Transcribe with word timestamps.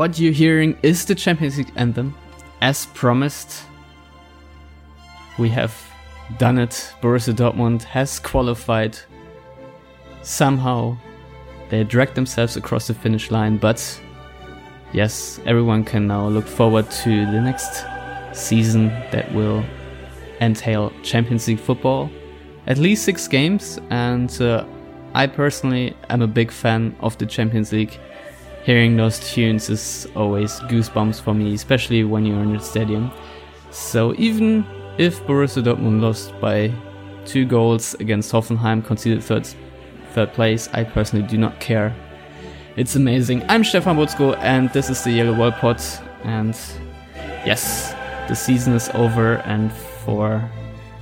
what 0.00 0.18
you're 0.18 0.32
hearing 0.32 0.74
is 0.82 1.04
the 1.04 1.14
Champions 1.14 1.58
League 1.58 1.70
anthem. 1.76 2.14
As 2.62 2.86
promised, 2.94 3.64
we 5.38 5.50
have 5.50 5.74
done 6.38 6.56
it. 6.58 6.94
Borussia 7.02 7.34
Dortmund 7.34 7.82
has 7.82 8.18
qualified. 8.18 8.98
Somehow, 10.22 10.96
they 11.68 11.84
dragged 11.84 12.14
themselves 12.14 12.56
across 12.56 12.86
the 12.86 12.94
finish 12.94 13.30
line, 13.30 13.58
but 13.58 14.00
yes, 14.94 15.38
everyone 15.44 15.84
can 15.84 16.06
now 16.06 16.28
look 16.28 16.46
forward 16.46 16.90
to 17.02 17.10
the 17.26 17.40
next 17.42 17.84
season 18.32 18.88
that 19.12 19.30
will 19.34 19.62
entail 20.40 20.94
Champions 21.02 21.46
League 21.46 21.60
football. 21.60 22.08
At 22.66 22.78
least 22.78 23.04
six 23.04 23.28
games, 23.28 23.78
and 23.90 24.32
uh, 24.40 24.64
I 25.12 25.26
personally 25.26 25.94
am 26.08 26.22
a 26.22 26.26
big 26.26 26.50
fan 26.50 26.96
of 27.00 27.18
the 27.18 27.26
Champions 27.26 27.70
League. 27.70 28.00
Hearing 28.62 28.96
those 28.96 29.18
tunes 29.20 29.70
is 29.70 30.06
always 30.14 30.60
goosebumps 30.60 31.20
for 31.20 31.32
me, 31.32 31.54
especially 31.54 32.04
when 32.04 32.26
you're 32.26 32.42
in 32.42 32.52
the 32.52 32.60
stadium. 32.60 33.10
So 33.70 34.14
even 34.18 34.66
if 34.98 35.22
Borussia 35.24 35.62
Dortmund 35.62 36.02
lost 36.02 36.38
by 36.40 36.72
two 37.24 37.46
goals 37.46 37.94
against 37.94 38.32
Hoffenheim, 38.32 38.84
conceded 38.84 39.24
third, 39.24 39.48
third 40.12 40.32
place, 40.34 40.68
I 40.72 40.84
personally 40.84 41.26
do 41.26 41.38
not 41.38 41.58
care. 41.58 41.94
It's 42.76 42.96
amazing. 42.96 43.42
I'm 43.48 43.64
Stefan 43.64 43.96
Buczko, 43.96 44.36
and 44.38 44.70
this 44.72 44.90
is 44.90 45.02
the 45.04 45.10
Yellow 45.10 45.34
Wall 45.34 45.52
Pod. 45.52 45.82
And 46.24 46.54
yes, 47.46 47.94
the 48.28 48.34
season 48.34 48.74
is 48.74 48.90
over, 48.90 49.36
and 49.46 49.72
for 50.04 50.48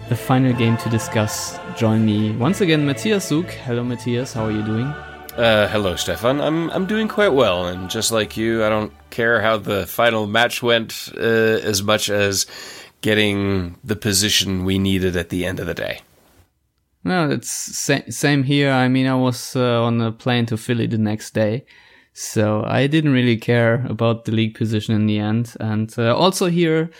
the 0.08 0.16
final 0.16 0.52
game 0.52 0.76
to 0.78 0.88
discuss, 0.88 1.58
join 1.76 2.06
me 2.06 2.36
once 2.36 2.60
again, 2.60 2.86
Matthias 2.86 3.28
Zug. 3.28 3.46
Hello, 3.46 3.82
Matthias. 3.82 4.32
How 4.32 4.46
are 4.46 4.52
you 4.52 4.62
doing? 4.62 4.94
Uh, 5.38 5.68
hello, 5.68 5.94
Stefan. 5.94 6.40
I'm 6.40 6.68
I'm 6.70 6.84
doing 6.84 7.06
quite 7.06 7.32
well, 7.32 7.66
and 7.66 7.88
just 7.88 8.10
like 8.10 8.36
you, 8.36 8.64
I 8.64 8.68
don't 8.68 8.92
care 9.10 9.40
how 9.40 9.56
the 9.56 9.86
final 9.86 10.26
match 10.26 10.64
went 10.64 11.10
uh, 11.16 11.62
as 11.62 11.80
much 11.80 12.10
as 12.10 12.44
getting 13.02 13.76
the 13.84 13.94
position 13.94 14.64
we 14.64 14.80
needed 14.80 15.16
at 15.16 15.28
the 15.28 15.46
end 15.46 15.60
of 15.60 15.68
the 15.68 15.74
day. 15.74 16.00
No, 17.04 17.30
it's 17.30 17.52
sa- 17.52 18.10
same 18.10 18.42
here. 18.42 18.72
I 18.72 18.88
mean, 18.88 19.06
I 19.06 19.14
was 19.14 19.54
uh, 19.54 19.84
on 19.84 20.00
a 20.00 20.10
plane 20.10 20.46
to 20.46 20.56
Philly 20.56 20.88
the 20.88 20.98
next 20.98 21.34
day, 21.34 21.66
so 22.12 22.64
I 22.66 22.88
didn't 22.88 23.12
really 23.12 23.36
care 23.36 23.86
about 23.88 24.24
the 24.24 24.32
league 24.32 24.56
position 24.56 24.96
in 24.96 25.06
the 25.06 25.20
end. 25.20 25.54
And 25.60 25.94
uh, 25.96 26.16
also 26.16 26.46
here, 26.46 26.90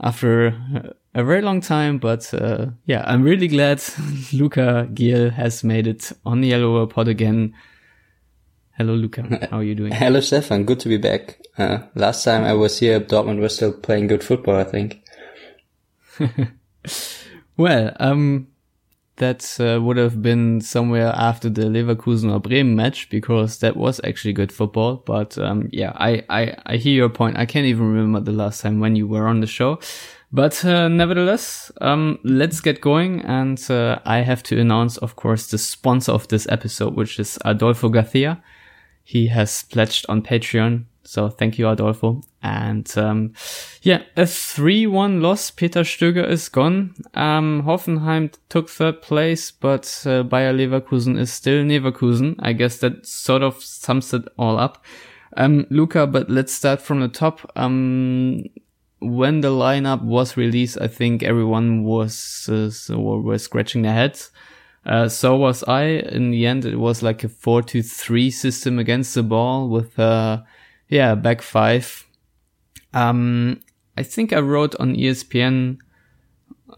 after 0.00 0.94
a 1.14 1.22
very 1.22 1.42
long 1.42 1.60
time, 1.60 1.98
but 1.98 2.32
uh, 2.32 2.68
yeah, 2.86 3.04
I'm 3.06 3.22
really 3.22 3.48
glad 3.48 3.82
Luca 4.32 4.88
Giel 4.90 5.32
has 5.32 5.62
made 5.62 5.86
it 5.86 6.12
on 6.24 6.40
the 6.40 6.48
Yellow 6.48 6.86
Pod 6.86 7.08
again. 7.08 7.52
Hello, 8.76 8.94
Luca. 8.94 9.22
How 9.50 9.58
are 9.58 9.62
you 9.62 9.76
doing? 9.76 9.92
Hello, 10.02 10.18
Stefan. 10.18 10.64
Good 10.64 10.80
to 10.80 10.88
be 10.88 10.96
back. 10.96 11.40
Uh, 11.56 11.78
last 11.94 12.24
time 12.24 12.42
I 12.42 12.54
was 12.54 12.80
here, 12.80 12.98
Dortmund 12.98 13.40
was 13.40 13.54
still 13.54 13.72
playing 13.72 14.08
good 14.08 14.24
football, 14.24 14.56
I 14.56 14.64
think. 14.64 15.00
well, 17.56 17.96
um, 18.00 18.48
that 19.16 19.60
uh, 19.60 19.80
would 19.80 19.96
have 19.96 20.20
been 20.20 20.60
somewhere 20.60 21.12
after 21.14 21.48
the 21.48 21.62
Leverkusen 21.62 22.32
or 22.32 22.40
Bremen 22.40 22.74
match 22.74 23.08
because 23.10 23.58
that 23.58 23.76
was 23.76 24.00
actually 24.02 24.32
good 24.32 24.50
football. 24.50 24.96
But 24.96 25.38
um, 25.38 25.68
yeah, 25.70 25.92
I, 25.94 26.24
I, 26.28 26.56
I 26.66 26.76
hear 26.76 26.94
your 26.94 27.10
point. 27.10 27.38
I 27.38 27.46
can't 27.46 27.66
even 27.66 27.86
remember 27.92 28.18
the 28.18 28.36
last 28.36 28.60
time 28.60 28.80
when 28.80 28.96
you 28.96 29.06
were 29.06 29.28
on 29.28 29.40
the 29.40 29.46
show. 29.46 29.78
But 30.32 30.64
uh, 30.64 30.88
nevertheless, 30.88 31.70
um, 31.80 32.18
let's 32.24 32.60
get 32.60 32.80
going. 32.80 33.20
And 33.20 33.70
uh, 33.70 34.00
I 34.04 34.18
have 34.18 34.42
to 34.44 34.60
announce, 34.60 34.96
of 34.96 35.14
course, 35.14 35.46
the 35.46 35.58
sponsor 35.58 36.10
of 36.10 36.26
this 36.26 36.48
episode, 36.50 36.96
which 36.96 37.20
is 37.20 37.38
Adolfo 37.44 37.88
Garcia. 37.88 38.42
He 39.04 39.28
has 39.28 39.62
pledged 39.62 40.06
on 40.08 40.22
Patreon 40.22 40.86
so 41.04 41.28
thank 41.28 41.58
you, 41.58 41.68
Adolfo. 41.68 42.22
And 42.42 42.90
um, 42.96 43.34
yeah, 43.82 44.02
a 44.16 44.22
3-1 44.22 45.20
loss. 45.20 45.50
Peter 45.50 45.80
Stöger 45.80 46.28
is 46.28 46.48
gone. 46.48 46.94
Um, 47.14 47.62
Hoffenheim 47.64 48.32
took 48.48 48.68
third 48.68 49.02
place, 49.02 49.50
but 49.50 50.02
uh, 50.06 50.22
Bayer 50.22 50.52
Leverkusen 50.52 51.18
is 51.18 51.32
still 51.32 51.64
Leverkusen. 51.64 52.36
I 52.40 52.52
guess 52.52 52.78
that 52.78 53.06
sort 53.06 53.42
of 53.42 53.62
sums 53.62 54.12
it 54.14 54.22
all 54.38 54.58
up. 54.58 54.84
Um, 55.36 55.66
Luca, 55.70 56.06
but 56.06 56.30
let's 56.30 56.52
start 56.52 56.80
from 56.80 57.00
the 57.00 57.08
top. 57.08 57.50
Um, 57.56 58.44
when 59.00 59.40
the 59.40 59.48
lineup 59.48 60.02
was 60.02 60.36
released, 60.36 60.78
I 60.80 60.88
think 60.88 61.22
everyone 61.22 61.84
was 61.84 62.48
uh, 62.50 62.70
so 62.70 62.98
were 62.98 63.38
scratching 63.38 63.82
their 63.82 63.92
heads. 63.92 64.30
Uh, 64.86 65.08
so 65.08 65.36
was 65.36 65.62
I. 65.64 65.84
In 65.84 66.30
the 66.30 66.46
end, 66.46 66.64
it 66.64 66.76
was 66.76 67.02
like 67.02 67.24
a 67.24 67.28
4-2-3 67.28 68.32
system 68.32 68.78
against 68.78 69.14
the 69.14 69.22
ball 69.22 69.68
with 69.68 69.98
uh, 69.98 70.42
yeah, 70.88 71.14
back 71.14 71.42
five. 71.42 72.06
Um, 72.92 73.60
I 73.96 74.02
think 74.02 74.32
I 74.32 74.40
wrote 74.40 74.74
on 74.76 74.94
ESPN, 74.94 75.78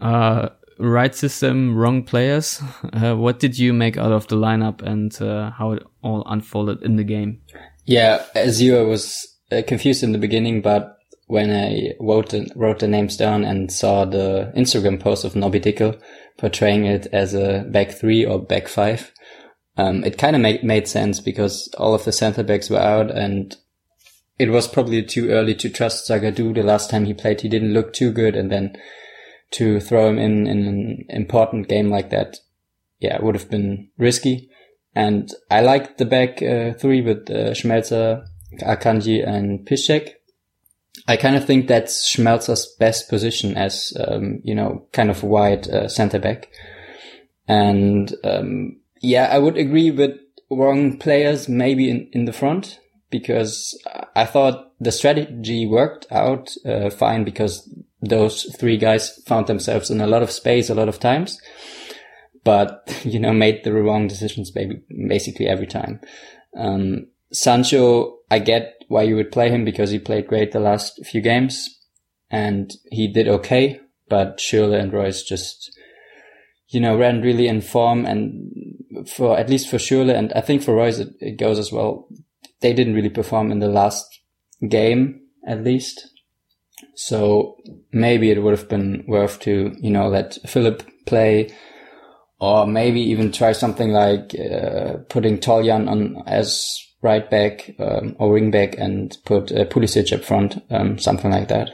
uh, 0.01 0.49
right 0.79 1.13
system, 1.13 1.75
wrong 1.75 2.03
players. 2.03 2.61
Uh, 2.93 3.15
what 3.15 3.39
did 3.39 3.57
you 3.57 3.73
make 3.73 3.97
out 3.97 4.11
of 4.11 4.27
the 4.27 4.35
lineup 4.35 4.81
and 4.81 5.19
uh, 5.21 5.51
how 5.51 5.73
it 5.73 5.83
all 6.01 6.23
unfolded 6.27 6.81
in 6.83 6.95
the 6.95 7.03
game? 7.03 7.41
Yeah, 7.85 8.25
as 8.35 8.61
you, 8.61 8.77
I 8.77 8.83
was 8.83 9.27
uh, 9.51 9.61
confused 9.67 10.03
in 10.03 10.11
the 10.11 10.17
beginning, 10.17 10.61
but 10.61 10.97
when 11.27 11.51
I 11.51 11.93
wrote 11.99 12.29
the, 12.29 12.49
wrote 12.55 12.79
the 12.79 12.87
names 12.87 13.17
down 13.17 13.43
and 13.43 13.71
saw 13.71 14.05
the 14.05 14.51
Instagram 14.55 14.99
post 14.99 15.25
of 15.25 15.35
Nobby 15.35 15.59
Dickel 15.59 15.99
portraying 16.37 16.85
it 16.85 17.07
as 17.11 17.33
a 17.33 17.65
back 17.69 17.91
three 17.91 18.25
or 18.25 18.39
back 18.39 18.67
five, 18.67 19.11
um, 19.77 20.03
it 20.03 20.17
kind 20.17 20.35
of 20.35 20.41
made, 20.41 20.63
made 20.63 20.87
sense 20.87 21.19
because 21.19 21.69
all 21.77 21.93
of 21.93 22.05
the 22.05 22.11
center 22.11 22.43
backs 22.43 22.69
were 22.69 22.79
out 22.79 23.11
and 23.11 23.55
it 24.39 24.49
was 24.49 24.67
probably 24.67 25.03
too 25.03 25.29
early 25.29 25.55
to 25.55 25.69
trust 25.69 26.09
Zagadou. 26.09 26.53
The 26.53 26.63
last 26.63 26.89
time 26.89 27.05
he 27.05 27.13
played, 27.13 27.41
he 27.41 27.49
didn't 27.49 27.73
look 27.73 27.93
too 27.93 28.11
good. 28.11 28.35
And 28.35 28.51
then 28.51 28.77
to 29.51 29.79
throw 29.79 30.07
him 30.09 30.19
in, 30.19 30.47
in 30.47 30.67
an 30.67 31.05
important 31.09 31.67
game 31.67 31.89
like 31.89 32.09
that, 32.11 32.37
yeah, 32.99 33.15
it 33.15 33.23
would 33.23 33.35
have 33.35 33.49
been 33.49 33.89
risky. 33.97 34.49
And 34.95 35.31
I 35.49 35.61
liked 35.61 35.97
the 35.97 36.05
back 36.05 36.41
uh, 36.41 36.73
three 36.73 37.01
with 37.01 37.29
uh, 37.29 37.53
Schmelzer, 37.53 38.25
Akanji 38.61 39.27
and 39.27 39.65
Piszczek. 39.67 40.13
I 41.07 41.15
kind 41.17 41.35
of 41.35 41.45
think 41.45 41.67
that's 41.67 42.13
Schmelzer's 42.13 42.75
best 42.79 43.09
position 43.09 43.55
as, 43.55 43.93
um, 44.07 44.41
you 44.43 44.53
know, 44.53 44.85
kind 44.91 45.09
of 45.09 45.23
wide 45.23 45.69
uh, 45.69 45.87
center 45.87 46.19
back. 46.19 46.49
And, 47.47 48.13
um, 48.23 48.81
yeah, 49.01 49.29
I 49.31 49.39
would 49.39 49.57
agree 49.57 49.91
with 49.91 50.17
wrong 50.49 50.97
players 50.97 51.47
maybe 51.47 51.89
in, 51.89 52.09
in 52.11 52.25
the 52.25 52.33
front 52.33 52.79
because 53.09 53.77
I 54.15 54.25
thought 54.25 54.73
the 54.79 54.91
strategy 54.91 55.65
worked 55.65 56.07
out 56.11 56.53
uh, 56.65 56.89
fine 56.89 57.23
because 57.23 57.69
those 58.01 58.43
three 58.59 58.77
guys 58.77 59.21
found 59.25 59.47
themselves 59.47 59.89
in 59.89 60.01
a 60.01 60.07
lot 60.07 60.23
of 60.23 60.31
space 60.31 60.69
a 60.69 60.75
lot 60.75 60.89
of 60.89 60.99
times, 60.99 61.39
but 62.43 63.01
you 63.03 63.19
know 63.19 63.33
made 63.33 63.63
the 63.63 63.73
wrong 63.73 64.07
decisions 64.07 64.53
maybe 64.55 64.81
basically 65.07 65.47
every 65.47 65.67
time. 65.67 65.99
Um, 66.55 67.07
Sancho, 67.31 68.16
I 68.29 68.39
get 68.39 68.83
why 68.87 69.03
you 69.03 69.15
would 69.15 69.31
play 69.31 69.49
him 69.49 69.65
because 69.65 69.91
he 69.91 69.99
played 69.99 70.27
great 70.27 70.51
the 70.51 70.59
last 70.59 71.05
few 71.05 71.21
games 71.21 71.69
and 72.29 72.73
he 72.91 73.11
did 73.11 73.27
okay, 73.27 73.79
but 74.09 74.37
Schürrle 74.37 74.79
and 74.79 74.91
Reus 74.91 75.23
just 75.23 75.71
you 76.69 76.79
know 76.81 76.97
ran 76.97 77.21
really 77.21 77.47
in 77.47 77.61
form 77.61 78.05
and 78.05 78.51
for 79.07 79.37
at 79.37 79.49
least 79.49 79.69
for 79.69 79.77
Schürrle 79.77 80.13
and 80.13 80.33
I 80.33 80.41
think 80.41 80.61
for 80.61 80.75
Reus 80.75 80.99
it, 80.99 81.09
it 81.19 81.37
goes 81.37 81.59
as 81.59 81.71
well 81.71 82.07
they 82.61 82.73
didn't 82.73 82.95
really 82.95 83.09
perform 83.09 83.51
in 83.51 83.59
the 83.59 83.67
last 83.67 84.19
game, 84.67 85.21
at 85.45 85.63
least. 85.63 86.09
So 86.95 87.57
maybe 87.91 88.31
it 88.31 88.41
would 88.41 88.57
have 88.57 88.69
been 88.69 89.03
worth 89.07 89.39
to, 89.41 89.75
you 89.79 89.91
know, 89.91 90.07
let 90.07 90.37
Philipp 90.47 90.83
play 91.05 91.53
or 92.39 92.67
maybe 92.67 93.01
even 93.01 93.31
try 93.31 93.51
something 93.51 93.91
like 93.91 94.35
uh, 94.35 94.97
putting 95.09 95.39
Toljan 95.39 95.89
on 95.89 96.23
as 96.27 96.79
right 97.01 97.29
back 97.29 97.75
um, 97.79 98.15
or 98.19 98.31
wing 98.31 98.51
back 98.51 98.75
and 98.77 99.17
put 99.25 99.51
uh, 99.51 99.65
Pulisic 99.65 100.13
up 100.13 100.23
front, 100.23 100.63
um, 100.69 100.97
something 100.97 101.31
like 101.31 101.47
that. 101.47 101.69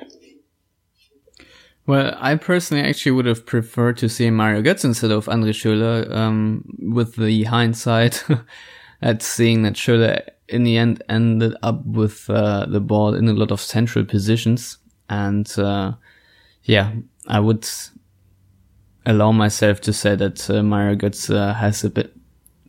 Well, 1.85 2.15
I 2.17 2.35
personally 2.35 2.83
actually 2.83 3.11
would 3.13 3.25
have 3.25 3.45
preferred 3.45 3.97
to 3.97 4.09
see 4.09 4.29
Mario 4.29 4.61
Götze 4.61 4.85
instead 4.85 5.11
of 5.11 5.27
Andre 5.27 5.51
Schürrle, 5.51 6.09
um, 6.11 6.63
with 6.79 7.17
the 7.17 7.43
hindsight 7.43 8.23
at 9.01 9.21
seeing 9.21 9.63
that 9.63 9.73
Schürrle 9.73 10.21
in 10.47 10.63
the 10.63 10.77
end 10.77 11.03
ended 11.09 11.55
up 11.61 11.85
with 11.85 12.29
uh, 12.29 12.65
the 12.67 12.79
ball 12.79 13.13
in 13.13 13.27
a 13.27 13.33
lot 13.33 13.51
of 13.51 13.59
central 13.59 14.05
positions. 14.05 14.77
And 15.09 15.51
uh, 15.59 15.93
yeah, 16.63 16.93
I 17.27 17.39
would 17.41 17.67
allow 19.05 19.31
myself 19.33 19.81
to 19.81 19.93
say 19.93 20.15
that 20.15 20.49
uh, 20.49 20.63
Mario 20.63 20.95
Götze 20.95 21.35
uh, 21.35 21.53
has 21.53 21.83
a 21.83 21.89
bit 21.89 22.13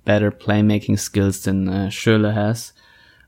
better 0.05 0.31
playmaking 0.31 0.99
skills 0.99 1.45
than 1.45 1.69
uh, 1.69 1.89
Schürrle 1.89 2.35
has. 2.35 2.73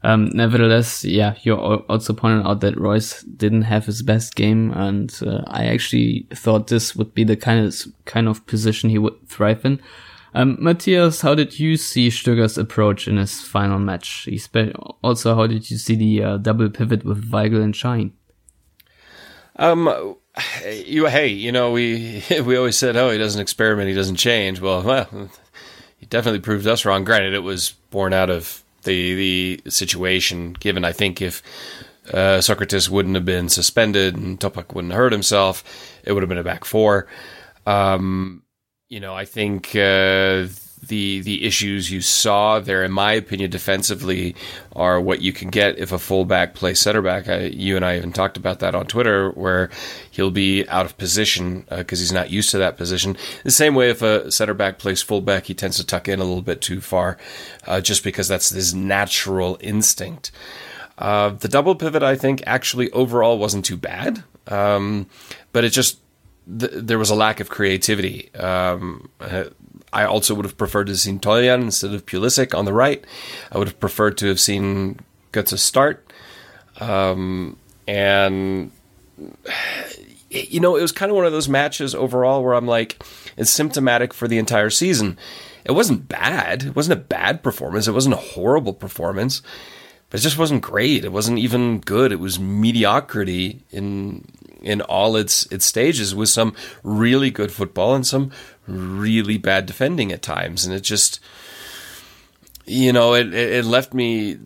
Um, 0.02 0.30
nevertheless, 0.34 1.04
yeah, 1.04 1.34
you 1.42 1.56
also 1.56 2.12
pointed 2.12 2.46
out 2.46 2.60
that 2.60 2.78
Reus 2.78 3.22
didn't 3.22 3.62
have 3.62 3.86
his 3.86 4.02
best 4.02 4.36
game, 4.36 4.70
and 4.72 5.12
uh, 5.26 5.42
I 5.48 5.66
actually 5.66 6.28
thought 6.32 6.68
this 6.68 6.94
would 6.94 7.12
be 7.14 7.24
the 7.24 7.36
kind 7.36 7.66
of 7.66 7.74
kind 8.04 8.28
of 8.28 8.46
position 8.46 8.90
he 8.90 8.98
would 8.98 9.26
thrive 9.26 9.64
in. 9.64 9.80
Um, 10.34 10.58
Matthias, 10.60 11.22
how 11.22 11.34
did 11.34 11.58
you 11.58 11.76
see 11.76 12.08
Stöger's 12.08 12.58
approach 12.58 13.08
in 13.08 13.16
his 13.16 13.40
final 13.40 13.78
match? 13.78 14.28
Also, 15.02 15.34
how 15.34 15.46
did 15.46 15.70
you 15.70 15.78
see 15.78 15.96
the 15.96 16.22
uh, 16.22 16.36
double 16.36 16.68
pivot 16.68 17.04
with 17.04 17.30
Weigel 17.30 17.62
and 17.62 17.74
Şahin? 17.74 18.12
Um, 19.56 20.16
you 20.84 21.06
hey, 21.06 21.28
you 21.28 21.50
know 21.50 21.72
we 21.72 22.22
we 22.44 22.56
always 22.56 22.76
said, 22.76 22.96
oh, 22.96 23.10
he 23.10 23.18
doesn't 23.18 23.40
experiment, 23.40 23.88
he 23.88 23.94
doesn't 23.94 24.16
change. 24.16 24.60
Well, 24.60 24.82
well, 24.82 25.30
he 25.96 26.06
definitely 26.06 26.40
proved 26.40 26.66
us 26.66 26.84
wrong. 26.84 27.04
Granted, 27.04 27.34
it 27.34 27.40
was 27.40 27.72
born 27.90 28.12
out 28.12 28.30
of 28.30 28.62
the 28.84 29.14
the 29.62 29.70
situation. 29.70 30.54
Given, 30.54 30.84
I 30.84 30.92
think 30.92 31.20
if 31.22 31.42
uh, 32.12 32.38
Sokratis 32.38 32.88
wouldn't 32.88 33.14
have 33.14 33.24
been 33.24 33.48
suspended 33.48 34.16
and 34.16 34.38
Toprak 34.38 34.74
wouldn't 34.74 34.92
have 34.92 34.98
hurt 34.98 35.12
himself, 35.12 35.64
it 36.04 36.12
would 36.12 36.22
have 36.22 36.28
been 36.28 36.38
a 36.38 36.44
back 36.44 36.64
four. 36.64 37.06
Um, 37.66 38.42
you 38.88 39.00
know, 39.00 39.14
I 39.14 39.24
think 39.24 39.74
uh, 39.74 40.46
the 40.82 41.20
the 41.20 41.44
issues 41.44 41.90
you 41.90 42.00
saw 42.00 42.60
there, 42.60 42.84
in 42.84 42.92
my 42.92 43.12
opinion, 43.12 43.50
defensively, 43.50 44.34
are 44.74 45.00
what 45.00 45.22
you 45.22 45.32
can 45.32 45.48
get 45.48 45.78
if 45.78 45.92
a 45.92 45.98
fullback 45.98 46.54
plays 46.54 46.80
center 46.80 47.02
back. 47.02 47.28
I, 47.28 47.44
you 47.44 47.76
and 47.76 47.84
I 47.84 47.96
even 47.96 48.12
talked 48.12 48.36
about 48.36 48.60
that 48.60 48.74
on 48.74 48.86
Twitter, 48.86 49.30
where 49.30 49.70
he'll 50.10 50.30
be 50.30 50.68
out 50.68 50.86
of 50.86 50.96
position 50.98 51.66
because 51.68 51.98
uh, 51.98 52.02
he's 52.02 52.12
not 52.12 52.30
used 52.30 52.50
to 52.50 52.58
that 52.58 52.76
position. 52.76 53.16
The 53.44 53.50
same 53.50 53.74
way, 53.74 53.90
if 53.90 54.02
a 54.02 54.30
center 54.30 54.54
back 54.54 54.78
plays 54.78 55.02
fullback, 55.02 55.46
he 55.46 55.54
tends 55.54 55.76
to 55.78 55.86
tuck 55.86 56.08
in 56.08 56.20
a 56.20 56.24
little 56.24 56.42
bit 56.42 56.60
too 56.60 56.80
far, 56.80 57.18
uh, 57.66 57.80
just 57.80 58.04
because 58.04 58.28
that's 58.28 58.50
his 58.50 58.74
natural 58.74 59.58
instinct. 59.60 60.30
Uh, 60.98 61.30
the 61.30 61.48
double 61.48 61.74
pivot, 61.74 62.02
I 62.02 62.16
think, 62.16 62.42
actually 62.46 62.90
overall 62.92 63.38
wasn't 63.38 63.64
too 63.64 63.76
bad, 63.76 64.24
um, 64.46 65.08
but 65.52 65.64
it 65.64 65.70
just 65.70 66.00
th- 66.46 66.72
there 66.74 66.98
was 66.98 67.10
a 67.10 67.14
lack 67.14 67.40
of 67.40 67.50
creativity. 67.50 68.34
Um, 68.34 69.10
I 69.96 70.04
also 70.04 70.34
would 70.34 70.44
have 70.44 70.58
preferred 70.58 70.88
to 70.88 70.92
have 70.92 71.00
seen 71.00 71.18
Toljan 71.18 71.62
instead 71.62 71.94
of 71.94 72.04
Pulisic 72.04 72.56
on 72.56 72.66
the 72.66 72.74
right. 72.74 73.02
I 73.50 73.56
would 73.56 73.66
have 73.66 73.80
preferred 73.80 74.18
to 74.18 74.26
have 74.26 74.38
seen 74.38 75.00
Götze 75.32 75.58
start. 75.58 76.12
Um, 76.78 77.56
and 77.88 78.70
you 80.28 80.60
know, 80.60 80.76
it 80.76 80.82
was 80.82 80.92
kind 80.92 81.10
of 81.10 81.16
one 81.16 81.24
of 81.24 81.32
those 81.32 81.48
matches 81.48 81.94
overall 81.94 82.44
where 82.44 82.54
I'm 82.54 82.66
like, 82.66 83.02
it's 83.38 83.50
symptomatic 83.50 84.12
for 84.12 84.28
the 84.28 84.36
entire 84.36 84.68
season. 84.68 85.16
It 85.64 85.72
wasn't 85.72 86.08
bad. 86.08 86.64
It 86.64 86.76
wasn't 86.76 87.00
a 87.00 87.02
bad 87.02 87.42
performance. 87.42 87.88
It 87.88 87.92
wasn't 87.92 88.16
a 88.16 88.18
horrible 88.18 88.74
performance, 88.74 89.40
but 90.10 90.20
it 90.20 90.22
just 90.22 90.36
wasn't 90.36 90.60
great. 90.60 91.06
It 91.06 91.12
wasn't 91.12 91.38
even 91.38 91.80
good. 91.80 92.12
It 92.12 92.20
was 92.20 92.38
mediocrity 92.38 93.64
in 93.70 94.26
in 94.62 94.80
all 94.82 95.16
its 95.16 95.46
its 95.52 95.64
stages 95.64 96.14
with 96.14 96.28
some 96.28 96.54
really 96.82 97.30
good 97.30 97.52
football 97.52 97.94
and 97.94 98.06
some 98.06 98.30
really 98.66 99.38
bad 99.38 99.66
defending 99.66 100.12
at 100.12 100.22
times, 100.22 100.64
and 100.64 100.74
it 100.74 100.80
just 100.80 101.20
you 102.64 102.92
know 102.92 103.14
it 103.14 103.32
it 103.32 103.64
left 103.64 103.94
me 103.94 104.38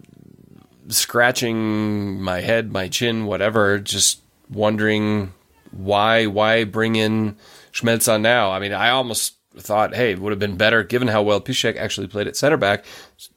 scratching 0.89 2.21
my 2.21 2.41
head, 2.41 2.73
my 2.73 2.89
chin, 2.89 3.27
whatever, 3.27 3.79
just 3.79 4.21
wondering 4.51 5.33
why 5.71 6.27
why 6.27 6.65
bring 6.65 6.97
in 6.97 7.37
Schmelzer 7.73 8.21
now. 8.21 8.51
I 8.51 8.59
mean, 8.59 8.73
I 8.73 8.91
almost 8.91 9.37
thought, 9.57 9.95
hey, 9.95 10.13
it 10.13 10.19
would 10.19 10.31
have 10.31 10.39
been 10.39 10.57
better 10.57 10.83
given 10.83 11.09
how 11.09 11.23
well 11.23 11.41
Piszczek 11.41 11.77
actually 11.77 12.07
played 12.07 12.29
at 12.29 12.37
center 12.37 12.57
back 12.57 12.85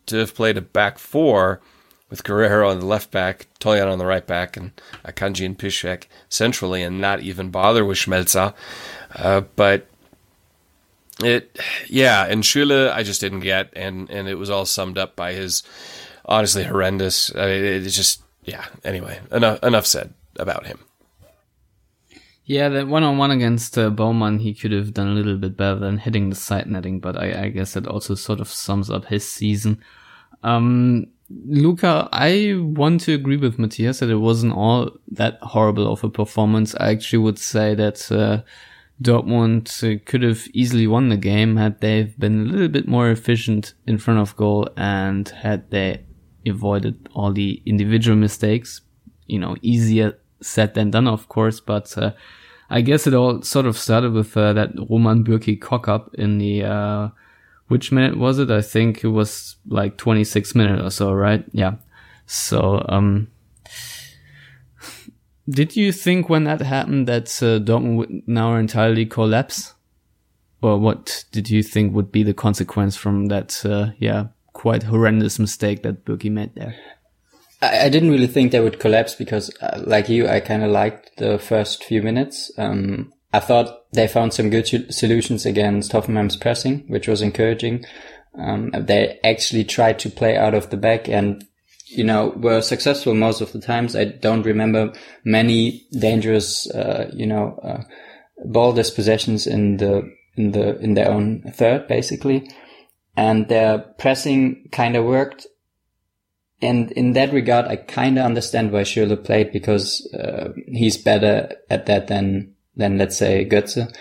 to 0.06 0.18
have 0.18 0.35
played 0.35 0.57
a 0.57 0.62
back 0.62 0.97
four 1.00 1.62
with 2.09 2.24
Guerreiro 2.24 2.69
on 2.69 2.80
the 2.80 2.85
left 2.85 3.09
back, 3.09 3.47
Toljan 3.59 3.91
on 3.91 3.97
the 3.97 4.06
right 4.06 4.25
back, 4.25 4.56
and 4.56 4.71
Akanji 5.03 5.45
and 5.45 5.57
Piszczek 5.57 6.03
centrally, 6.30 6.83
and 6.83 7.01
not 7.01 7.21
even 7.21 7.50
bother 7.50 7.83
with 7.83 7.97
Schmelzer. 7.97 8.53
Uh, 9.15 9.41
but 9.56 9.88
it, 11.21 11.60
yeah, 11.88 12.25
and 12.25 12.44
Schürrle 12.44 12.92
I 12.92 13.04
just 13.04 13.21
didn't 13.21 13.42
get, 13.42 13.69
and 13.75 14.10
and 14.10 14.27
it 14.27 14.36
was 14.36 14.50
all 14.50 14.65
summed 14.65 14.98
up 14.98 15.15
by 15.15 15.33
his 15.33 15.63
honestly 16.25 16.63
horrendous. 16.63 17.33
I 17.36 17.45
mean, 17.45 17.63
it's 17.63 17.95
just 17.95 18.24
yeah. 18.44 18.65
Anyway, 18.83 19.19
enough 19.31 19.60
enough 19.63 19.86
said 19.86 20.13
about 20.38 20.65
him. 20.65 20.80
Yeah, 22.45 22.68
that 22.69 22.88
one 22.88 23.04
on 23.04 23.18
one 23.18 23.31
against 23.31 23.77
uh, 23.77 23.89
Baumann, 23.89 24.39
he 24.39 24.54
could 24.54 24.74
have 24.74 24.94
done 24.94 25.07
a 25.07 25.13
little 25.13 25.38
bit 25.38 25.56
better 25.56 25.80
than 25.80 25.98
hitting 25.98 26.30
the 26.30 26.36
side 26.36 26.68
netting, 26.68 27.00
but 27.00 27.18
I, 27.18 27.44
I 27.44 27.50
guess 27.50 27.74
that 27.74 27.88
also 27.88 28.16
sort 28.16 28.42
of 28.42 28.50
sums 28.50 28.89
up 28.89 29.06
his 29.06 29.27
season. 29.27 29.81
Um, 30.44 31.07
Luca, 31.30 32.09
I 32.12 32.56
want 32.57 33.01
to 33.01 33.13
agree 33.13 33.38
with 33.38 33.59
Matthias 33.59 34.00
that 34.00 34.09
it 34.09 34.18
wasn't 34.18 34.54
all 34.54 34.92
that 35.12 35.39
horrible 35.42 35.92
of 35.92 36.04
a 36.04 36.09
performance. 36.09 36.75
I 36.75 36.92
actually 36.92 37.19
would 37.19 37.39
say 37.39 37.75
that 37.75 38.12
uh, 38.12 38.42
Dortmund 39.01 39.84
uh, 39.84 40.01
could 40.06 40.24
have 40.24 40.48
easily 40.54 40.88
won 40.88 41.10
the 41.10 41.18
game 41.18 41.57
had 41.57 41.81
they 41.81 42.04
been 42.18 42.48
a 42.48 42.51
little 42.51 42.68
bit 42.68 42.88
more 42.88 43.10
efficient 43.10 43.74
in 43.86 43.98
front 43.98 44.19
of 44.19 44.36
goal 44.36 44.69
and 44.78 45.28
had 45.30 45.69
they 45.72 46.06
avoided 46.45 47.10
all 47.13 47.31
the 47.34 47.62
individual 47.66 48.18
mistakes. 48.18 48.81
You 49.28 49.40
know, 49.40 49.56
easier 49.62 50.19
said 50.42 50.74
than 50.74 50.92
done, 50.92 51.07
of 51.07 51.28
course, 51.28 51.60
but 51.60 51.98
uh, 51.98 52.12
I 52.69 52.81
guess 52.81 53.07
it 53.07 53.13
all 53.13 53.42
sort 53.42 53.66
of 53.66 53.78
started 53.78 54.13
with 54.13 54.36
uh, 54.38 54.54
that 54.54 54.72
Roman 54.90 55.24
Bürki 55.24 55.60
cock 55.60 55.88
up 55.88 56.13
in 56.16 56.38
the 56.38 56.63
uh, 56.63 57.10
which 57.68 57.92
minute 57.92 58.18
was 58.18 58.40
it? 58.40 58.51
I 58.51 58.62
think 58.62 59.04
it 59.04 59.10
was 59.10 59.56
like 59.68 59.98
26 59.98 60.56
minutes 60.56 60.84
or 60.84 60.90
so, 60.90 61.13
right? 61.13 61.44
Yeah. 61.51 61.75
So, 62.25 62.86
um, 62.90 63.28
did 65.50 65.75
you 65.75 65.92
think 65.92 66.30
when 66.30 66.45
that 66.45 66.62
happened 66.62 67.07
that 67.07 67.28
uh, 67.42 67.60
Dortmund 67.60 67.98
would 67.98 68.28
now 68.28 68.56
entirely 68.56 69.06
collapse? 69.06 69.74
Or 70.62 70.80
what 70.80 71.25
did 71.31 71.50
you 71.50 71.62
think 71.62 71.94
would 71.94 72.12
be 72.12 72.24
the 72.24 72.34
consequence 72.34 72.95
from 72.95 73.25
that, 73.25 73.66
uh, 73.66 73.92
yeah, 74.00 74.28
quite 74.54 74.84
horrendous 74.84 75.38
mistake 75.38 75.84
that 75.84 76.06
Bürki 76.06 76.31
made 76.31 76.56
there? 76.56 76.75
I, 77.62 77.86
I 77.86 77.90
didn't 77.90 78.12
really 78.12 78.28
think 78.28 78.51
they 78.51 78.62
would 78.62 78.80
collapse 78.80 79.16
because, 79.16 79.51
uh, 79.62 79.81
like 79.86 80.07
you, 80.07 80.28
I 80.28 80.40
kind 80.40 80.63
of 80.63 80.72
liked 80.72 81.18
the 81.18 81.38
first 81.38 81.84
few 81.84 82.01
minutes. 82.01 82.50
Um, 82.57 83.12
I 83.34 83.40
thought 83.40 83.92
they 83.92 84.07
found 84.07 84.34
some 84.34 84.50
good 84.50 84.94
solutions 84.94 85.45
against 85.45 85.92
Hoffenheim's 85.92 86.38
pressing, 86.38 86.86
which 86.88 87.07
was 87.07 87.22
encouraging. 87.22 87.84
Um, 88.38 88.72
they 88.74 89.19
actually 89.24 89.66
tried 89.66 90.00
to 90.00 90.10
play 90.10 90.38
out 90.38 90.54
of 90.54 90.69
the 90.69 90.78
back 90.78 91.10
and, 91.10 91.45
you 91.95 92.04
know, 92.04 92.34
were 92.38 92.62
successful 92.62 93.13
most 93.13 93.42
of 93.42 93.51
the 93.51 93.60
times. 93.60 93.95
I 93.95 94.06
don't 94.06 94.45
remember 94.45 94.94
many 95.24 95.86
dangerous, 95.98 96.69
uh, 96.72 97.10
you 97.13 97.25
know, 97.25 97.60
uh, 97.63 97.84
ball 98.45 98.74
dispossessions 98.74 99.48
in 99.48 99.78
the, 99.78 100.10
in 100.36 100.51
the, 100.51 100.80
in 100.80 100.94
their 100.94 101.09
own 101.09 101.42
third, 101.54 101.88
basically. 101.88 102.50
And 103.16 103.47
their 103.47 103.80
pressing 103.80 104.69
kind 104.71 104.95
of 104.95 105.06
worked. 105.06 105.45
And 106.62 106.92
in 106.94 107.14
that 107.14 107.33
regard, 107.33 107.66
I 107.66 107.76
kind 107.76 108.18
of 108.18 108.26
understand 108.26 108.71
why 108.71 108.81
Schürrle 108.81 109.23
played 109.23 109.52
because, 109.52 110.07
uh, 110.14 110.54
he's 110.68 110.97
better 110.97 111.56
at 111.69 111.85
that 111.88 112.07
than, 112.07 112.56
than 112.76 112.97
let's 112.97 113.18
say 113.18 113.45
Götze 113.45 113.94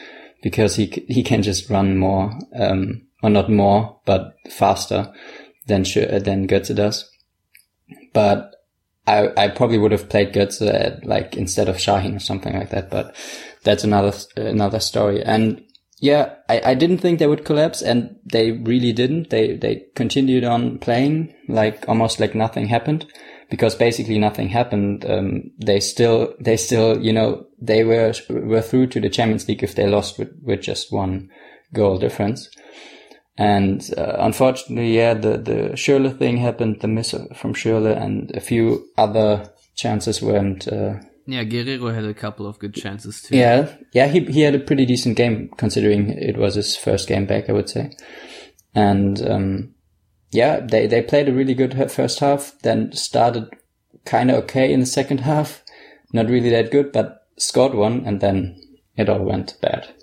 because 0.43 0.77
he 0.77 0.87
he 1.09 1.23
can 1.23 1.43
just 1.43 1.71
run 1.71 1.97
more 1.97 2.33
um, 2.55 3.03
or 3.23 3.31
not 3.31 3.49
more 3.49 4.01
but 4.05 4.35
faster 4.51 5.13
than 5.67 5.85
than 5.85 6.49
Götze 6.49 6.75
does. 6.75 7.09
But 8.13 8.55
I 9.07 9.31
I 9.37 9.49
probably 9.49 9.79
would 9.79 9.93
have 9.93 10.09
played 10.09 10.33
Götze 10.33 10.73
at, 10.73 11.05
like 11.05 11.37
instead 11.37 11.69
of 11.69 11.77
Şahin 11.77 12.17
or 12.17 12.21
something 12.21 12.55
like 12.55 12.71
that. 12.71 12.91
But 12.91 13.15
that's 13.65 13.85
another 13.85 14.17
another 14.37 14.81
story. 14.81 15.23
And 15.23 15.65
yeah, 15.99 16.35
I, 16.49 16.61
I 16.65 16.75
didn't 16.75 16.99
think 16.99 17.19
they 17.19 17.29
would 17.29 17.45
collapse, 17.45 17.81
and 17.81 18.17
they 18.25 18.53
really 18.53 18.93
didn't. 18.93 19.31
They 19.31 19.57
they 19.57 19.87
continued 19.95 20.45
on 20.45 20.79
playing 20.79 21.35
like 21.49 21.89
almost 21.89 22.21
like 22.21 22.35
nothing 22.35 22.67
happened 22.67 23.07
because 23.53 23.75
basically 23.75 24.19
nothing 24.19 24.49
happened. 24.49 25.05
Um, 25.05 25.51
they 25.59 25.79
still, 25.79 26.33
they 26.41 26.57
still, 26.57 26.99
you 26.99 27.13
know, 27.13 27.45
they 27.61 27.85
were, 27.85 28.15
were 28.31 28.63
through 28.63 28.87
to 28.87 29.01
the 29.01 29.11
Champions 29.11 29.47
League 29.47 29.63
if 29.63 29.75
they 29.75 29.87
lost 29.87 30.19
with, 30.19 30.33
with 30.43 30.63
just 30.63 30.91
one 30.91 31.29
goal 31.75 31.99
difference. 31.99 32.49
And, 33.39 33.83
uh, 33.97 34.17
unfortunately, 34.19 34.95
yeah, 34.95 35.15
the, 35.15 35.39
the 35.39 35.71
Schürrle 35.75 36.17
thing 36.17 36.37
happened, 36.37 36.81
the 36.81 36.89
miss 36.89 37.13
from 37.35 37.55
Schürrle 37.55 37.97
and 37.97 38.31
a 38.37 38.41
few 38.41 38.87
other 38.99 39.51
chances 39.75 40.21
weren't, 40.21 40.69
uh, 40.69 40.95
yeah, 41.27 41.45
Guerreiro 41.45 41.95
had 41.95 42.05
a 42.05 42.15
couple 42.15 42.47
of 42.47 42.59
good 42.59 42.75
chances 42.75 43.23
too. 43.23 43.37
Yeah, 43.37 43.73
yeah, 43.93 44.09
he 44.09 44.25
he 44.25 44.41
had 44.41 44.57
a 44.57 44.59
pretty 44.59 44.85
decent 44.85 45.17
game 45.17 45.51
considering 45.57 46.11
it 46.11 46.37
was 46.37 46.57
his 46.57 46.77
first 46.77 47.07
game 47.07 47.27
back, 47.27 47.49
I 47.49 47.53
would 47.53 47.69
say. 47.69 47.97
And 48.75 49.23
um, 49.31 49.75
yeah, 50.33 50.61
they, 50.61 50.87
they 50.87 51.03
played 51.03 51.29
a 51.29 51.33
really 51.33 51.55
good 51.55 51.93
first 51.93 52.19
half, 52.19 52.53
then 52.63 52.93
started 52.93 53.49
kind 54.05 54.31
of 54.31 54.45
okay 54.45 54.73
in 54.73 54.81
the 54.81 54.87
second 54.87 55.21
half. 55.21 55.63
Not 56.13 56.29
really 56.29 56.51
that 56.51 56.71
good, 56.71 56.91
but 56.91 57.27
scored 57.39 57.75
one 57.75 58.05
and 58.05 58.21
then 58.21 58.61
it 58.97 59.09
all 59.09 59.23
went 59.23 59.57
bad. 59.63 59.95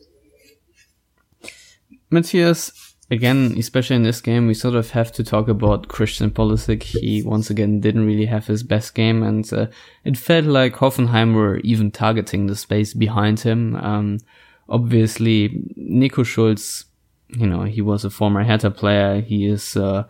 Matthias, 2.09 2.88
again, 3.11 3.55
especially 3.57 3.95
in 3.95 4.03
this 4.03 4.21
game, 4.21 4.47
we 4.47 4.53
sort 4.53 4.75
of 4.75 4.91
have 4.91 5.11
to 5.13 5.23
talk 5.23 5.47
about 5.47 5.87
Christian 5.87 6.31
Pulisic. 6.31 6.83
He 6.83 7.23
once 7.23 7.49
again 7.49 7.79
didn't 7.79 8.05
really 8.05 8.25
have 8.25 8.47
his 8.47 8.63
best 8.63 8.95
game, 8.95 9.23
and 9.23 9.51
uh, 9.53 9.67
it 10.03 10.17
felt 10.17 10.45
like 10.45 10.75
Hoffenheim 10.75 11.33
were 11.33 11.57
even 11.59 11.91
targeting 11.91 12.47
the 12.47 12.55
space 12.55 12.93
behind 12.93 13.39
him. 13.41 13.75
Um, 13.75 14.19
obviously, 14.67 15.63
Nico 15.75 16.23
Schulz 16.23 16.85
you 17.29 17.45
know, 17.45 17.63
he 17.63 17.81
was 17.81 18.05
a 18.05 18.09
former 18.09 18.43
Hertha 18.43 18.71
player. 18.71 19.21
He 19.21 19.47
is, 19.47 19.77
uh, 19.77 20.03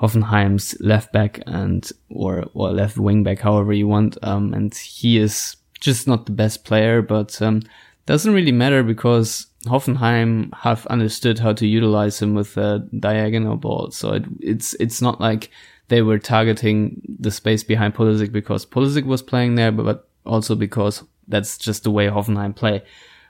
Hoffenheim's 0.00 0.78
left 0.80 1.12
back 1.12 1.40
and, 1.46 1.90
or, 2.10 2.44
or 2.54 2.70
left 2.70 2.98
wing 2.98 3.22
back, 3.22 3.40
however 3.40 3.72
you 3.72 3.88
want. 3.88 4.18
Um, 4.22 4.52
and 4.52 4.74
he 4.74 5.18
is 5.18 5.56
just 5.80 6.06
not 6.06 6.26
the 6.26 6.32
best 6.32 6.64
player, 6.64 7.02
but, 7.02 7.40
um, 7.40 7.62
doesn't 8.04 8.34
really 8.34 8.52
matter 8.52 8.82
because 8.82 9.46
Hoffenheim 9.66 10.54
have 10.54 10.86
understood 10.86 11.38
how 11.38 11.52
to 11.54 11.66
utilize 11.66 12.20
him 12.20 12.34
with 12.34 12.56
a 12.56 12.86
diagonal 12.98 13.56
ball. 13.56 13.90
So 13.90 14.14
it, 14.14 14.24
it's, 14.40 14.74
it's 14.74 15.02
not 15.02 15.20
like 15.20 15.50
they 15.88 16.02
were 16.02 16.18
targeting 16.18 17.02
the 17.20 17.30
space 17.30 17.62
behind 17.62 17.94
Pulisic 17.94 18.32
because 18.32 18.66
Pulisic 18.66 19.04
was 19.04 19.22
playing 19.22 19.54
there, 19.54 19.72
but, 19.72 20.08
also 20.24 20.56
because 20.56 21.04
that's 21.28 21.56
just 21.56 21.84
the 21.84 21.90
way 21.90 22.08
Hoffenheim 22.08 22.54
play. 22.54 22.82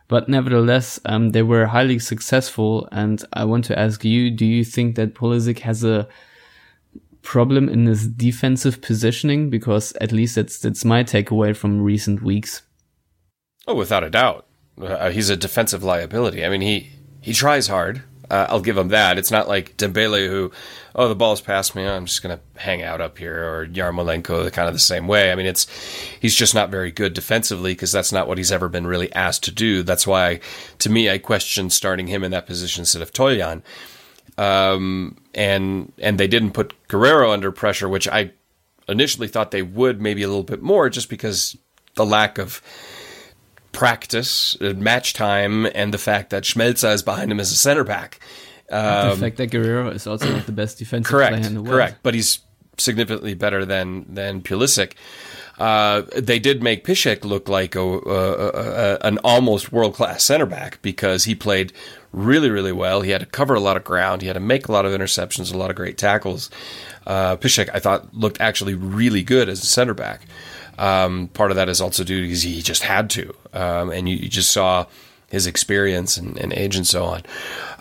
But 0.09 0.29
nevertheless, 0.29 0.99
um, 1.05 1.31
they 1.31 1.43
were 1.43 1.67
highly 1.67 1.99
successful. 1.99 2.89
And 2.93 3.23
I 3.33 3.45
want 3.45 3.65
to 3.67 3.79
ask 3.79 4.05
you, 4.05 4.31
do 4.31 4.47
you 4.47 4.65
think 4.65 4.97
that 4.97 5.15
Pulisic 5.15 5.59
has 5.61 5.85
a 5.85 6.09
problem 7.23 7.69
in 7.69 7.87
his 7.87 8.07
defensive 8.07 8.81
positioning? 8.81 9.51
Because 9.51 9.93
at 10.01 10.13
least 10.13 10.37
that's, 10.37 10.59
that's 10.59 10.85
my 10.85 11.03
takeaway 11.05 11.57
from 11.57 11.83
recent 11.83 12.23
weeks. 12.23 12.63
Oh, 13.67 13.75
without 13.75 14.05
a 14.05 14.11
doubt. 14.11 14.46
Uh, 14.81 15.11
he's 15.11 15.31
a 15.31 15.37
defensive 15.37 15.83
liability. 15.83 16.45
I 16.45 16.49
mean, 16.49 16.61
he, 16.61 16.91
he 17.21 17.33
tries 17.33 17.69
hard. 17.69 18.03
Uh, 18.29 18.47
I'll 18.49 18.61
give 18.61 18.77
him 18.77 18.89
that. 18.89 19.19
It's 19.19 19.31
not 19.31 19.47
like 19.47 19.77
Dembele 19.77 20.29
who, 20.29 20.51
oh, 20.97 21.09
the 21.09 21.15
ball's 21.15 21.41
past 21.41 21.77
me. 21.77 21.87
I'm 21.87 22.07
just 22.07 22.23
going 22.23 22.37
to 22.37 22.61
hang 22.61 22.83
out 22.83 23.01
up 23.01 23.19
here, 23.19 23.45
or 23.45 23.67
Yarmolenko, 23.67 24.43
the 24.43 24.51
kind 24.51 24.67
of 24.67 24.75
the 24.75 24.81
same 24.81 25.07
way. 25.07 25.31
I 25.31 25.37
mean, 25.37 25.47
it's 25.47 25.67
he's 26.21 26.35
just 26.35 26.55
not 26.55 26.71
very 26.71 26.91
good 26.91 27.15
defensively 27.15 27.73
because 27.73 27.93
that's 27.93 28.11
not 28.13 28.27
what 28.27 28.39
he's 28.39 28.51
ever 28.51 28.69
been 28.69 28.87
really 28.87 29.13
asked 29.15 29.45
to 29.45 29.53
do. 29.53 29.85
That's 29.85 30.07
why, 30.07 30.41
to 30.81 30.91
me, 30.91 31.09
I 31.09 31.19
question 31.19 31.71
starting 31.71 32.09
him 32.09 32.25
in 32.25 32.33
that 32.33 32.47
position 32.47 32.83
instead 32.83 33.03
of 33.03 33.13
Toljan. 33.13 33.63
Um, 34.39 35.17
and 35.35 35.93
and 35.99 36.19
they 36.19 36.27
didn't 36.27 36.51
put 36.51 36.75
Guerreiro 36.89 37.33
under 37.33 37.53
pressure, 37.53 37.89
which 37.89 38.09
I 38.09 38.33
initially 38.89 39.29
thought 39.29 39.53
they 39.53 39.63
would, 39.63 40.01
maybe 40.01 40.23
a 40.23 40.29
little 40.29 40.43
bit 40.43 40.63
more, 40.63 40.91
just 40.91 41.09
because 41.09 41.57
the 41.95 42.05
lack 42.05 42.39
of 42.39 42.61
practice, 43.77 44.57
uh, 44.63 44.73
match 44.73 45.13
time, 45.13 45.67
and 45.67 45.93
the 45.93 45.99
fact 45.99 46.31
that 46.31 46.45
Schmelzer 46.45 46.95
is 46.95 47.03
behind 47.03 47.31
him 47.31 47.39
as 47.39 47.53
a 47.53 47.57
center 47.57 47.85
back. 47.85 48.19
Um, 48.71 49.11
the 49.11 49.17
fact 49.17 49.37
that 49.37 49.51
Guerreiro 49.51 49.95
is 49.95 50.07
also 50.07 50.33
not 50.33 50.47
the 50.47 50.53
best 50.53 50.79
defensive 50.79 51.11
correct, 51.11 51.35
player 51.35 51.47
in 51.47 51.55
the 51.55 51.63
world. 51.63 51.75
Correct, 51.75 51.99
but 52.03 52.15
he's 52.15 52.41
significantly 52.79 53.35
better 53.35 53.65
than 53.67 54.07
than 54.13 54.41
Pulisic. 54.41 54.95
Uh, 55.59 56.03
they 56.17 56.39
did 56.39 56.63
make 56.63 56.85
Piszczek 56.85 57.25
look 57.25 57.49
like 57.49 57.75
a, 57.75 57.81
a, 57.81 58.49
a 58.49 58.99
an 59.03 59.19
almost 59.23 59.73
world 59.73 59.95
class 59.95 60.25
center 60.25 60.47
back 60.47 60.81
because 60.81 61.25
he 61.25 61.35
played 61.35 61.73
really 62.13 62.49
really 62.49 62.73
well. 62.73 63.03
He 63.03 63.11
had 63.11 63.21
to 63.21 63.27
cover 63.27 63.55
a 63.55 63.61
lot 63.61 63.77
of 63.77 63.85
ground. 63.85 64.23
He 64.23 64.29
had 64.29 64.35
to 64.35 64.41
make 64.41 64.69
a 64.69 64.73
lot 64.73 64.87
of 64.87 64.93
interceptions, 64.93 65.53
a 65.53 65.59
lot 65.59 65.69
of 65.69 65.77
great 65.77 65.99
tackles. 65.99 66.51
Uh, 67.07 67.37
I 67.41 67.79
thought, 67.79 68.13
looked 68.15 68.41
actually 68.41 68.75
really 68.75 69.23
good 69.23 69.49
as 69.49 69.63
a 69.63 69.67
center 69.67 69.95
back. 69.95 70.23
Um, 70.79 71.29
part 71.29 71.51
of 71.51 71.57
that 71.57 71.69
is 71.69 71.81
also 71.81 72.05
due 72.05 72.23
because 72.23 72.43
he 72.43 72.61
just 72.61 72.83
had 72.83 73.09
to, 73.11 73.35
um, 73.53 73.91
and 73.91 74.09
you, 74.09 74.17
you, 74.17 74.29
just 74.29 74.53
saw 74.53 74.87
his 75.29 75.47
experience 75.47 76.19
and, 76.19 76.37
and 76.39 76.53
age 76.53 76.77
and 76.77 76.87
so 76.87 77.05
on. 77.05 77.23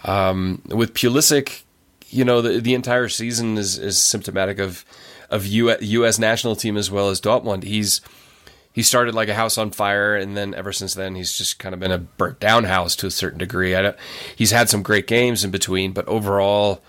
Um, 0.05 0.61
with 0.67 0.93
Pulisic, 0.93 1.63
you 2.07 2.23
know, 2.23 2.41
the, 2.41 2.61
the 2.61 2.73
entire 2.73 3.09
season 3.09 3.57
is, 3.57 3.77
is 3.77 4.01
symptomatic 4.01 4.59
of 4.59 4.85
of 5.29 5.45
U, 5.45 5.75
U.S. 5.79 6.19
national 6.19 6.55
team 6.55 6.77
as 6.77 6.91
well 6.91 7.09
as 7.09 7.19
Dortmund. 7.19 7.63
He's 7.63 8.01
he 8.71 8.83
started 8.83 9.15
like 9.15 9.29
a 9.29 9.33
house 9.33 9.57
on 9.57 9.71
fire, 9.71 10.15
and 10.15 10.35
then 10.35 10.53
ever 10.53 10.73
since 10.73 10.93
then, 10.93 11.15
he's 11.15 11.37
just 11.37 11.59
kind 11.59 11.73
of 11.73 11.79
been 11.79 11.91
a 11.91 11.97
burnt 11.97 12.41
down 12.41 12.65
house 12.65 12.95
to 12.97 13.07
a 13.07 13.11
certain 13.11 13.39
degree. 13.39 13.73
he's 14.35 14.51
had 14.51 14.69
some 14.69 14.83
great 14.83 15.07
games 15.07 15.45
in 15.45 15.51
between, 15.51 15.93
but 15.93 16.05
overall, 16.07 16.83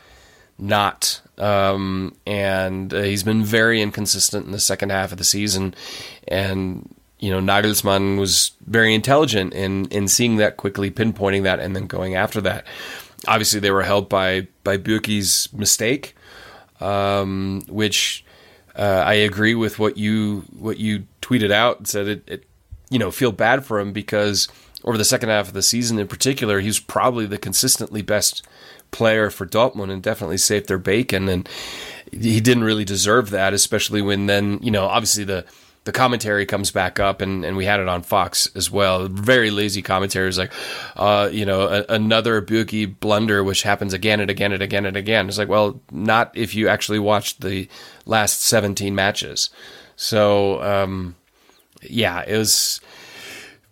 not. 0.58 1.20
Um, 1.38 2.16
and 2.26 2.92
uh, 2.92 3.02
he's 3.02 3.22
been 3.22 3.44
very 3.44 3.82
inconsistent 3.82 4.46
in 4.46 4.52
the 4.52 4.60
second 4.60 4.90
half 4.90 5.12
of 5.12 5.18
the 5.18 5.24
season. 5.24 5.74
And, 6.28 6.94
you 7.18 7.30
know, 7.30 7.40
Nagelsmann 7.40 8.18
was 8.18 8.52
very 8.66 8.94
intelligent 8.94 9.52
in, 9.52 9.86
in 9.86 10.08
seeing 10.08 10.36
that 10.36 10.56
quickly, 10.56 10.90
pinpointing 10.90 11.42
that, 11.42 11.60
and 11.60 11.76
then 11.76 11.86
going 11.86 12.14
after 12.14 12.40
that. 12.42 12.66
Obviously, 13.28 13.60
they 13.60 13.70
were 13.70 13.82
helped 13.82 14.08
by, 14.08 14.46
by 14.64 14.78
Bürki's 14.78 15.52
mistake, 15.52 16.14
um, 16.80 17.62
which 17.68 18.24
uh, 18.76 19.02
I 19.06 19.14
agree 19.14 19.54
with 19.54 19.78
what 19.78 19.96
you 19.96 20.44
what 20.58 20.76
you 20.76 21.06
tweeted 21.22 21.50
out 21.50 21.78
and 21.78 21.88
said 21.88 22.08
it, 22.08 22.22
it 22.26 22.44
you 22.90 22.98
know 22.98 23.10
feel 23.10 23.32
bad 23.32 23.64
for 23.64 23.80
him 23.80 23.92
because 23.92 24.48
over 24.84 24.98
the 24.98 25.04
second 25.04 25.30
half 25.30 25.48
of 25.48 25.54
the 25.54 25.62
season 25.62 25.98
in 25.98 26.06
particular, 26.06 26.60
he 26.60 26.68
was 26.68 26.78
probably 26.78 27.26
the 27.26 27.38
consistently 27.38 28.02
best 28.02 28.46
player 28.90 29.30
for 29.30 29.46
Dortmund 29.46 29.90
and 29.90 30.02
definitely 30.02 30.38
saved 30.38 30.68
their 30.68 30.78
bacon. 30.78 31.28
And 31.28 31.48
he 32.10 32.40
didn't 32.40 32.64
really 32.64 32.84
deserve 32.84 33.30
that, 33.30 33.52
especially 33.52 34.02
when 34.02 34.26
then, 34.26 34.58
you 34.62 34.70
know, 34.70 34.86
obviously 34.86 35.24
the, 35.24 35.44
the 35.84 35.92
commentary 35.92 36.44
comes 36.46 36.72
back 36.72 36.98
up 36.98 37.20
and, 37.20 37.44
and 37.44 37.56
we 37.56 37.64
had 37.64 37.78
it 37.78 37.88
on 37.88 38.02
Fox 38.02 38.48
as 38.56 38.70
well. 38.70 39.06
Very 39.06 39.50
lazy 39.50 39.82
commentary 39.82 40.28
is 40.28 40.36
like, 40.36 40.52
uh, 40.96 41.28
you 41.32 41.46
know, 41.46 41.68
a, 41.68 41.84
another 41.88 42.42
Bürki 42.42 42.92
blunder, 42.98 43.44
which 43.44 43.62
happens 43.62 43.92
again 43.92 44.20
and 44.20 44.28
again 44.28 44.52
and 44.52 44.62
again 44.62 44.84
and 44.84 44.96
again. 44.96 45.28
It's 45.28 45.38
like, 45.38 45.48
well, 45.48 45.80
not 45.92 46.36
if 46.36 46.54
you 46.54 46.68
actually 46.68 46.98
watched 46.98 47.40
the 47.40 47.68
last 48.04 48.42
17 48.42 48.94
matches. 48.96 49.50
So, 49.94 50.60
um, 50.62 51.14
yeah, 51.82 52.24
it 52.26 52.36
was 52.36 52.80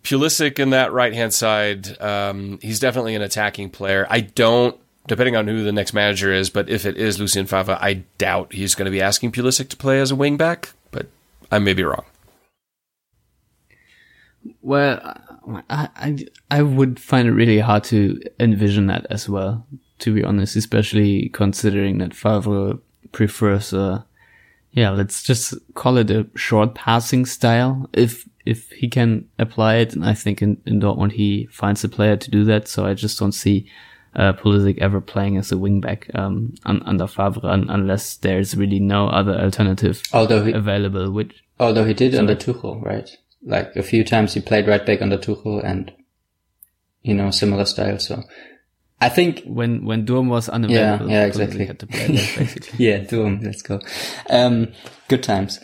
Pulisic 0.03 0.57
in 0.57 0.69
that 0.69 0.93
right 0.93 1.13
hand 1.13 1.33
side. 1.33 1.99
Um, 2.01 2.59
he's 2.61 2.79
definitely 2.79 3.15
an 3.15 3.21
attacking 3.21 3.71
player. 3.71 4.07
I 4.09 4.21
don't 4.21 4.79
depending 5.07 5.35
on 5.35 5.47
who 5.47 5.63
the 5.63 5.71
next 5.71 5.93
manager 5.93 6.31
is. 6.31 6.49
But 6.49 6.69
if 6.69 6.85
it 6.85 6.97
is 6.97 7.19
Lucien 7.19 7.45
Favre, 7.45 7.77
I 7.79 8.05
doubt 8.17 8.53
he's 8.53 8.75
going 8.75 8.85
to 8.85 8.91
be 8.91 9.01
asking 9.01 9.31
Pulisic 9.31 9.69
to 9.69 9.77
play 9.77 9.99
as 9.99 10.11
a 10.11 10.15
wingback. 10.15 10.73
But 10.91 11.07
I 11.51 11.59
may 11.59 11.73
be 11.73 11.83
wrong. 11.83 12.05
Well, 14.61 14.99
I, 15.69 15.89
I, 15.95 16.25
I 16.51 16.61
would 16.61 16.99
find 16.99 17.27
it 17.27 17.31
really 17.31 17.59
hard 17.59 17.83
to 17.85 18.19
envision 18.39 18.87
that 18.87 19.05
as 19.09 19.27
well, 19.27 19.65
to 19.99 20.13
be 20.13 20.23
honest, 20.23 20.55
especially 20.55 21.29
considering 21.29 21.97
that 21.99 22.13
Favre 22.13 22.79
prefers 23.11 23.73
a, 23.73 24.05
yeah, 24.71 24.89
let's 24.91 25.23
just 25.23 25.55
call 25.73 25.97
it 25.97 26.11
a 26.11 26.27
short 26.35 26.75
passing 26.75 27.25
style. 27.25 27.89
If, 27.93 28.27
if 28.45 28.69
he 28.71 28.87
can 28.87 29.27
apply 29.39 29.75
it, 29.75 29.93
and 29.93 30.05
I 30.05 30.13
think 30.13 30.41
in, 30.41 30.61
in 30.65 30.79
Dortmund 30.79 31.13
he 31.13 31.47
finds 31.51 31.83
a 31.83 31.89
player 31.89 32.17
to 32.17 32.31
do 32.31 32.43
that. 32.43 32.67
So 32.67 32.85
I 32.85 32.93
just 32.93 33.17
don't 33.17 33.31
see 33.31 33.67
uh, 34.15 34.33
Pulisic 34.33 34.77
ever 34.79 35.01
playing 35.01 35.37
as 35.37 35.51
a 35.51 35.55
wingback 35.55 36.13
um, 36.17 36.53
un- 36.65 36.83
under 36.85 37.07
Favre 37.07 37.45
un- 37.45 37.69
unless 37.69 38.17
there's 38.17 38.55
really 38.55 38.79
no 38.79 39.07
other 39.07 39.33
alternative 39.33 40.01
although 40.13 40.43
he, 40.43 40.51
available. 40.51 41.11
Which 41.11 41.43
although 41.59 41.85
he 41.85 41.93
did 41.93 42.13
sorry. 42.13 42.19
under 42.19 42.35
Tuchel, 42.35 42.81
right? 42.83 43.09
Like 43.43 43.75
a 43.75 43.83
few 43.83 44.03
times 44.03 44.33
he 44.33 44.41
played 44.41 44.67
right 44.67 44.85
back 44.85 45.01
under 45.01 45.17
Tuchel 45.17 45.63
and 45.63 45.91
you 47.01 47.13
know 47.13 47.31
similar 47.31 47.65
style. 47.65 47.99
So 47.99 48.23
I 49.01 49.09
think 49.09 49.43
when 49.45 49.85
when 49.85 50.05
Durm 50.05 50.29
was 50.29 50.49
unavailable, 50.49 51.09
yeah, 51.09 51.21
yeah, 51.21 51.25
exactly. 51.25 51.65
yeah, 52.77 52.99
Durm, 52.99 53.43
let's 53.43 53.61
go. 53.61 53.79
Um, 54.29 54.73
good 55.07 55.23
times. 55.23 55.59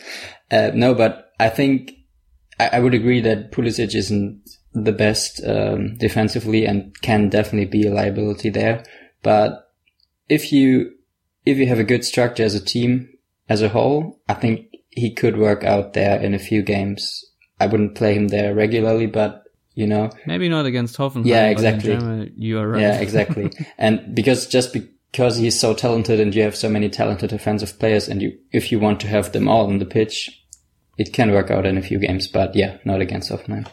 Uh, 0.50 0.70
no, 0.74 0.94
but 0.94 1.30
I 1.40 1.48
think 1.48 1.92
I, 2.60 2.70
I 2.74 2.78
would 2.80 2.94
agree 2.94 3.20
that 3.22 3.50
Pulisic 3.50 3.94
isn't 3.94 4.41
the 4.74 4.92
best 4.92 5.40
um, 5.44 5.96
defensively 5.96 6.64
and 6.64 6.98
can 7.02 7.28
definitely 7.28 7.66
be 7.66 7.86
a 7.86 7.92
liability 7.92 8.50
there. 8.50 8.84
But 9.22 9.70
if 10.28 10.52
you 10.52 10.92
if 11.44 11.58
you 11.58 11.66
have 11.66 11.78
a 11.78 11.84
good 11.84 12.04
structure 12.04 12.44
as 12.44 12.54
a 12.54 12.64
team 12.64 13.08
as 13.48 13.62
a 13.62 13.68
whole, 13.68 14.20
I 14.28 14.34
think 14.34 14.66
he 14.90 15.12
could 15.12 15.36
work 15.38 15.64
out 15.64 15.92
there 15.92 16.20
in 16.20 16.34
a 16.34 16.38
few 16.38 16.62
games. 16.62 17.24
I 17.60 17.66
wouldn't 17.66 17.94
play 17.94 18.14
him 18.14 18.28
there 18.28 18.54
regularly, 18.54 19.06
but 19.06 19.44
you 19.74 19.86
know, 19.86 20.10
maybe 20.26 20.48
not 20.48 20.66
against 20.66 20.96
Hoffenheim. 20.96 21.26
Yeah, 21.26 21.48
exactly. 21.48 22.32
You 22.36 22.58
are 22.58 22.68
right. 22.68 22.80
Yeah, 22.80 22.98
exactly. 23.00 23.50
and 23.78 24.14
because 24.14 24.46
just 24.46 24.72
because 24.72 25.36
he's 25.36 25.58
so 25.58 25.74
talented 25.74 26.20
and 26.20 26.34
you 26.34 26.42
have 26.42 26.56
so 26.56 26.68
many 26.68 26.88
talented 26.88 27.32
offensive 27.32 27.78
players, 27.78 28.08
and 28.08 28.20
you 28.20 28.38
if 28.52 28.70
you 28.70 28.78
want 28.78 29.00
to 29.00 29.06
have 29.08 29.32
them 29.32 29.48
all 29.48 29.66
on 29.66 29.78
the 29.78 29.86
pitch, 29.86 30.44
it 30.98 31.12
can 31.12 31.32
work 31.32 31.50
out 31.50 31.66
in 31.66 31.78
a 31.78 31.82
few 31.82 31.98
games. 31.98 32.28
But 32.28 32.54
yeah, 32.54 32.78
not 32.84 33.00
against 33.00 33.30
Hoffenheim. 33.30 33.66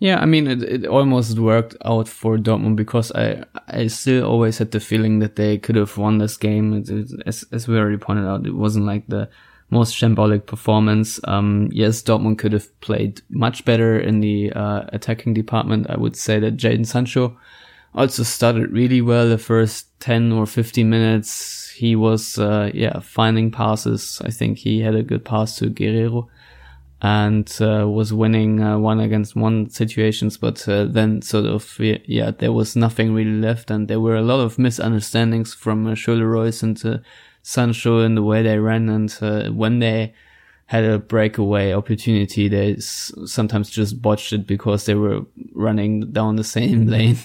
Yeah, 0.00 0.18
I 0.18 0.24
mean, 0.24 0.46
it, 0.46 0.62
it 0.62 0.86
almost 0.86 1.38
worked 1.38 1.76
out 1.84 2.08
for 2.08 2.38
Dortmund 2.38 2.76
because 2.76 3.12
I 3.12 3.44
I 3.68 3.86
still 3.88 4.24
always 4.24 4.56
had 4.56 4.70
the 4.70 4.80
feeling 4.80 5.18
that 5.18 5.36
they 5.36 5.58
could 5.58 5.76
have 5.76 5.96
won 5.98 6.16
this 6.18 6.38
game. 6.38 6.72
It, 6.72 6.88
it, 6.88 7.12
as 7.26 7.44
as 7.52 7.68
we 7.68 7.76
already 7.76 7.98
pointed 7.98 8.26
out, 8.26 8.46
it 8.46 8.54
wasn't 8.54 8.86
like 8.86 9.06
the 9.08 9.28
most 9.68 9.94
shambolic 9.94 10.46
performance. 10.46 11.20
Um, 11.24 11.68
yes, 11.70 12.02
Dortmund 12.02 12.38
could 12.38 12.54
have 12.54 12.80
played 12.80 13.20
much 13.28 13.66
better 13.66 14.00
in 14.00 14.20
the 14.20 14.52
uh, 14.54 14.84
attacking 14.88 15.34
department. 15.34 15.88
I 15.90 15.98
would 15.98 16.16
say 16.16 16.40
that 16.40 16.56
Jadon 16.56 16.86
Sancho 16.86 17.38
also 17.94 18.22
started 18.22 18.72
really 18.72 19.02
well 19.02 19.28
the 19.28 19.38
first 19.38 19.86
10 20.00 20.32
or 20.32 20.46
15 20.46 20.88
minutes. 20.88 21.70
He 21.70 21.94
was, 21.94 22.38
uh, 22.38 22.70
yeah, 22.74 23.00
finding 23.00 23.50
passes. 23.50 24.20
I 24.24 24.30
think 24.30 24.58
he 24.58 24.80
had 24.80 24.94
a 24.94 25.02
good 25.02 25.24
pass 25.24 25.56
to 25.56 25.70
Guerreiro. 25.70 26.28
And 27.02 27.50
uh, 27.62 27.88
was 27.88 28.12
winning 28.12 28.62
uh, 28.62 28.78
one 28.78 29.00
against 29.00 29.34
one 29.34 29.70
situations, 29.70 30.36
but 30.36 30.68
uh, 30.68 30.84
then 30.84 31.22
sort 31.22 31.46
of 31.46 31.78
yeah, 31.78 32.30
there 32.30 32.52
was 32.52 32.76
nothing 32.76 33.14
really 33.14 33.40
left, 33.40 33.70
and 33.70 33.88
there 33.88 34.00
were 34.00 34.16
a 34.16 34.22
lot 34.22 34.40
of 34.40 34.58
misunderstandings 34.58 35.54
from 35.54 35.86
uh, 35.86 35.94
Reus 36.06 36.62
and 36.62 36.84
uh, 36.84 36.98
Sancho 37.42 38.00
in 38.00 38.16
the 38.16 38.22
way 38.22 38.42
they 38.42 38.58
ran, 38.58 38.90
and 38.90 39.16
uh, 39.22 39.48
when 39.50 39.78
they 39.78 40.12
had 40.66 40.84
a 40.84 40.98
breakaway 40.98 41.72
opportunity, 41.72 42.48
they 42.48 42.74
s- 42.74 43.12
sometimes 43.24 43.70
just 43.70 44.00
botched 44.00 44.32
it 44.32 44.46
because 44.46 44.84
they 44.84 44.94
were 44.94 45.22
running 45.52 46.12
down 46.12 46.36
the 46.36 46.44
same 46.44 46.86
lane 46.86 47.16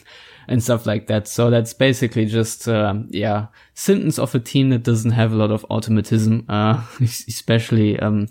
and 0.48 0.64
stuff 0.64 0.86
like 0.86 1.08
that. 1.08 1.28
So 1.28 1.50
that's 1.50 1.74
basically 1.74 2.26
just 2.26 2.68
um, 2.68 3.08
yeah 3.12 3.48
symptoms 3.74 4.20
of 4.20 4.34
a 4.34 4.40
team 4.40 4.70
that 4.70 4.84
doesn't 4.84 5.12
have 5.12 5.34
a 5.34 5.36
lot 5.36 5.52
of 5.52 5.66
automatism, 5.70 6.46
uh, 6.48 6.82
especially. 7.02 8.00
Um, 8.00 8.28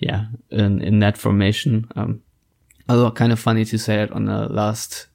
yeah, 0.00 0.26
in, 0.50 0.82
in 0.82 0.98
that 1.00 1.16
formation. 1.16 1.88
Um, 1.94 2.22
although 2.88 3.10
kind 3.10 3.32
of 3.32 3.38
funny 3.38 3.64
to 3.66 3.78
say 3.78 4.02
it 4.02 4.10
on 4.12 4.24
the 4.24 4.48
last 4.48 5.06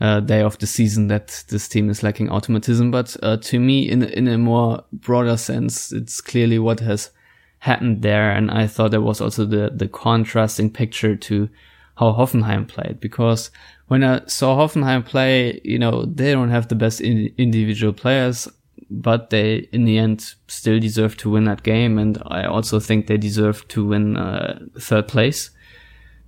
uh, 0.00 0.20
day 0.20 0.40
of 0.40 0.58
the 0.58 0.66
season 0.66 1.08
that 1.08 1.44
this 1.48 1.68
team 1.68 1.90
is 1.90 2.02
lacking 2.02 2.30
automatism, 2.30 2.90
but 2.90 3.16
uh, 3.22 3.36
to 3.38 3.60
me, 3.60 3.88
in 3.88 4.02
in 4.02 4.26
a 4.28 4.38
more 4.38 4.82
broader 4.92 5.36
sense, 5.36 5.92
it's 5.92 6.20
clearly 6.20 6.58
what 6.58 6.80
has 6.80 7.10
happened 7.58 8.02
there, 8.02 8.30
and 8.30 8.50
I 8.50 8.66
thought 8.66 8.92
there 8.92 9.00
was 9.00 9.20
also 9.20 9.44
the 9.44 9.70
the 9.74 9.88
contrasting 9.88 10.70
picture 10.70 11.16
to 11.16 11.48
how 11.96 12.12
Hoffenheim 12.12 12.66
played 12.66 12.98
because 12.98 13.50
when 13.86 14.02
I 14.02 14.22
saw 14.26 14.56
Hoffenheim 14.56 15.04
play, 15.04 15.60
you 15.62 15.78
know, 15.78 16.04
they 16.06 16.32
don't 16.32 16.50
have 16.50 16.68
the 16.68 16.74
best 16.74 17.00
in 17.00 17.32
individual 17.38 17.92
players 17.92 18.48
but 18.90 19.30
they 19.30 19.68
in 19.72 19.84
the 19.84 19.98
end 19.98 20.34
still 20.48 20.78
deserve 20.78 21.16
to 21.16 21.30
win 21.30 21.44
that 21.44 21.62
game 21.62 21.98
and 21.98 22.22
i 22.26 22.44
also 22.44 22.78
think 22.78 23.06
they 23.06 23.16
deserve 23.16 23.66
to 23.68 23.86
win 23.86 24.16
uh, 24.16 24.58
third 24.78 25.08
place 25.08 25.50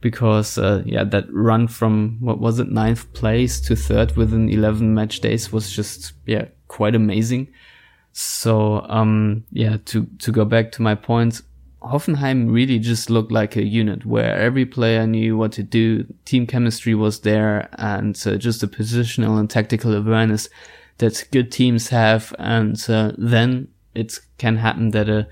because 0.01 0.59
uh, 0.59 0.83
yeah 0.85 1.05
that 1.05 1.25
run 1.33 1.67
from 1.67 2.19
what 2.21 2.39
was 2.39 2.59
it 2.59 2.71
ninth 2.71 3.13
place 3.13 3.61
to 3.61 3.75
third 3.75 4.17
within 4.17 4.49
11 4.49 4.95
match 4.95 5.21
days 5.21 5.53
was 5.53 5.71
just 5.71 6.13
yeah 6.27 6.47
quite 6.69 6.95
amazing. 6.95 7.49
So 8.13 8.83
um 8.89 9.45
yeah 9.51 9.79
to 9.87 10.07
to 10.19 10.33
go 10.33 10.45
back 10.45 10.73
to 10.73 10.83
my 10.83 10.95
point 10.95 11.43
Hoffenheim 11.83 12.53
really 12.53 12.79
just 12.79 13.11
looked 13.11 13.31
like 13.31 13.57
a 13.57 13.65
unit 13.65 14.05
where 14.05 14.37
every 14.37 14.67
player 14.67 15.07
knew 15.07 15.37
what 15.37 15.53
to 15.53 15.63
do, 15.63 16.05
team 16.25 16.45
chemistry 16.47 16.97
was 16.97 17.21
there, 17.21 17.69
and 17.75 18.21
uh, 18.27 18.37
just 18.37 18.61
the 18.61 18.67
positional 18.67 19.39
and 19.39 19.49
tactical 19.49 19.95
awareness 19.95 20.49
that 20.99 21.25
good 21.31 21.53
teams 21.53 21.89
have, 21.89 22.35
and 22.39 22.83
uh, 22.89 23.13
then 23.19 23.69
it 23.95 24.19
can 24.39 24.57
happen 24.57 24.91
that 24.91 25.09
a 25.09 25.29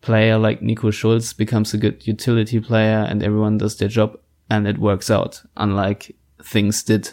player 0.00 0.38
like 0.38 0.62
Nico 0.62 0.90
Schulz 0.90 1.32
becomes 1.32 1.74
a 1.74 1.78
good 1.78 2.06
utility 2.06 2.60
player, 2.60 3.06
and 3.08 3.22
everyone 3.22 3.58
does 3.58 3.76
their 3.76 3.88
job, 3.88 4.18
and 4.50 4.66
it 4.66 4.78
works 4.78 5.10
out. 5.10 5.42
Unlike 5.56 6.14
things 6.42 6.82
did 6.82 7.10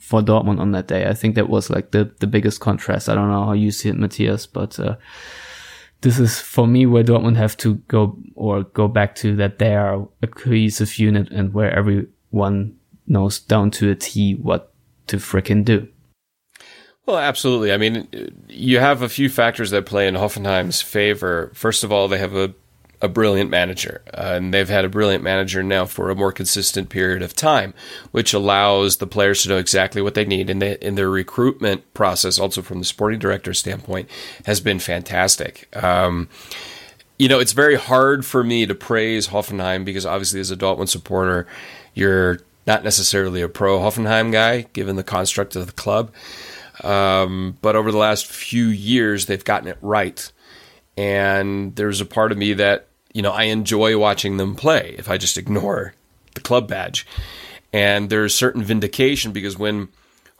for 0.00 0.22
Dortmund 0.22 0.60
on 0.60 0.72
that 0.72 0.88
day, 0.88 1.06
I 1.06 1.14
think 1.14 1.34
that 1.34 1.48
was 1.48 1.70
like 1.70 1.90
the 1.90 2.12
the 2.20 2.26
biggest 2.26 2.60
contrast. 2.60 3.08
I 3.08 3.14
don't 3.14 3.30
know 3.30 3.46
how 3.46 3.52
you 3.52 3.70
see 3.70 3.88
it, 3.88 3.96
Matthias, 3.96 4.46
but. 4.46 4.78
Uh, 4.78 4.96
this 6.02 6.18
is 6.18 6.40
for 6.40 6.66
me 6.66 6.86
where 6.86 7.04
Dortmund 7.04 7.36
have 7.36 7.56
to 7.58 7.74
go 7.88 8.18
or 8.34 8.62
go 8.62 8.88
back 8.88 9.14
to 9.16 9.36
that 9.36 9.58
they 9.58 9.74
are 9.74 10.08
a 10.22 10.26
cohesive 10.26 10.98
unit 10.98 11.30
and 11.30 11.52
where 11.52 11.70
everyone 11.70 12.76
knows 13.06 13.38
down 13.38 13.70
to 13.72 13.90
a 13.90 13.94
T 13.94 14.34
what 14.34 14.72
to 15.08 15.18
fricking 15.18 15.64
do. 15.64 15.88
Well, 17.10 17.18
absolutely. 17.18 17.72
I 17.72 17.76
mean, 17.76 18.06
you 18.48 18.78
have 18.78 19.02
a 19.02 19.08
few 19.08 19.28
factors 19.28 19.72
that 19.72 19.84
play 19.84 20.06
in 20.06 20.14
Hoffenheim's 20.14 20.80
favor. 20.80 21.50
First 21.54 21.82
of 21.82 21.90
all, 21.90 22.06
they 22.06 22.18
have 22.18 22.36
a 22.36 22.54
a 23.02 23.08
brilliant 23.08 23.50
manager, 23.50 24.02
uh, 24.12 24.34
and 24.34 24.54
they've 24.54 24.68
had 24.68 24.84
a 24.84 24.88
brilliant 24.88 25.24
manager 25.24 25.62
now 25.62 25.86
for 25.86 26.10
a 26.10 26.14
more 26.14 26.30
consistent 26.30 26.90
period 26.90 27.22
of 27.22 27.34
time, 27.34 27.74
which 28.12 28.32
allows 28.32 28.98
the 28.98 29.06
players 29.08 29.42
to 29.42 29.48
know 29.48 29.56
exactly 29.56 30.02
what 30.02 30.14
they 30.14 30.24
need. 30.24 30.50
And 30.50 30.62
in 30.62 30.94
their 30.94 31.10
recruitment 31.10 31.92
process, 31.94 32.38
also 32.38 32.62
from 32.62 32.78
the 32.78 32.84
sporting 32.84 33.18
director 33.18 33.54
standpoint, 33.54 34.08
has 34.44 34.60
been 34.60 34.78
fantastic. 34.78 35.74
Um, 35.82 36.28
you 37.18 37.26
know, 37.26 37.40
it's 37.40 37.52
very 37.52 37.76
hard 37.76 38.24
for 38.24 38.44
me 38.44 38.66
to 38.66 38.74
praise 38.74 39.28
Hoffenheim 39.28 39.84
because 39.84 40.06
obviously, 40.06 40.38
as 40.38 40.52
a 40.52 40.56
Dortmund 40.56 40.90
supporter, 40.90 41.48
you're 41.92 42.38
not 42.68 42.84
necessarily 42.84 43.42
a 43.42 43.48
pro 43.48 43.80
Hoffenheim 43.80 44.30
guy, 44.30 44.66
given 44.74 44.94
the 44.94 45.02
construct 45.02 45.56
of 45.56 45.66
the 45.66 45.72
club. 45.72 46.12
Um, 46.84 47.58
but 47.60 47.76
over 47.76 47.92
the 47.92 47.98
last 47.98 48.26
few 48.26 48.66
years, 48.66 49.26
they've 49.26 49.44
gotten 49.44 49.68
it 49.68 49.78
right. 49.80 50.30
And 50.96 51.74
there's 51.76 52.00
a 52.00 52.06
part 52.06 52.32
of 52.32 52.38
me 52.38 52.54
that, 52.54 52.88
you 53.12 53.22
know, 53.22 53.32
I 53.32 53.44
enjoy 53.44 53.98
watching 53.98 54.36
them 54.36 54.54
play 54.54 54.94
if 54.98 55.10
I 55.10 55.16
just 55.16 55.38
ignore 55.38 55.94
the 56.34 56.40
club 56.40 56.68
badge. 56.68 57.06
And 57.72 58.10
there's 58.10 58.34
certain 58.34 58.62
vindication 58.62 59.32
because 59.32 59.56
when 59.56 59.88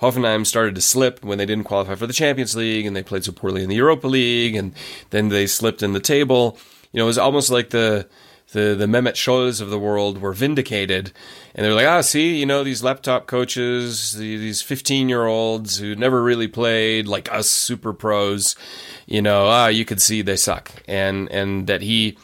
Hoffenheim 0.00 0.46
started 0.46 0.74
to 0.74 0.80
slip 0.80 1.24
when 1.24 1.38
they 1.38 1.46
didn't 1.46 1.64
qualify 1.64 1.94
for 1.94 2.06
the 2.06 2.12
Champions 2.12 2.56
League 2.56 2.86
and 2.86 2.96
they 2.96 3.02
played 3.02 3.24
so 3.24 3.32
poorly 3.32 3.62
in 3.62 3.68
the 3.68 3.76
Europa 3.76 4.08
League 4.08 4.56
and 4.56 4.72
then 5.10 5.28
they 5.28 5.46
slipped 5.46 5.82
in 5.82 5.92
the 5.92 6.00
table, 6.00 6.58
you 6.92 6.98
know, 6.98 7.04
it 7.04 7.06
was 7.06 7.18
almost 7.18 7.50
like 7.50 7.70
the 7.70 8.08
the 8.52 8.74
the 8.74 8.86
Mehmet 8.86 9.14
Scholl 9.14 9.60
of 9.60 9.70
the 9.70 9.78
world 9.78 10.18
were 10.18 10.32
vindicated, 10.32 11.12
and 11.54 11.64
they're 11.64 11.74
like, 11.74 11.86
ah, 11.86 12.00
see, 12.00 12.36
you 12.36 12.46
know, 12.46 12.64
these 12.64 12.82
laptop 12.82 13.26
coaches, 13.26 14.12
these 14.16 14.62
fifteen 14.62 15.08
year 15.08 15.26
olds 15.26 15.78
who 15.78 15.94
never 15.94 16.22
really 16.22 16.48
played, 16.48 17.06
like 17.06 17.32
us 17.32 17.48
super 17.48 17.92
pros, 17.92 18.56
you 19.06 19.22
know, 19.22 19.46
ah, 19.46 19.68
you 19.68 19.84
could 19.84 20.02
see 20.02 20.22
they 20.22 20.36
suck, 20.36 20.70
and 20.88 21.30
and 21.30 21.66
that 21.66 21.82
he 21.82 22.18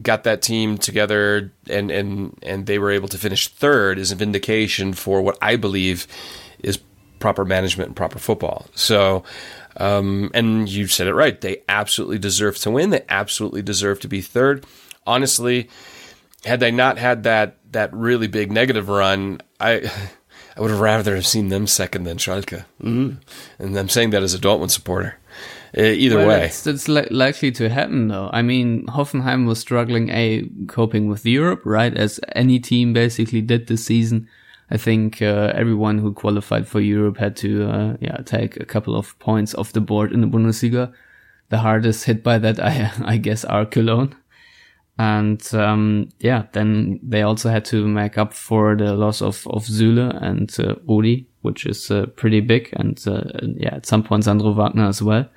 got 0.00 0.24
that 0.24 0.40
team 0.40 0.78
together 0.78 1.52
and 1.68 1.90
and 1.90 2.38
and 2.42 2.66
they 2.66 2.78
were 2.78 2.90
able 2.90 3.08
to 3.08 3.18
finish 3.18 3.48
third 3.48 3.98
is 3.98 4.10
a 4.10 4.16
vindication 4.16 4.94
for 4.94 5.20
what 5.20 5.36
I 5.42 5.56
believe 5.56 6.06
is 6.60 6.78
proper 7.18 7.44
management 7.44 7.88
and 7.88 7.96
proper 7.96 8.18
football. 8.18 8.66
So. 8.74 9.22
Um, 9.78 10.30
and 10.34 10.68
you 10.68 10.86
said 10.86 11.06
it 11.06 11.14
right. 11.14 11.40
They 11.40 11.62
absolutely 11.66 12.18
deserve 12.18 12.58
to 12.58 12.70
win. 12.70 12.90
They 12.90 13.06
absolutely 13.08 13.62
deserve 13.62 14.00
to 14.00 14.08
be 14.08 14.20
third 14.20 14.66
honestly, 15.06 15.68
had 16.44 16.60
they 16.60 16.70
not 16.70 16.98
had 16.98 17.22
that 17.24 17.58
that 17.72 17.92
really 17.92 18.28
big 18.28 18.52
negative 18.52 18.88
run, 18.88 19.40
I 19.60 19.90
I 20.56 20.60
would 20.60 20.70
have 20.70 20.80
rather 20.80 21.14
have 21.14 21.26
seen 21.26 21.48
them 21.48 21.66
second 21.66 22.04
than 22.04 22.18
Schalke. 22.18 22.64
Mm. 22.82 23.18
And 23.58 23.76
I'm 23.76 23.88
saying 23.88 24.10
that 24.10 24.22
as 24.22 24.34
a 24.34 24.38
Dortmund 24.38 24.70
supporter. 24.70 25.18
Uh, 25.76 25.84
either 25.84 26.18
well, 26.18 26.28
way, 26.28 26.44
it's, 26.44 26.88
li- 26.88 27.08
likely 27.10 27.50
to 27.52 27.70
happen 27.70 28.08
though. 28.08 28.28
I 28.30 28.42
mean, 28.42 28.84
Hoffenheim 28.88 29.46
was 29.46 29.58
struggling 29.58 30.10
a 30.10 30.46
coping 30.68 31.08
with 31.08 31.24
Europe, 31.24 31.62
right? 31.64 31.96
As 31.96 32.20
any 32.34 32.60
team 32.60 32.92
basically 32.92 33.40
did 33.40 33.68
this 33.68 33.86
season. 33.86 34.28
I 34.70 34.76
think 34.76 35.22
uh, 35.22 35.52
everyone 35.54 35.98
who 35.98 36.12
qualified 36.12 36.68
for 36.68 36.80
Europe 36.80 37.16
had 37.16 37.36
to, 37.36 37.70
uh, 37.70 37.96
yeah, 38.00 38.18
take 38.18 38.58
a 38.58 38.64
couple 38.66 38.94
of 38.94 39.18
points 39.18 39.54
off 39.54 39.72
the 39.72 39.80
board 39.80 40.12
in 40.12 40.20
the 40.20 40.26
Bundesliga. 40.26 40.92
The 41.48 41.58
hardest 41.58 42.04
hit 42.04 42.22
by 42.22 42.38
that, 42.38 42.58
I, 42.62 42.92
I 43.02 43.16
guess, 43.16 43.44
are 43.44 43.64
Cologne. 43.64 44.14
And 44.98 45.42
um, 45.54 46.10
yeah, 46.20 46.44
then 46.52 47.00
they 47.02 47.22
also 47.22 47.48
had 47.48 47.64
to 47.66 47.86
make 47.86 48.18
up 48.18 48.34
for 48.34 48.76
the 48.76 48.94
loss 48.94 49.22
of 49.22 49.46
of 49.48 49.64
Süle 49.64 50.10
and 50.22 50.54
uh, 50.60 50.74
which 51.42 51.66
is 51.66 51.90
uh, 51.90 52.06
pretty 52.14 52.40
big, 52.40 52.68
and 52.74 53.02
uh, 53.06 53.22
yeah, 53.56 53.76
at 53.76 53.86
some 53.86 54.02
point 54.02 54.24
Sandro 54.24 54.52
Wagner 54.52 54.86
as 54.86 55.02
well. 55.02 55.28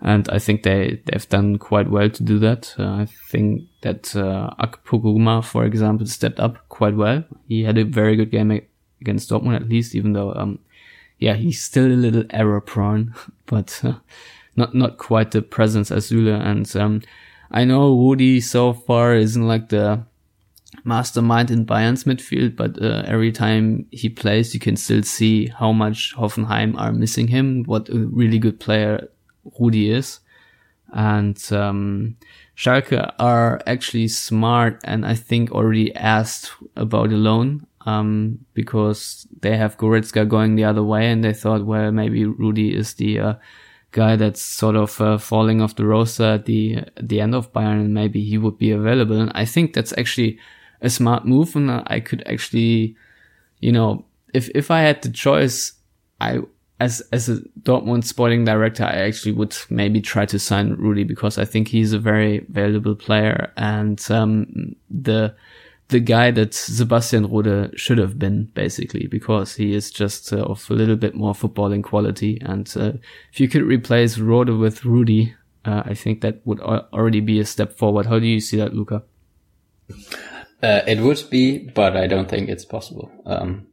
And 0.00 0.28
I 0.30 0.38
think 0.38 0.62
they 0.62 1.00
they've 1.04 1.28
done 1.28 1.58
quite 1.58 1.90
well 1.90 2.10
to 2.10 2.22
do 2.22 2.38
that. 2.40 2.74
Uh, 2.78 3.02
I 3.02 3.06
think 3.30 3.62
that 3.82 4.14
uh, 4.16 4.50
Akpoguma, 4.58 5.44
for 5.44 5.64
example, 5.64 6.06
stepped 6.06 6.40
up 6.40 6.68
quite 6.68 6.96
well. 6.96 7.24
He 7.48 7.64
had 7.64 7.78
a 7.78 7.84
very 7.84 8.16
good 8.16 8.30
game 8.30 8.62
against 9.00 9.30
Dortmund, 9.30 9.56
at 9.56 9.68
least, 9.68 9.94
even 9.94 10.12
though 10.12 10.32
um, 10.34 10.58
yeah, 11.18 11.34
he's 11.34 11.62
still 11.62 11.86
a 11.86 11.94
little 11.94 12.24
error 12.30 12.60
prone, 12.60 13.14
but 13.46 13.80
uh, 13.84 13.94
not 14.56 14.74
not 14.74 14.98
quite 14.98 15.30
the 15.30 15.42
presence 15.42 15.90
as 15.90 16.10
Süle 16.10 16.40
and 16.40 16.74
um, 16.76 17.02
I 17.52 17.64
know 17.64 17.94
Rudy 17.94 18.40
so 18.40 18.72
far 18.72 19.14
isn't 19.14 19.46
like 19.46 19.68
the 19.68 20.04
mastermind 20.84 21.50
in 21.50 21.64
Bayern's 21.64 22.04
midfield, 22.04 22.56
but 22.56 22.80
uh, 22.82 23.02
every 23.06 23.30
time 23.30 23.86
he 23.90 24.08
plays, 24.08 24.54
you 24.54 24.60
can 24.60 24.76
still 24.76 25.02
see 25.02 25.48
how 25.48 25.70
much 25.70 26.14
Hoffenheim 26.16 26.78
are 26.78 26.92
missing 26.92 27.28
him, 27.28 27.62
what 27.64 27.90
a 27.90 27.98
really 27.98 28.38
good 28.38 28.58
player 28.58 29.08
Rudy 29.60 29.90
is. 29.90 30.20
And 30.94 31.40
um, 31.52 32.16
Schalke 32.56 33.12
are 33.18 33.60
actually 33.66 34.08
smart 34.08 34.80
and 34.84 35.06
I 35.06 35.14
think 35.14 35.52
already 35.52 35.94
asked 35.94 36.52
about 36.76 37.12
a 37.12 37.16
loan 37.16 37.66
um, 37.86 38.38
because 38.54 39.26
they 39.40 39.56
have 39.56 39.78
Goretzka 39.78 40.28
going 40.28 40.54
the 40.54 40.64
other 40.64 40.82
way 40.82 41.10
and 41.10 41.22
they 41.22 41.32
thought, 41.32 41.66
well, 41.66 41.92
maybe 41.92 42.24
Rudy 42.24 42.74
is 42.74 42.94
the 42.94 43.18
uh, 43.18 43.34
guy 43.92 44.16
that's 44.16 44.42
sort 44.42 44.76
of 44.76 45.00
uh, 45.00 45.18
falling 45.18 45.62
off 45.62 45.76
the 45.76 45.86
roster 45.86 46.24
at 46.34 46.46
the 46.46 46.76
at 46.76 47.08
the 47.08 47.20
end 47.20 47.34
of 47.34 47.52
Bayern, 47.52 47.80
and 47.80 47.94
maybe 47.94 48.24
he 48.24 48.38
would 48.38 48.58
be 48.58 48.70
available. 48.70 49.20
And 49.20 49.30
I 49.34 49.44
think 49.44 49.74
that's 49.74 49.96
actually 49.96 50.38
a 50.80 50.90
smart 50.90 51.24
move, 51.24 51.54
and 51.54 51.70
I 51.86 52.00
could 52.00 52.22
actually, 52.26 52.96
you 53.60 53.72
know, 53.72 54.04
if 54.34 54.48
if 54.54 54.70
I 54.70 54.80
had 54.80 55.02
the 55.02 55.10
choice, 55.10 55.72
I 56.20 56.40
as 56.80 57.00
as 57.12 57.28
a 57.28 57.36
Dortmund 57.62 58.04
sporting 58.04 58.44
director, 58.44 58.84
I 58.84 59.06
actually 59.06 59.32
would 59.32 59.56
maybe 59.70 60.00
try 60.00 60.26
to 60.26 60.38
sign 60.38 60.74
Rudy 60.74 61.04
because 61.04 61.38
I 61.38 61.44
think 61.44 61.68
he's 61.68 61.92
a 61.92 61.98
very 61.98 62.40
valuable 62.48 62.96
player 62.96 63.52
and 63.56 64.04
um, 64.10 64.74
the 64.90 65.34
the 65.92 66.00
guy 66.00 66.30
that 66.32 66.54
Sebastian 66.54 67.26
Rode 67.26 67.78
should 67.78 67.98
have 67.98 68.18
been 68.18 68.46
basically 68.54 69.06
because 69.06 69.54
he 69.54 69.74
is 69.74 69.90
just 69.90 70.32
uh, 70.32 70.42
of 70.42 70.68
a 70.70 70.74
little 70.74 70.96
bit 70.96 71.14
more 71.14 71.34
footballing 71.34 71.84
quality 71.84 72.38
and 72.40 72.72
uh, 72.76 72.92
if 73.32 73.38
you 73.38 73.48
could 73.48 73.62
replace 73.62 74.18
Rode 74.18 74.48
with 74.48 74.84
Rudy, 74.84 75.34
uh, 75.64 75.82
I 75.84 75.94
think 75.94 76.22
that 76.22 76.40
would 76.44 76.60
already 76.60 77.20
be 77.20 77.38
a 77.38 77.44
step 77.44 77.78
forward. 77.78 78.06
How 78.06 78.18
do 78.18 78.26
you 78.26 78.40
see 78.40 78.56
that, 78.56 78.74
Luca? 78.74 79.04
Uh, 80.62 80.80
it 80.86 81.00
would 81.00 81.22
be, 81.30 81.58
but 81.58 81.96
I 81.96 82.06
don't 82.06 82.28
think 82.28 82.48
it's 82.48 82.64
possible. 82.64 83.10
Um, 83.26 83.66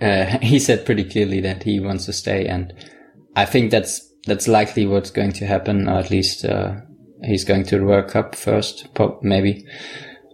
uh, 0.00 0.38
he 0.42 0.58
said 0.58 0.86
pretty 0.86 1.04
clearly 1.04 1.40
that 1.40 1.62
he 1.62 1.80
wants 1.80 2.06
to 2.06 2.12
stay, 2.12 2.46
and 2.46 2.72
I 3.36 3.44
think 3.44 3.70
that's 3.70 4.08
that's 4.26 4.48
likely 4.48 4.86
what's 4.86 5.10
going 5.10 5.32
to 5.32 5.46
happen. 5.46 5.88
Or 5.88 5.98
at 5.98 6.10
least 6.10 6.44
uh, 6.44 6.76
he's 7.24 7.44
going 7.44 7.64
to 7.64 7.78
the 7.78 7.84
World 7.84 8.08
Cup 8.08 8.34
first, 8.34 8.88
maybe. 9.22 9.66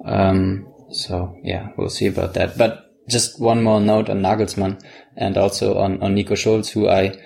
Um, 0.04 0.67
so 0.90 1.36
yeah, 1.42 1.68
we'll 1.76 1.90
see 1.90 2.06
about 2.06 2.34
that. 2.34 2.58
But 2.58 2.84
just 3.08 3.40
one 3.40 3.62
more 3.62 3.80
note 3.80 4.10
on 4.10 4.20
Nagelsmann 4.20 4.82
and 5.16 5.36
also 5.36 5.78
on 5.78 6.02
on 6.02 6.14
Nico 6.14 6.34
Schulz, 6.34 6.70
who 6.70 6.88
I 6.88 7.18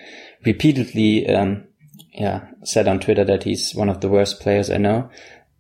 repeatedly 0.45 1.29
um, 1.29 1.65
yeah 2.13 2.47
said 2.65 2.89
on 2.89 3.01
Twitter 3.01 3.25
that 3.25 3.45
he's 3.45 3.75
one 3.75 3.89
of 3.89 4.01
the 4.01 4.09
worst 4.09 4.41
players 4.41 4.71
I 4.71 4.79
know. 4.79 5.11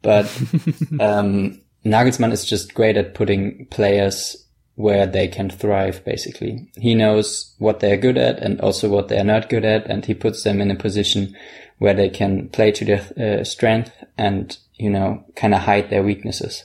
But 0.03 0.27
um, 1.01 1.61
Nagelsmann 1.85 2.33
is 2.33 2.45
just 2.45 2.75
great 2.75 2.97
at 2.97 3.15
putting 3.15 3.67
players 3.67 4.37
where 4.75 5.07
they 5.07 5.29
can 5.29 5.51
thrive, 5.51 6.05
basically. 6.05 6.69
He 6.77 6.95
knows 6.95 7.55
what 7.59 7.81
they're 7.81 7.97
good 7.97 8.17
at 8.17 8.39
and 8.39 8.61
also 8.61 8.89
what 8.89 9.09
they're 9.09 9.25
not 9.25 9.49
good 9.49 9.65
at, 9.65 9.87
and 9.87 10.05
he 10.05 10.15
puts 10.15 10.45
them 10.45 10.61
in 10.61 10.71
a 10.71 10.77
position 10.77 11.37
where 11.79 11.95
they 11.95 12.09
can 12.09 12.49
play 12.49 12.73
to 12.73 12.85
their 12.85 13.41
uh, 13.41 13.45
strength 13.45 13.93
and, 14.17 14.57
you 14.75 14.89
know, 14.89 15.25
kind 15.37 15.55
of 15.55 15.61
hide 15.61 15.91
their 15.91 16.03
weaknesses. 16.03 16.65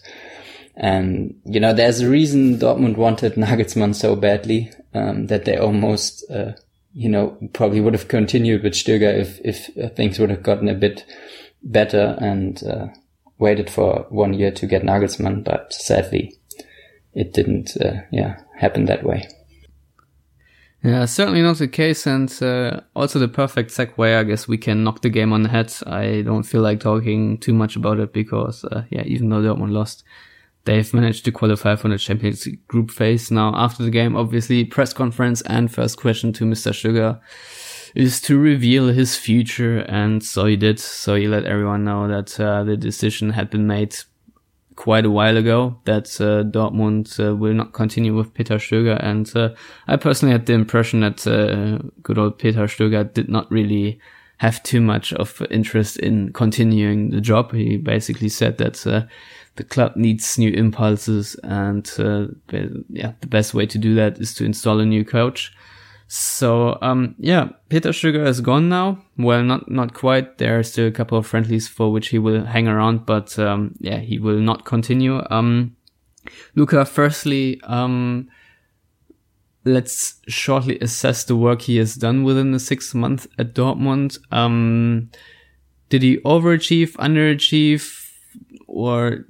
And, 0.79 1.33
you 1.43 1.59
know, 1.59 1.73
there's 1.73 2.01
a 2.01 2.09
reason 2.09 2.59
Dortmund 2.59 2.97
wanted 2.97 3.33
Nagelsmann 3.33 3.95
so 3.95 4.15
badly, 4.15 4.71
um, 4.93 5.25
that 5.25 5.45
they 5.45 5.57
almost, 5.57 6.23
uh, 6.29 6.51
you 6.93 7.09
know, 7.09 7.35
probably 7.53 7.81
would 7.81 7.93
have 7.93 8.07
continued 8.07 8.61
with 8.61 8.73
Stöger 8.73 9.11
if, 9.19 9.39
if 9.43 9.95
things 9.95 10.19
would 10.19 10.29
have 10.29 10.43
gotten 10.43 10.67
a 10.67 10.75
bit 10.75 11.03
better 11.63 12.15
and, 12.19 12.63
uh, 12.63 12.87
waited 13.39 13.71
for 13.71 14.05
one 14.09 14.33
year 14.33 14.51
to 14.51 14.67
get 14.67 14.83
Nagelsmann, 14.83 15.43
but 15.43 15.73
sadly, 15.73 16.35
it 17.15 17.33
didn't, 17.33 17.75
uh, 17.81 18.01
yeah, 18.11 18.39
happen 18.55 18.85
that 18.85 19.03
way. 19.03 19.27
Yeah, 20.83 21.05
certainly 21.05 21.41
not 21.41 21.57
the 21.57 21.67
case, 21.67 22.05
and 22.05 22.31
uh, 22.41 22.81
also 22.95 23.17
the 23.17 23.27
perfect 23.27 23.71
segue. 23.71 24.15
I 24.15 24.23
guess 24.23 24.47
we 24.47 24.59
can 24.59 24.83
knock 24.83 25.01
the 25.01 25.09
game 25.09 25.33
on 25.33 25.41
the 25.41 25.49
head. 25.49 25.73
I 25.87 26.21
don't 26.21 26.43
feel 26.43 26.61
like 26.61 26.79
talking 26.79 27.39
too 27.39 27.53
much 27.53 27.75
about 27.75 27.99
it 27.99 28.13
because, 28.13 28.63
uh, 28.63 28.83
yeah, 28.91 29.01
even 29.03 29.29
though 29.29 29.41
Dortmund 29.41 29.71
lost, 29.71 30.03
they've 30.67 30.93
managed 30.93 31.25
to 31.25 31.31
qualify 31.31 31.75
for 31.75 31.87
the 31.87 31.97
Champions 31.97 32.45
League 32.45 32.67
group 32.67 32.91
phase. 32.91 33.31
Now, 33.31 33.53
after 33.55 33.83
the 33.83 33.89
game, 33.89 34.15
obviously, 34.15 34.65
press 34.65 34.93
conference 34.93 35.41
and 35.43 35.71
first 35.71 35.97
question 35.97 36.31
to 36.33 36.43
Mr. 36.43 36.71
Stöger 36.71 37.19
is 37.95 38.21
to 38.21 38.37
reveal 38.37 38.89
his 38.89 39.15
future, 39.15 39.79
and 39.79 40.23
so 40.23 40.45
he 40.45 40.55
did. 40.55 40.79
So 40.79 41.15
he 41.15 41.27
let 41.27 41.45
everyone 41.45 41.85
know 41.85 42.07
that 42.07 42.39
uh, 42.39 42.63
the 42.63 42.77
decision 42.77 43.31
had 43.31 43.49
been 43.49 43.65
made 43.65 43.95
quite 44.75 45.05
a 45.05 45.09
while 45.09 45.37
ago 45.37 45.79
that 45.85 46.05
uh, 46.21 46.43
Dortmund 46.43 47.19
uh, 47.19 47.35
will 47.35 47.53
not 47.53 47.73
continue 47.73 48.15
with 48.15 48.33
Peter 48.33 48.57
Stöger. 48.57 49.01
And 49.01 49.35
uh, 49.35 49.55
I 49.87 49.95
personally 49.95 50.33
had 50.33 50.45
the 50.45 50.53
impression 50.53 50.99
that 50.99 51.25
uh, 51.25 51.79
good 52.03 52.19
old 52.19 52.37
Peter 52.37 52.67
Stöger 52.67 53.11
did 53.11 53.29
not 53.29 53.49
really 53.49 53.99
have 54.37 54.61
too 54.61 54.81
much 54.81 55.13
of 55.13 55.41
interest 55.49 55.97
in 55.97 56.31
continuing 56.33 57.09
the 57.09 57.21
job. 57.21 57.53
He 57.53 57.77
basically 57.77 58.29
said 58.29 58.59
that 58.59 58.85
uh, 58.85 59.05
the 59.57 59.63
club 59.63 59.95
needs 59.95 60.37
new 60.37 60.51
impulses, 60.51 61.35
and 61.43 61.91
uh, 61.99 62.27
yeah, 62.89 63.13
the 63.19 63.27
best 63.27 63.53
way 63.53 63.65
to 63.65 63.77
do 63.77 63.95
that 63.95 64.19
is 64.19 64.33
to 64.35 64.45
install 64.45 64.79
a 64.79 64.85
new 64.85 65.03
coach. 65.03 65.53
So 66.07 66.77
um, 66.81 67.15
yeah, 67.19 67.49
Peter 67.69 67.89
Stöger 67.89 68.25
is 68.25 68.39
gone 68.39 68.69
now. 68.69 69.03
Well, 69.17 69.43
not 69.43 69.69
not 69.69 69.93
quite. 69.93 70.37
There 70.37 70.57
are 70.57 70.63
still 70.63 70.87
a 70.87 70.91
couple 70.91 71.17
of 71.17 71.27
friendlies 71.27 71.67
for 71.67 71.91
which 71.91 72.09
he 72.09 72.19
will 72.19 72.45
hang 72.45 72.67
around, 72.67 73.05
but 73.05 73.37
um, 73.37 73.75
yeah, 73.79 73.99
he 73.99 74.17
will 74.17 74.39
not 74.39 74.63
continue. 74.63 75.21
Um, 75.29 75.75
Luca, 76.55 76.85
firstly, 76.85 77.59
um, 77.63 78.29
let's 79.65 80.21
shortly 80.27 80.79
assess 80.79 81.25
the 81.25 81.35
work 81.35 81.63
he 81.63 81.77
has 81.77 81.95
done 81.95 82.23
within 82.23 82.51
the 82.51 82.59
six 82.59 82.93
months 82.93 83.27
at 83.37 83.53
Dortmund. 83.53 84.19
Um, 84.31 85.09
did 85.89 86.03
he 86.03 86.17
overachieve, 86.19 86.93
underachieve, 86.93 88.07
or 88.67 89.25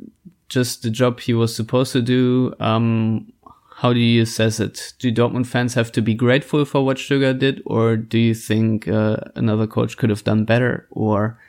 just 0.50 0.84
the 0.84 0.90
job 0.90 1.20
he 1.20 1.34
was 1.34 1.56
supposed 1.56 1.92
to 1.94 2.02
do? 2.02 2.54
Um, 2.60 3.32
how 3.78 3.94
do 3.94 4.00
you 4.00 4.24
assess 4.24 4.60
it? 4.60 4.94
Do 5.00 5.12
Dortmund 5.12 5.46
fans 5.46 5.76
have 5.76 5.92
to 5.92 6.02
be 6.02 6.16
grateful 6.16 6.66
for 6.66 6.84
what 6.84 6.98
Stöger 6.98 7.38
did, 7.38 7.62
or 7.66 7.96
do 7.96 8.18
you 8.18 8.34
think 8.34 8.88
uh, 8.88 9.18
another 9.36 9.68
coach 9.68 9.98
could 9.98 10.10
have 10.10 10.24
done 10.24 10.46
better, 10.46 10.88
or 10.90 11.40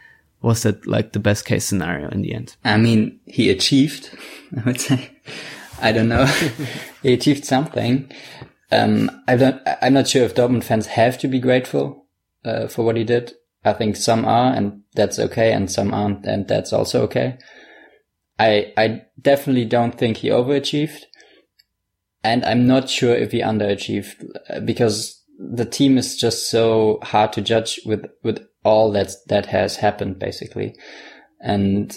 was 0.43 0.63
that 0.63 0.87
like 0.87 1.13
the 1.13 1.21
best 1.21 1.47
case 1.47 1.65
scenario 1.65 2.09
in 2.11 2.23
the 2.23 2.35
end? 2.35 2.57
I 2.65 2.77
mean, 2.77 3.19
he 3.25 3.49
achieved. 3.51 4.11
I 4.57 4.63
would 4.65 4.81
say. 4.81 5.11
I 5.81 5.93
don't 5.93 6.09
know. 6.09 6.27
he 7.03 7.15
achieved 7.15 7.45
something. 7.45 8.11
Um, 8.71 9.11
I 9.27 9.37
don't. 9.37 9.63
I'm 9.81 9.95
not 9.95 10.09
sure 10.09 10.25
if 10.25 10.35
Dortmund 10.35 10.65
fans 10.65 10.87
have 10.87 11.19
to 11.19 11.29
be 11.29 11.41
grateful 11.41 12.07
uh, 12.45 12.67
for 12.67 12.85
what 12.85 12.97
he 12.97 13.05
did. 13.05 13.33
I 13.65 13.73
think 13.73 13.97
some 13.97 14.25
are, 14.25 14.53
and 14.53 14.83
that's 14.95 15.19
okay, 15.19 15.53
and 15.53 15.71
some 15.71 15.95
aren't, 15.95 16.27
and 16.27 16.47
that's 16.47 16.73
also 16.73 17.03
okay. 17.05 17.39
I 18.39 18.73
I 18.77 19.03
definitely 19.21 19.65
don't 19.65 19.97
think 19.97 20.19
he 20.19 20.29
overachieved 20.29 21.05
and 22.25 22.45
I'm 22.45 22.67
not 22.67 22.91
sure 22.91 23.15
if 23.15 23.33
he 23.33 23.41
underachieved 23.41 24.25
uh, 24.51 24.61
because 24.61 25.23
the 25.39 25.65
team 25.65 25.97
is 25.97 26.17
just 26.17 26.51
so 26.51 26.99
hard 27.03 27.33
to 27.35 27.41
judge 27.41 27.81
with 27.87 28.05
with 28.23 28.45
all 28.65 28.91
that 28.93 29.13
that 29.29 29.47
has 29.47 29.77
happened 29.77 30.19
basically, 30.19 30.75
and 31.41 31.97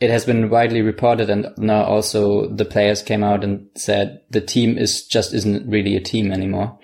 it 0.00 0.10
has 0.10 0.24
been 0.24 0.50
widely 0.50 0.82
reported, 0.82 1.30
and 1.30 1.46
now 1.56 1.84
also 1.84 2.48
the 2.48 2.64
players 2.64 3.02
came 3.02 3.24
out 3.24 3.42
and 3.42 3.66
said 3.74 4.20
the 4.30 4.40
team 4.40 4.76
is 4.76 5.06
just 5.06 5.32
isn't 5.32 5.68
really 5.68 5.96
a 5.96 6.00
team 6.00 6.32
anymore. 6.32 6.78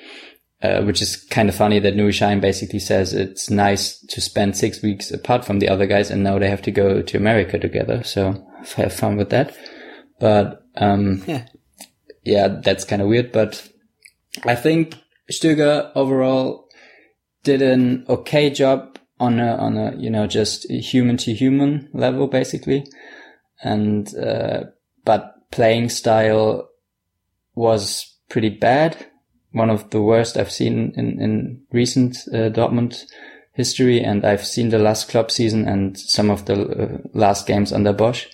Uh, 0.60 0.82
which 0.82 1.00
is 1.00 1.14
kind 1.14 1.48
of 1.48 1.54
funny 1.54 1.78
that 1.78 1.94
Nuri 1.94 2.08
Sahin 2.08 2.40
basically 2.40 2.80
says 2.80 3.14
it's 3.14 3.48
nice 3.48 3.96
to 4.06 4.20
spend 4.20 4.56
six 4.56 4.82
weeks 4.82 5.12
apart 5.12 5.44
from 5.44 5.60
the 5.60 5.68
other 5.68 5.86
guys 5.86 6.10
and 6.10 6.24
now 6.24 6.36
they 6.36 6.50
have 6.50 6.62
to 6.62 6.72
go 6.72 7.00
to 7.00 7.16
America 7.16 7.60
together. 7.60 8.02
So 8.02 8.44
have 8.76 8.92
fun 8.92 9.16
with 9.16 9.30
that. 9.30 9.56
But, 10.20 10.64
um, 10.76 11.22
yeah 11.26 11.46
yeah, 12.28 12.48
that's 12.48 12.84
kind 12.84 13.00
of 13.00 13.08
weird, 13.08 13.32
but 13.32 13.68
I 14.44 14.54
think 14.54 14.94
Stöger 15.32 15.90
overall 15.94 16.68
did 17.42 17.62
an 17.62 18.04
okay 18.08 18.50
job 18.50 18.98
on 19.18 19.40
a, 19.40 19.56
on 19.56 19.76
a, 19.76 19.96
you 19.96 20.10
know, 20.10 20.26
just 20.26 20.70
human 20.70 21.16
to 21.18 21.32
human 21.32 21.88
level, 21.92 22.26
basically. 22.26 22.86
And, 23.62 24.14
uh, 24.14 24.64
but 25.04 25.50
playing 25.50 25.88
style 25.88 26.68
was 27.54 28.14
pretty 28.28 28.50
bad. 28.50 29.06
One 29.52 29.70
of 29.70 29.90
the 29.90 30.02
worst 30.02 30.36
I've 30.36 30.52
seen 30.52 30.92
in, 30.96 31.20
in 31.20 31.62
recent 31.72 32.16
uh, 32.32 32.50
Dortmund 32.50 33.04
history. 33.54 34.00
And 34.00 34.24
I've 34.24 34.46
seen 34.46 34.68
the 34.68 34.78
last 34.78 35.08
club 35.08 35.30
season 35.30 35.66
and 35.66 35.98
some 35.98 36.30
of 36.30 36.44
the 36.44 36.54
uh, 36.54 36.98
last 37.14 37.46
games 37.46 37.72
under 37.72 37.94
Bosz. 37.94 38.26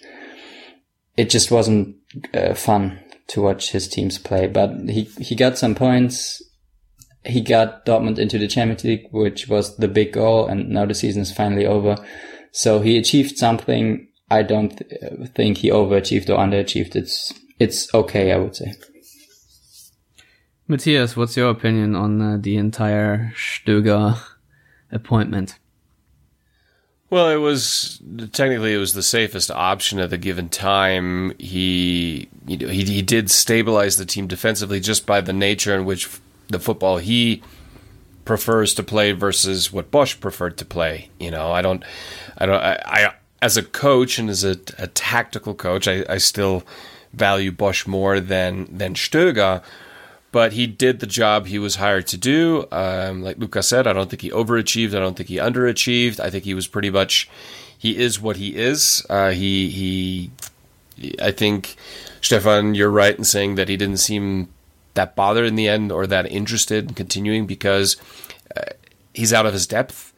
It 1.16 1.30
just 1.30 1.50
wasn't 1.50 1.96
uh, 2.32 2.54
fun 2.54 3.00
to 3.28 3.42
watch 3.42 3.70
his 3.70 3.88
teams 3.88 4.18
play. 4.18 4.46
But 4.46 4.70
he 4.88 5.02
he 5.20 5.34
got 5.34 5.58
some 5.58 5.74
points. 5.74 6.42
He 7.24 7.40
got 7.40 7.86
Dortmund 7.86 8.18
into 8.18 8.38
the 8.38 8.48
Champions 8.48 8.84
League, 8.84 9.06
which 9.10 9.48
was 9.48 9.76
the 9.76 9.88
big 9.88 10.12
goal, 10.12 10.46
and 10.46 10.68
now 10.68 10.84
the 10.84 10.94
season 10.94 11.22
is 11.22 11.32
finally 11.32 11.66
over. 11.66 11.96
So 12.52 12.80
he 12.80 12.98
achieved 12.98 13.38
something. 13.38 14.08
I 14.30 14.42
don't 14.42 14.76
th- 14.76 15.30
think 15.34 15.58
he 15.58 15.70
overachieved 15.70 16.28
or 16.28 16.38
underachieved. 16.38 16.96
It's 16.96 17.32
it's 17.58 17.92
okay, 17.94 18.32
I 18.32 18.36
would 18.36 18.56
say. 18.56 18.74
Matthias, 20.66 21.16
what's 21.16 21.36
your 21.36 21.50
opinion 21.50 21.94
on 21.94 22.20
uh, 22.22 22.38
the 22.40 22.56
entire 22.56 23.32
Stöger 23.36 24.18
appointment? 24.90 25.58
Well, 27.14 27.28
it 27.28 27.36
was 27.36 28.00
technically 28.32 28.74
it 28.74 28.78
was 28.78 28.92
the 28.92 29.00
safest 29.00 29.48
option 29.48 30.00
at 30.00 30.10
the 30.10 30.18
given 30.18 30.48
time. 30.48 31.32
He, 31.38 32.28
you 32.44 32.56
know, 32.56 32.66
he 32.66 32.82
he 32.82 33.02
did 33.02 33.30
stabilize 33.30 33.94
the 33.94 34.04
team 34.04 34.26
defensively 34.26 34.80
just 34.80 35.06
by 35.06 35.20
the 35.20 35.32
nature 35.32 35.76
in 35.76 35.84
which 35.84 36.08
the 36.48 36.58
football 36.58 36.96
he 36.96 37.40
prefers 38.24 38.74
to 38.74 38.82
play 38.82 39.12
versus 39.12 39.72
what 39.72 39.92
Bosz 39.92 40.18
preferred 40.18 40.56
to 40.56 40.64
play. 40.64 41.08
You 41.20 41.30
know, 41.30 41.52
I 41.52 41.62
don't, 41.62 41.84
I 42.36 42.46
don't, 42.46 42.60
I, 42.60 42.82
I 42.84 43.14
as 43.40 43.56
a 43.56 43.62
coach 43.62 44.18
and 44.18 44.28
as 44.28 44.42
a, 44.42 44.56
a 44.76 44.88
tactical 44.88 45.54
coach, 45.54 45.86
I, 45.86 46.04
I 46.08 46.18
still 46.18 46.64
value 47.12 47.52
Bosz 47.52 47.86
more 47.86 48.18
than 48.18 48.66
than 48.76 48.94
Stöger. 48.94 49.62
But 50.34 50.52
he 50.52 50.66
did 50.66 50.98
the 50.98 51.06
job 51.06 51.46
he 51.46 51.60
was 51.60 51.76
hired 51.76 52.08
to 52.08 52.16
do. 52.16 52.66
Um, 52.72 53.22
like 53.22 53.38
Luca 53.38 53.62
said, 53.62 53.86
I 53.86 53.92
don't 53.92 54.10
think 54.10 54.20
he 54.20 54.30
overachieved. 54.30 54.88
I 54.88 54.98
don't 54.98 55.16
think 55.16 55.28
he 55.28 55.36
underachieved. 55.36 56.18
I 56.18 56.28
think 56.28 56.42
he 56.42 56.54
was 56.54 56.66
pretty 56.66 56.90
much, 56.90 57.30
he 57.78 57.96
is 57.96 58.20
what 58.20 58.36
he 58.36 58.56
is. 58.56 59.06
Uh, 59.08 59.30
he, 59.30 59.70
he, 60.98 61.12
I 61.22 61.30
think, 61.30 61.76
Stefan, 62.20 62.74
you're 62.74 62.90
right 62.90 63.16
in 63.16 63.22
saying 63.22 63.54
that 63.54 63.68
he 63.68 63.76
didn't 63.76 63.98
seem 63.98 64.48
that 64.94 65.14
bothered 65.14 65.46
in 65.46 65.54
the 65.54 65.68
end 65.68 65.92
or 65.92 66.04
that 66.04 66.26
interested 66.26 66.88
in 66.88 66.94
continuing 66.94 67.46
because 67.46 67.96
uh, 68.56 68.62
he's 69.14 69.32
out 69.32 69.46
of 69.46 69.52
his 69.52 69.68
depth 69.68 70.12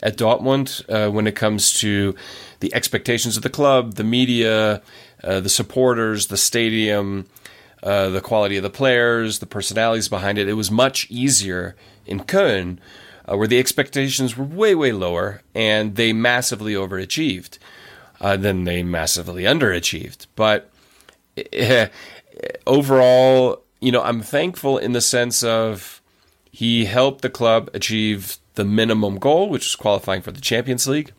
at 0.00 0.16
Dortmund 0.16 0.82
uh, 0.88 1.10
when 1.10 1.26
it 1.26 1.36
comes 1.36 1.74
to 1.80 2.14
the 2.60 2.72
expectations 2.72 3.36
of 3.36 3.42
the 3.42 3.50
club, 3.50 3.96
the 3.96 4.04
media, 4.04 4.80
uh, 5.22 5.40
the 5.40 5.50
supporters, 5.50 6.28
the 6.28 6.38
stadium, 6.38 7.26
uh, 7.82 8.08
the 8.08 8.20
quality 8.20 8.56
of 8.56 8.62
the 8.62 8.70
players, 8.70 9.38
the 9.38 9.46
personalities 9.46 10.08
behind 10.08 10.38
it. 10.38 10.48
It 10.48 10.54
was 10.54 10.70
much 10.70 11.06
easier 11.10 11.76
in 12.06 12.20
Köln, 12.20 12.78
uh, 13.26 13.36
where 13.36 13.46
the 13.46 13.58
expectations 13.58 14.36
were 14.36 14.44
way, 14.44 14.74
way 14.74 14.92
lower, 14.92 15.42
and 15.54 15.94
they 15.96 16.12
massively 16.12 16.74
overachieved. 16.74 17.58
Uh, 18.20 18.36
then 18.36 18.64
they 18.64 18.82
massively 18.82 19.44
underachieved. 19.44 20.26
But 20.34 20.70
overall, 22.66 23.62
you 23.80 23.92
know, 23.92 24.02
I'm 24.02 24.22
thankful 24.22 24.78
in 24.78 24.92
the 24.92 25.00
sense 25.00 25.42
of 25.42 26.02
he 26.50 26.86
helped 26.86 27.22
the 27.22 27.30
club 27.30 27.70
achieve 27.74 28.38
the 28.54 28.64
minimum 28.64 29.18
goal, 29.18 29.48
which 29.48 29.66
was 29.66 29.76
qualifying 29.76 30.22
for 30.22 30.32
the 30.32 30.40
Champions 30.40 30.88
League. 30.88 31.12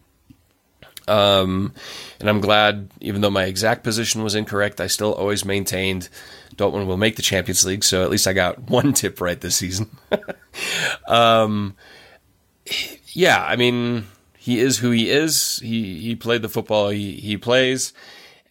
Um, 1.08 1.74
and 2.20 2.30
I'm 2.30 2.42
glad, 2.42 2.90
even 3.00 3.22
though 3.22 3.32
my 3.32 3.46
exact 3.46 3.84
position 3.84 4.24
was 4.24 4.36
incorrect, 4.36 4.80
I 4.80 4.88
still 4.88 5.14
always 5.14 5.44
maintained 5.44 6.10
Dortmund 6.60 6.88
will 6.88 6.98
make 6.98 7.16
the 7.16 7.22
Champions 7.22 7.66
League. 7.66 7.84
So 7.84 8.04
at 8.04 8.10
least 8.10 8.28
I 8.28 8.34
got 8.34 8.60
one 8.70 8.94
tip 8.94 9.22
right 9.22 9.40
this 9.40 9.56
season. 9.56 9.90
um, 11.08 11.76
yeah, 13.08 13.44
I 13.44 13.56
mean, 13.56 14.06
he 14.38 14.60
is 14.60 14.80
who 14.80 14.92
he 14.92 15.10
is. 15.10 15.60
He 15.64 16.00
he 16.00 16.16
played 16.16 16.42
the 16.42 16.50
football 16.50 16.90
he, 16.90 17.14
he 17.14 17.38
plays, 17.38 17.94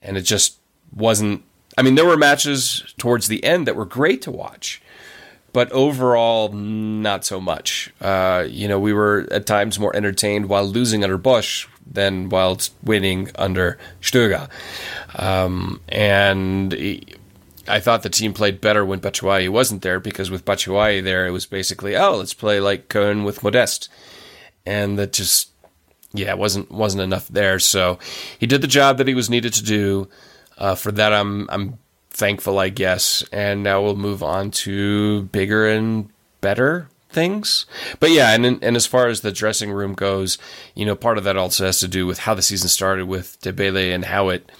and 0.02 0.16
it 0.16 0.22
just 0.22 0.58
wasn't. 0.94 1.44
I 1.76 1.82
mean, 1.82 1.94
there 1.94 2.06
were 2.06 2.16
matches 2.16 2.94
towards 2.98 3.28
the 3.28 3.44
end 3.44 3.66
that 3.66 3.76
were 3.76 3.84
great 3.84 4.22
to 4.22 4.32
watch, 4.32 4.82
but 5.52 5.70
overall, 5.70 6.48
not 6.50 7.24
so 7.24 7.40
much. 7.40 7.92
Uh, 8.00 8.44
you 8.48 8.66
know, 8.66 8.80
we 8.80 8.92
were 8.92 9.28
at 9.30 9.46
times 9.46 9.78
more 9.78 9.94
entertained 9.94 10.48
while 10.48 10.64
losing 10.64 11.04
under 11.04 11.18
Bosz 11.18 11.68
than 11.90 12.28
whilst 12.28 12.74
winning 12.82 13.30
under 13.36 13.78
Stöger. 14.00 14.48
Um, 15.16 15.80
and 15.88 16.74
I 17.68 17.80
thought 17.80 18.02
the 18.02 18.10
team 18.10 18.32
played 18.32 18.60
better 18.60 18.84
when 18.84 19.00
Batshuayi 19.00 19.48
wasn't 19.48 19.82
there 19.82 20.00
because 20.00 20.30
with 20.30 20.44
Batshuayi 20.44 21.02
there, 21.02 21.26
it 21.26 21.30
was 21.30 21.46
basically, 21.46 21.96
oh, 21.96 22.16
let's 22.16 22.34
play 22.34 22.60
like 22.60 22.88
Köln 22.88 23.24
with 23.24 23.42
Modeste, 23.42 23.88
And 24.66 24.98
that 24.98 25.12
just, 25.12 25.50
yeah, 26.12 26.34
wasn't 26.34 26.70
wasn't 26.70 27.02
enough 27.02 27.28
there. 27.28 27.58
So 27.58 27.98
he 28.38 28.46
did 28.46 28.62
the 28.62 28.66
job 28.66 28.98
that 28.98 29.08
he 29.08 29.14
was 29.14 29.30
needed 29.30 29.52
to 29.54 29.62
do. 29.62 30.08
Uh, 30.56 30.74
for 30.74 30.90
that, 30.92 31.12
I'm 31.12 31.48
I'm 31.50 31.78
thankful, 32.10 32.58
I 32.58 32.68
guess. 32.68 33.22
And 33.32 33.62
now 33.62 33.82
we'll 33.82 33.96
move 33.96 34.22
on 34.22 34.50
to 34.50 35.22
bigger 35.24 35.68
and 35.68 36.08
better 36.40 36.88
things. 37.10 37.66
But 38.00 38.10
yeah, 38.10 38.34
and 38.34 38.44
and 38.62 38.76
as 38.76 38.86
far 38.86 39.08
as 39.08 39.20
the 39.20 39.32
dressing 39.32 39.72
room 39.72 39.94
goes, 39.94 40.38
you 40.74 40.84
know, 40.86 40.96
part 40.96 41.18
of 41.18 41.24
that 41.24 41.36
also 41.36 41.66
has 41.66 41.80
to 41.80 41.88
do 41.88 42.06
with 42.06 42.20
how 42.20 42.34
the 42.34 42.42
season 42.42 42.68
started 42.68 43.06
with 43.06 43.40
Dembele 43.40 43.94
and 43.94 44.04
how 44.04 44.28
it 44.30 44.50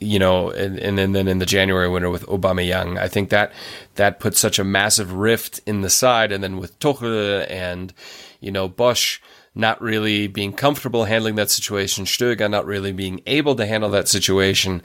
you 0.00 0.18
know, 0.18 0.50
and, 0.50 0.78
and 0.78 1.14
then, 1.14 1.28
in 1.28 1.38
the 1.38 1.46
January 1.46 1.88
winter 1.88 2.10
with 2.10 2.26
Aubameyang, 2.26 2.98
I 2.98 3.08
think 3.08 3.30
that 3.30 3.52
that 3.94 4.20
put 4.20 4.36
such 4.36 4.58
a 4.58 4.64
massive 4.64 5.12
rift 5.12 5.60
in 5.66 5.80
the 5.80 5.90
side, 5.90 6.32
and 6.32 6.42
then 6.42 6.58
with 6.58 6.78
Tuchel 6.78 7.48
and 7.50 7.92
you 8.40 8.50
know 8.50 8.68
Bosz 8.68 9.18
not 9.54 9.80
really 9.80 10.26
being 10.26 10.52
comfortable 10.52 11.04
handling 11.04 11.36
that 11.36 11.50
situation, 11.50 12.04
Stöger 12.04 12.50
not 12.50 12.66
really 12.66 12.92
being 12.92 13.20
able 13.26 13.54
to 13.54 13.66
handle 13.66 13.90
that 13.90 14.08
situation. 14.08 14.82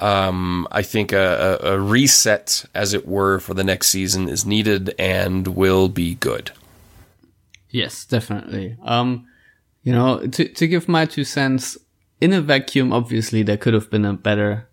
Um, 0.00 0.68
I 0.70 0.82
think 0.82 1.12
a, 1.12 1.58
a, 1.62 1.74
a 1.74 1.80
reset, 1.80 2.64
as 2.74 2.92
it 2.92 3.06
were, 3.06 3.38
for 3.38 3.54
the 3.54 3.64
next 3.64 3.88
season 3.88 4.28
is 4.28 4.44
needed 4.44 4.94
and 4.98 5.48
will 5.48 5.88
be 5.88 6.16
good. 6.16 6.50
Yes, 7.70 8.04
definitely. 8.04 8.76
Um, 8.82 9.26
you 9.82 9.92
know, 9.92 10.26
to 10.26 10.48
to 10.48 10.66
give 10.66 10.88
my 10.88 11.06
two 11.06 11.24
cents, 11.24 11.76
in 12.24 12.32
a 12.32 12.40
vacuum, 12.40 12.90
obviously 12.90 13.42
there 13.42 13.58
could 13.58 13.74
have 13.74 13.90
been 13.90 14.06
a 14.06 14.14
better 14.14 14.66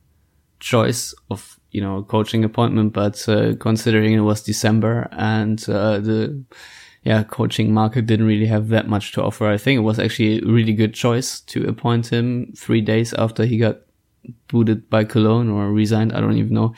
choice 0.62 1.14
of 1.30 1.60
you 1.72 1.82
know 1.82 2.02
coaching 2.04 2.46
appointment, 2.46 2.94
but 2.94 3.28
uh, 3.28 3.56
considering 3.60 4.14
it 4.14 4.22
was 4.22 4.42
December 4.42 5.10
and 5.12 5.60
uh, 5.68 6.00
the 6.00 6.42
yeah 7.04 7.24
coaching 7.24 7.74
market 7.74 8.06
didn't 8.06 8.26
really 8.26 8.46
have 8.46 8.70
that 8.70 8.88
much 8.88 9.12
to 9.12 9.22
offer, 9.22 9.50
I 9.50 9.58
think 9.58 9.78
it 9.78 9.82
was 9.82 10.00
actually 10.00 10.40
a 10.40 10.46
really 10.46 10.72
good 10.72 10.94
choice 10.94 11.42
to 11.52 11.68
appoint 11.68 12.14
him 12.14 12.54
three 12.56 12.80
days 12.80 13.14
after 13.16 13.44
he 13.44 13.58
got 13.58 13.80
booted 14.48 14.90
by 14.90 15.04
Cologne 15.04 15.50
or 15.50 15.74
resigned. 15.74 16.14
I 16.14 16.22
don't 16.22 16.38
even 16.38 16.54
know, 16.54 16.74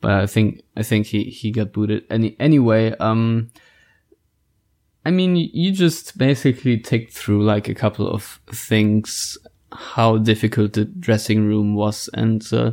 but 0.00 0.12
I 0.12 0.26
think 0.26 0.62
I 0.74 0.82
think 0.82 1.08
he 1.08 1.24
he 1.24 1.50
got 1.50 1.74
booted 1.74 2.04
any 2.08 2.34
anyway. 2.40 2.96
Um, 2.98 3.50
I 5.04 5.10
mean, 5.10 5.36
you 5.36 5.70
just 5.70 6.16
basically 6.16 6.78
tick 6.78 7.12
through 7.12 7.44
like 7.44 7.68
a 7.68 7.74
couple 7.74 8.08
of 8.08 8.40
things 8.50 9.36
how 9.74 10.18
difficult 10.18 10.74
the 10.74 10.84
dressing 10.84 11.46
room 11.46 11.74
was. 11.74 12.08
And 12.14 12.46
uh, 12.52 12.72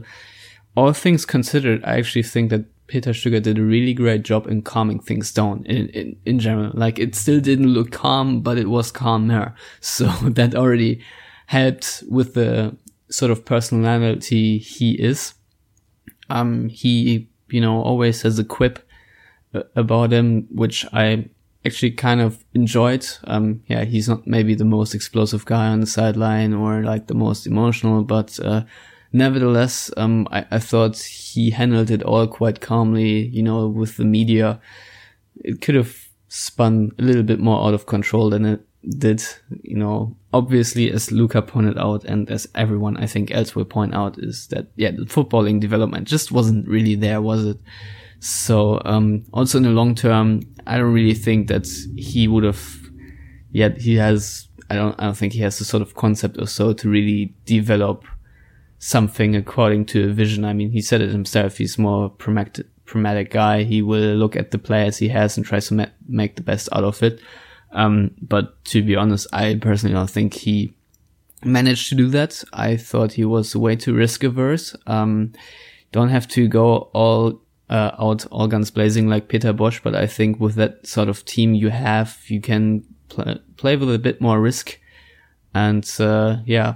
all 0.76 0.94
things 0.94 1.26
considered, 1.26 1.84
I 1.84 1.98
actually 1.98 2.24
think 2.24 2.50
that 2.52 2.66
Peter 2.88 3.12
Stöger 3.12 3.42
did 3.42 3.58
a 3.58 3.64
really 3.64 3.94
great 3.94 4.24
job 4.24 4.48
in 4.48 4.62
calming 4.62 5.00
things 5.00 5.32
down 5.32 5.66
in, 5.66 5.88
in, 5.90 6.18
in 6.26 6.40
general. 6.40 6.72
Like 6.74 7.00
it 7.00 7.16
still 7.16 7.40
didn't 7.40 7.74
look 7.74 7.92
calm, 7.92 8.42
but 8.42 8.58
it 8.58 8.70
was 8.70 8.92
calmer. 8.92 9.56
So 9.80 10.08
that 10.24 10.56
already 10.56 11.02
helped 11.48 12.04
with 12.10 12.34
the 12.34 12.76
sort 13.10 13.32
of 13.32 13.46
personality 13.46 14.58
he 14.58 14.94
is. 14.94 15.34
Um, 16.30 16.70
he, 16.70 17.30
you 17.50 17.62
know, 17.62 17.82
always 17.82 18.22
has 18.22 18.40
a 18.40 18.44
quip 18.44 18.80
uh, 19.54 19.64
about 19.76 20.12
him, 20.12 20.48
which 20.52 20.86
I 20.94 21.30
actually 21.65 21.91
kind 21.91 22.21
of 22.21 22.43
enjoyed. 22.54 23.06
Um, 23.26 23.62
yeah, 23.67 23.84
he's 23.84 24.10
not 24.10 24.26
maybe 24.26 24.56
the 24.56 24.65
most 24.65 24.95
explosive 24.95 25.45
guy 25.45 25.67
on 25.67 25.80
the 25.80 25.88
sideline 25.88 26.54
or 26.54 26.84
like 26.84 27.08
the 27.08 27.13
most 27.13 27.45
emotional, 27.45 28.04
but, 28.04 28.39
uh, 28.39 28.63
nevertheless, 29.13 29.91
um, 29.97 30.28
I, 30.32 30.45
I 30.52 30.60
thought 30.60 30.97
he 30.97 31.52
handled 31.52 31.91
it 31.91 32.04
all 32.04 32.28
quite 32.28 32.62
calmly, 32.62 33.28
you 33.28 33.43
know, 33.43 33.67
with 33.67 33.97
the 33.97 34.06
media. 34.06 34.60
It 35.36 35.62
could 35.62 35.76
have 35.76 35.95
spun 36.30 36.91
a 36.97 37.02
little 37.02 37.24
bit 37.24 37.39
more 37.39 37.67
out 37.67 37.74
of 37.74 37.86
control 37.86 38.30
than 38.30 38.45
it 38.45 38.62
did, 38.97 39.24
you 39.62 39.76
know, 39.76 40.15
obviously 40.34 40.91
as 40.91 41.12
Luca 41.12 41.41
pointed 41.41 41.78
out 41.78 42.04
and 42.06 42.30
as 42.32 42.47
everyone 42.56 42.97
I 42.97 43.06
think 43.06 43.32
else 43.32 43.56
will 43.56 43.65
point 43.65 43.93
out 43.93 44.17
is 44.17 44.47
that, 44.47 44.67
yeah, 44.76 44.91
the 44.91 45.04
footballing 45.06 45.60
development 45.60 46.08
just 46.08 46.32
wasn't 46.32 46.67
really 46.67 46.95
there, 46.95 47.21
was 47.21 47.45
it? 47.45 47.58
So 48.21 48.79
um, 48.86 49.25
also 49.34 49.57
in 49.57 49.63
the 49.63 49.71
long 49.71 49.95
term, 49.95 50.41
I 50.67 50.77
don't 50.77 50.93
really 50.93 51.15
think 51.15 51.47
that 51.47 51.67
he 51.97 52.27
would 52.27 52.43
have. 52.43 52.79
Yet 53.51 53.81
he 53.81 53.95
has. 53.95 54.47
I 54.69 54.75
don't. 54.75 54.97
I 54.99 55.05
don't 55.05 55.17
think 55.17 55.34
he 55.34 55.39
has 55.39 55.57
the 55.57 55.65
sort 55.65 55.81
of 55.81 55.95
concept 55.95 56.38
or 56.39 56.45
so 56.45 56.71
to 56.71 56.89
really 56.89 57.34
develop 57.45 58.05
something 58.77 59.36
according 59.36 59.86
to 59.86 60.10
a 60.10 60.13
vision. 60.13 60.45
I 60.45 60.53
mean, 60.53 60.69
he 60.69 60.81
said 60.81 61.01
it 61.01 61.10
himself. 61.10 61.57
He's 61.57 61.79
more 61.79 62.10
pragmatic, 62.10 62.67
pragmatic 62.86 63.31
guy. 63.31 63.63
He 63.63 63.81
will 63.81 64.15
look 64.15 64.36
at 64.36 64.51
the 64.51 64.60
players 64.60 64.97
he 64.97 65.10
has 65.10 65.36
and 65.36 65.45
tries 65.45 65.67
to 65.69 65.73
ma- 65.73 65.86
make 66.07 66.36
the 66.36 66.43
best 66.43 66.69
out 66.71 66.84
of 66.84 67.01
it. 67.01 67.19
Um, 67.71 68.12
but 68.21 68.63
to 68.65 68.84
be 68.84 68.95
honest, 68.95 69.27
I 69.34 69.55
personally 69.55 69.95
don't 69.95 70.10
think 70.10 70.36
he 70.36 70.75
managed 71.43 71.89
to 71.89 71.95
do 71.95 72.07
that. 72.10 72.43
I 72.53 72.77
thought 72.77 73.13
he 73.13 73.25
was 73.25 73.55
way 73.55 73.75
too 73.75 73.95
risk 73.95 74.23
averse. 74.23 74.75
Um, 74.86 75.34
don't 75.91 76.10
have 76.10 76.27
to 76.29 76.47
go 76.47 76.91
all 76.93 77.41
uh, 77.71 77.95
out 77.97 78.25
all 78.27 78.47
guns 78.47 78.69
blazing 78.69 79.07
like 79.07 79.29
Peter 79.29 79.53
Bosz, 79.53 79.81
but 79.81 79.95
I 79.95 80.05
think 80.05 80.39
with 80.39 80.55
that 80.55 80.86
sort 80.86 81.10
of 81.10 81.23
team 81.25 81.53
you 81.53 81.69
have, 81.69 82.19
you 82.27 82.41
can 82.41 82.84
pl- 83.10 83.39
play 83.55 83.77
with 83.77 83.93
a 83.93 83.99
bit 83.99 84.19
more 84.19 84.41
risk 84.41 84.77
and, 85.53 85.89
uh, 85.99 86.38
yeah, 86.45 86.75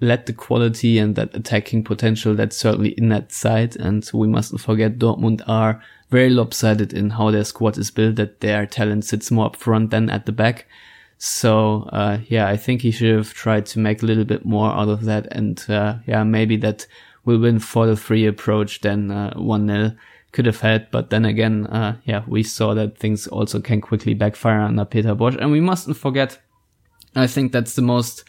let 0.00 0.26
the 0.26 0.32
quality 0.32 0.98
and 0.98 1.16
that 1.16 1.34
attacking 1.34 1.82
potential 1.82 2.34
that's 2.34 2.56
certainly 2.56 2.90
in 2.90 3.08
that 3.08 3.32
side. 3.32 3.76
And 3.76 4.08
we 4.12 4.28
mustn't 4.28 4.60
forget 4.60 4.98
Dortmund 4.98 5.42
are 5.46 5.82
very 6.10 6.30
lopsided 6.30 6.92
in 6.92 7.10
how 7.10 7.30
their 7.30 7.44
squad 7.44 7.78
is 7.78 7.90
built, 7.90 8.16
that 8.16 8.40
their 8.40 8.66
talent 8.66 9.04
sits 9.04 9.30
more 9.30 9.46
up 9.46 9.56
front 9.56 9.90
than 9.90 10.10
at 10.10 10.26
the 10.26 10.32
back. 10.32 10.66
So, 11.18 11.88
uh, 11.92 12.18
yeah, 12.28 12.48
I 12.48 12.56
think 12.56 12.82
he 12.82 12.90
should 12.90 13.16
have 13.16 13.32
tried 13.32 13.66
to 13.66 13.78
make 13.78 14.02
a 14.02 14.06
little 14.06 14.24
bit 14.24 14.44
more 14.44 14.70
out 14.70 14.88
of 14.88 15.04
that. 15.04 15.26
And, 15.32 15.64
uh, 15.68 15.96
yeah, 16.06 16.22
maybe 16.22 16.56
that 16.58 16.86
will 17.24 17.38
win 17.38 17.58
4-3 17.58 18.28
approach 18.28 18.80
than 18.80 19.10
uh, 19.10 19.32
1-0 19.36 19.96
could 20.32 20.46
have 20.46 20.60
had. 20.60 20.90
But 20.90 21.10
then 21.10 21.24
again, 21.24 21.66
uh, 21.66 21.96
yeah, 22.04 22.24
we 22.26 22.42
saw 22.42 22.74
that 22.74 22.98
things 22.98 23.26
also 23.26 23.60
can 23.60 23.80
quickly 23.80 24.14
backfire 24.14 24.60
under 24.60 24.84
Peter 24.84 25.14
Bosz. 25.14 25.36
And 25.40 25.50
we 25.50 25.60
mustn't 25.60 25.96
forget, 25.96 26.38
I 27.14 27.26
think 27.26 27.52
that's 27.52 27.74
the 27.74 27.82
most 27.82 28.24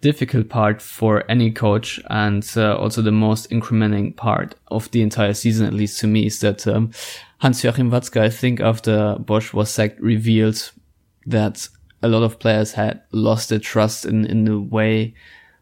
difficult 0.00 0.48
part 0.48 0.80
for 0.80 1.30
any 1.30 1.50
coach 1.50 2.00
and 2.08 2.48
uh, 2.56 2.76
also 2.76 3.02
the 3.02 3.12
most 3.12 3.50
incrementing 3.50 4.16
part 4.16 4.54
of 4.68 4.90
the 4.90 5.02
entire 5.02 5.34
season, 5.34 5.66
at 5.66 5.74
least 5.74 6.00
to 6.00 6.06
me, 6.06 6.26
is 6.26 6.40
that 6.40 6.66
um, 6.66 6.90
Hans-Joachim 7.38 7.90
Watzke, 7.90 8.20
I 8.20 8.30
think 8.30 8.60
after 8.60 9.16
Bosz 9.20 9.52
was 9.52 9.70
sacked, 9.70 10.00
revealed 10.00 10.72
that 11.26 11.68
a 12.02 12.08
lot 12.08 12.22
of 12.22 12.38
players 12.38 12.72
had 12.72 13.02
lost 13.12 13.50
their 13.50 13.58
trust 13.58 14.04
in, 14.04 14.24
in 14.24 14.44
the 14.44 14.58
way 14.58 15.14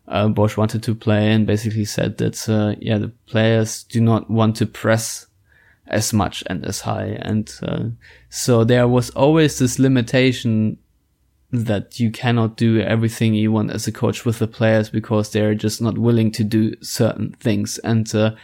uh, 0.09 0.29
Bosz 0.29 0.57
wanted 0.57 0.83
to 0.83 0.95
play 0.95 1.31
and 1.31 1.47
basically 1.47 1.85
said 1.85 2.19
that, 2.19 2.49
uh, 2.49 2.75
yeah, 2.81 2.99
the 2.99 3.13
players 3.27 3.85
do 3.85 4.01
not 4.01 4.31
want 4.31 4.57
to 4.57 4.67
press 4.67 5.27
as 5.87 6.13
much 6.13 6.43
and 6.47 6.65
as 6.65 6.81
high. 6.81 7.19
And, 7.21 7.51
uh, 7.63 7.85
so 8.29 8.65
there 8.65 8.89
was 8.89 9.11
always 9.11 9.59
this 9.59 9.79
limitation 9.79 10.79
that 11.51 11.99
you 11.99 12.11
cannot 12.11 12.57
do 12.57 12.81
everything 12.81 13.35
you 13.35 13.53
want 13.53 13.71
as 13.71 13.87
a 13.87 13.93
coach 13.93 14.25
with 14.25 14.39
the 14.39 14.47
players 14.47 14.91
because 14.91 15.31
they're 15.31 15.55
just 15.55 15.81
not 15.81 15.97
willing 15.97 16.31
to 16.33 16.45
do 16.45 16.75
certain 16.83 17.35
things. 17.41 17.79
And, 17.79 18.15
uh, 18.15 18.35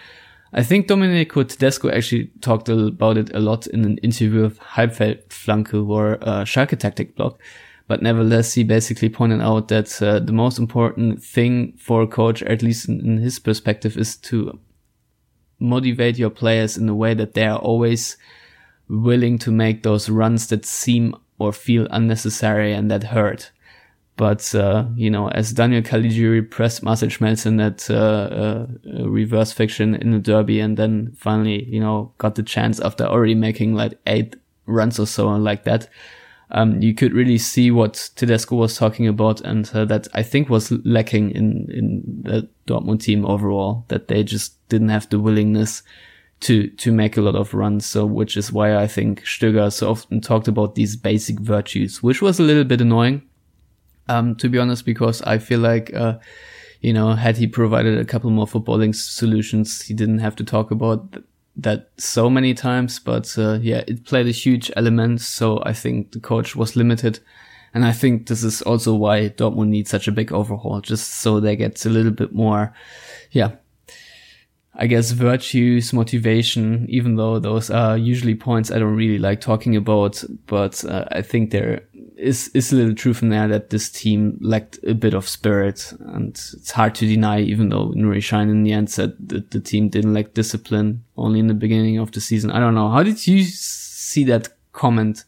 I 0.57 0.63
think 0.63 0.87
Domenico 0.87 1.43
Tedesco 1.43 1.91
actually 1.91 2.31
talked 2.41 2.69
about 2.69 3.19
it 3.19 3.35
a 3.35 3.41
lot 3.41 3.67
in 3.67 3.85
an 3.85 3.99
interview 3.99 4.43
with 4.43 4.61
Halbfeldflanke 4.61 5.89
or 5.89 6.15
uh, 6.23 6.45
Schalke 6.45 6.79
Tactic 6.79 7.17
blog. 7.17 7.39
But 7.87 8.03
nevertheless, 8.03 8.55
he 8.55 8.65
basically 8.65 9.11
pointed 9.11 9.43
out 9.43 9.69
that 9.69 10.01
uh, 10.01 10.19
the 10.19 10.33
most 10.33 10.59
important 10.59 11.23
thing 11.23 11.75
for 11.79 12.03
a 12.03 12.07
coach, 12.07 12.43
at 12.43 12.63
least 12.63 12.89
in, 12.89 13.19
his 13.19 13.39
perspective, 13.39 13.99
is 13.99 14.17
to 14.17 14.59
motivate 15.59 16.19
your 16.19 16.31
players 16.31 16.77
in 16.79 16.89
a 16.89 16.95
way 16.95 17.15
that 17.15 17.35
they 17.35 17.47
are 17.47 17.59
always 17.59 18.17
willing 18.89 19.39
to 19.39 19.51
make 19.51 19.83
those 19.83 20.09
runs 20.09 20.47
that 20.49 20.65
seem 20.65 21.15
or 21.39 21.53
feel 21.53 21.87
unnecessary 21.91 22.73
and 22.73 22.91
that 22.91 23.05
hurt. 23.05 23.51
But, 24.17 24.55
uh, 24.55 24.85
you 24.95 25.11
know, 25.11 25.29
as 25.31 25.53
Daniel 25.53 25.83
Caligiuri 25.83 26.49
pressed 26.49 26.85
Marcel 26.85 27.09
Schmelzer 27.09 27.61
at 27.61 27.91
uh, 27.91 27.95
uh, 27.95 29.09
reverse 29.09 29.53
fiction 29.53 29.97
in 29.97 30.13
the 30.13 30.21
derby 30.21 30.61
and 30.61 30.77
then 30.77 31.13
finally, 31.19 31.65
you 31.65 31.81
know, 31.81 32.13
got 32.19 32.37
the 32.37 32.45
chance 32.45 32.79
after 32.79 33.05
already 33.05 33.35
making 33.35 33.75
like 33.75 33.99
eight 34.07 34.37
runs 34.67 35.01
or 35.01 35.07
so 35.07 35.29
and 35.31 35.43
like 35.43 35.65
that, 35.65 35.89
um, 36.51 36.81
you 36.81 36.95
could 36.95 37.13
really 37.13 37.39
see 37.39 37.71
what 37.71 38.11
Tedesco 38.17 38.57
was 38.57 38.77
talking 38.77 39.09
about 39.09 39.41
and 39.41 39.71
uh, 39.75 39.85
that 39.87 40.09
I 40.15 40.23
think 40.23 40.49
was 40.49 40.71
lacking 40.85 41.31
in, 41.31 41.69
in 41.71 42.03
the 42.23 42.49
Dortmund 42.67 43.01
team 43.01 43.25
overall, 43.25 43.85
that 43.89 44.09
they 44.09 44.23
just 44.23 44.67
didn't 44.69 44.91
have 44.91 45.09
the 45.09 45.19
willingness 45.19 45.83
to, 46.41 46.69
to 46.69 46.93
make 46.93 47.17
a 47.17 47.23
lot 47.23 47.35
of 47.35 47.55
runs. 47.55 47.87
So, 47.87 48.05
which 48.05 48.37
is 48.37 48.53
why 48.53 48.77
I 48.77 48.87
think 48.87 49.23
Stöger 49.23 49.73
so 49.73 49.91
often 49.91 50.21
talked 50.21 50.49
about 50.49 50.75
these 50.75 50.97
basic 50.97 51.41
virtues, 51.41 52.03
which 52.03 52.21
was 52.21 52.39
a 52.39 52.43
little 52.43 52.65
bit 52.65 52.81
annoying. 52.81 53.23
Um, 54.07 54.37
to 54.37 54.51
be 54.51 54.59
honest, 54.59 54.85
because 54.85 55.23
I 55.23 55.39
feel 55.39 55.61
like, 55.61 55.95
uh, 55.95 56.19
you 56.83 56.93
know, 56.93 57.15
had 57.15 57.39
he 57.39 57.47
provided 57.47 57.99
a 57.99 58.05
couple 58.05 58.29
more 58.29 58.47
footballing 58.47 58.95
solutions, 58.95 59.81
he 59.81 59.95
didn't 59.95 60.19
have 60.19 60.37
to 60.37 60.45
talk 60.45 60.71
about 60.71 61.25
that 61.57 61.91
so 61.99 62.29
many 62.29 62.55
times, 62.55 62.99
but 62.99 63.37
uh, 63.39 63.59
yeah, 63.61 63.85
it 63.87 64.05
played 64.05 64.27
a 64.27 64.33
huge 64.33 64.71
element. 64.77 65.21
So 65.21 65.63
I 65.65 65.73
think 65.73 66.13
the 66.13 66.21
coach 66.21 66.57
was 66.57 66.77
limited. 66.77 67.21
And 67.75 67.85
I 67.85 67.93
think 67.93 68.29
this 68.29 68.45
is 68.45 68.63
also 68.63 68.95
why 68.95 69.31
Dortmund 69.31 69.69
needs 69.69 69.91
such 69.91 70.07
a 70.07 70.13
big 70.13 70.33
overhaul, 70.33 70.81
just 70.81 71.15
so 71.15 71.41
they 71.41 71.57
get 71.57 71.85
a 71.85 71.91
little 71.91 72.13
bit 72.13 72.33
more, 72.33 72.73
yeah, 73.33 73.53
I 74.77 74.89
guess 74.89 75.13
virtues, 75.13 75.93
motivation, 75.93 76.87
even 76.89 77.15
though 77.15 77.39
those 77.39 77.71
are 77.71 77.97
usually 77.97 78.35
points 78.35 78.73
I 78.73 78.81
don't 78.81 78.97
really 78.97 79.19
like 79.19 79.41
talking 79.41 79.77
about, 79.77 80.23
but 80.47 80.85
uh, 80.85 81.05
I 81.13 81.23
think 81.23 81.51
there 81.51 81.85
is, 82.17 82.49
is 82.55 82.73
a 82.73 82.77
little 82.77 82.95
truth 82.95 83.23
in 83.23 83.29
there 83.29 83.47
that 83.47 83.71
this 83.71 83.89
team 83.89 84.37
lacked 84.41 84.81
a 84.85 84.95
bit 84.95 85.15
of 85.15 85.29
spirit 85.29 85.93
and 86.01 86.31
it's 86.31 86.73
hard 86.73 86.97
to 86.97 87.07
deny, 87.07 87.41
even 87.41 87.69
though 87.69 87.91
Nuri 87.91 88.19
Sahin 88.19 88.51
in 88.51 88.65
the 88.65 88.73
end 88.73 88.91
said 88.91 89.15
that 89.29 89.53
the 89.53 89.61
team 89.61 89.91
didn't 89.91 90.13
lack 90.13 90.35
discipline 90.35 91.05
only 91.17 91.39
in 91.39 91.47
the 91.47 91.55
beginning 91.55 91.99
of 91.99 92.11
the 92.11 92.21
season. 92.21 92.51
I 92.51 92.59
don't 92.59 92.75
know. 92.75 92.91
How 92.91 93.05
did 93.05 93.25
you 93.29 93.45
see 93.45 94.25
that 94.25 94.49
comment, 94.73 95.25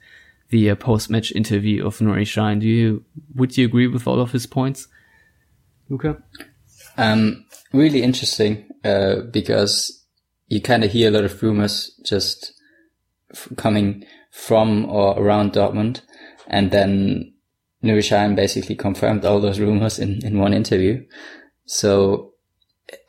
the 0.48 0.70
uh, 0.70 0.74
post-match 0.74 1.30
interview 1.32 1.86
of 1.86 1.98
Nuri 1.98 2.22
Sahin? 2.22 2.60
Do 2.60 2.66
you, 2.66 3.04
would 3.36 3.56
you 3.56 3.64
agree 3.64 3.86
with 3.86 4.08
all 4.08 4.20
of 4.20 4.32
his 4.32 4.46
points? 4.46 4.88
Luca? 5.88 6.20
Um, 6.96 7.44
really 7.72 8.02
interesting, 8.02 8.68
uh, 8.84 9.22
because 9.30 10.04
you 10.48 10.60
kind 10.60 10.84
of 10.84 10.92
hear 10.92 11.08
a 11.08 11.10
lot 11.12 11.24
of 11.24 11.42
rumors 11.42 11.98
just 12.04 12.52
f- 13.32 13.48
coming 13.56 14.04
from 14.30 14.86
or 14.86 15.18
around 15.18 15.52
Dortmund. 15.52 16.00
And 16.46 16.70
then 16.70 17.34
Nuri 17.82 17.98
Sahin 17.98 18.36
basically 18.36 18.76
confirmed 18.76 19.24
all 19.24 19.40
those 19.40 19.60
rumors 19.60 19.98
in, 19.98 20.24
in 20.24 20.38
one 20.38 20.54
interview. 20.54 21.04
So, 21.64 22.34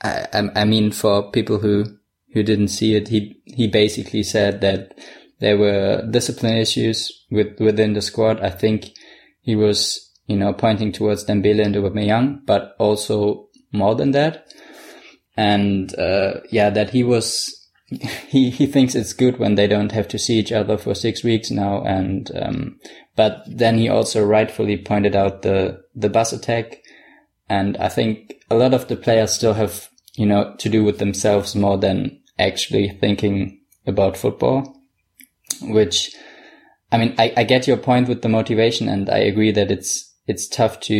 I, 0.03 0.49
I 0.55 0.65
mean, 0.65 0.91
for 0.91 1.31
people 1.31 1.59
who, 1.59 1.85
who 2.33 2.43
didn't 2.43 2.69
see 2.69 2.95
it, 2.95 3.07
he, 3.09 3.39
he 3.45 3.67
basically 3.67 4.23
said 4.23 4.61
that 4.61 4.97
there 5.39 5.57
were 5.57 6.07
discipline 6.09 6.57
issues 6.57 7.25
with, 7.29 7.59
within 7.59 7.93
the 7.93 8.01
squad. 8.01 8.41
I 8.41 8.49
think 8.49 8.91
he 9.41 9.55
was, 9.55 10.11
you 10.25 10.35
know, 10.35 10.53
pointing 10.53 10.91
towards 10.91 11.25
Dembele 11.25 11.63
and 11.63 11.75
Aubameyang, 11.75 12.45
but 12.45 12.75
also 12.79 13.46
more 13.77 13.95
than 13.95 14.11
that. 14.11 14.47
And, 15.35 15.97
uh, 15.97 16.41
yeah, 16.49 16.69
that 16.71 16.89
he 16.89 17.03
was, 17.03 17.53
he, 18.27 18.49
he 18.49 18.65
thinks 18.65 18.95
it's 18.95 19.13
good 19.13 19.37
when 19.37 19.55
they 19.55 19.67
don't 19.67 19.91
have 19.91 20.07
to 20.09 20.19
see 20.19 20.39
each 20.39 20.51
other 20.51 20.77
for 20.77 20.95
six 20.95 21.23
weeks 21.23 21.51
now. 21.51 21.83
And, 21.83 22.31
um, 22.35 22.79
but 23.15 23.43
then 23.47 23.77
he 23.77 23.87
also 23.87 24.25
rightfully 24.25 24.77
pointed 24.77 25.15
out 25.15 25.43
the, 25.43 25.81
the 25.95 26.09
bus 26.09 26.33
attack. 26.33 26.81
And 27.49 27.77
I 27.77 27.87
think 27.87 28.33
a 28.49 28.55
lot 28.55 28.73
of 28.73 28.87
the 28.87 28.95
players 28.95 29.31
still 29.31 29.53
have, 29.53 29.89
you 30.15 30.25
know, 30.25 30.55
to 30.57 30.69
do 30.69 30.83
with 30.83 30.97
themselves 30.97 31.55
more 31.55 31.77
than 31.77 32.19
actually 32.39 32.89
thinking 32.89 33.61
about 33.85 34.17
football, 34.17 34.75
which, 35.61 36.15
I 36.91 36.97
mean, 36.97 37.15
I, 37.17 37.33
I 37.37 37.43
get 37.43 37.67
your 37.67 37.77
point 37.77 38.09
with 38.09 38.21
the 38.21 38.29
motivation 38.29 38.89
and 38.89 39.09
I 39.09 39.19
agree 39.19 39.51
that 39.51 39.71
it's, 39.71 40.13
it's 40.27 40.47
tough 40.47 40.79
to, 40.81 40.95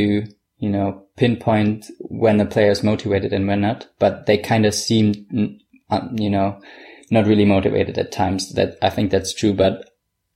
you 0.57 0.69
know, 0.69 1.06
pinpoint 1.17 1.87
when 1.99 2.39
a 2.39 2.45
player 2.45 2.71
is 2.71 2.83
motivated 2.83 3.33
and 3.33 3.47
when 3.47 3.61
not, 3.61 3.87
but 3.99 4.25
they 4.25 4.37
kind 4.37 4.65
of 4.65 4.73
seem, 4.73 5.59
uh, 5.89 6.07
you 6.13 6.29
know, 6.29 6.61
not 7.09 7.25
really 7.25 7.45
motivated 7.45 7.97
at 7.97 8.11
times. 8.11 8.53
That 8.53 8.77
I 8.81 8.89
think 8.89 9.11
that's 9.11 9.33
true, 9.33 9.53
but 9.53 9.89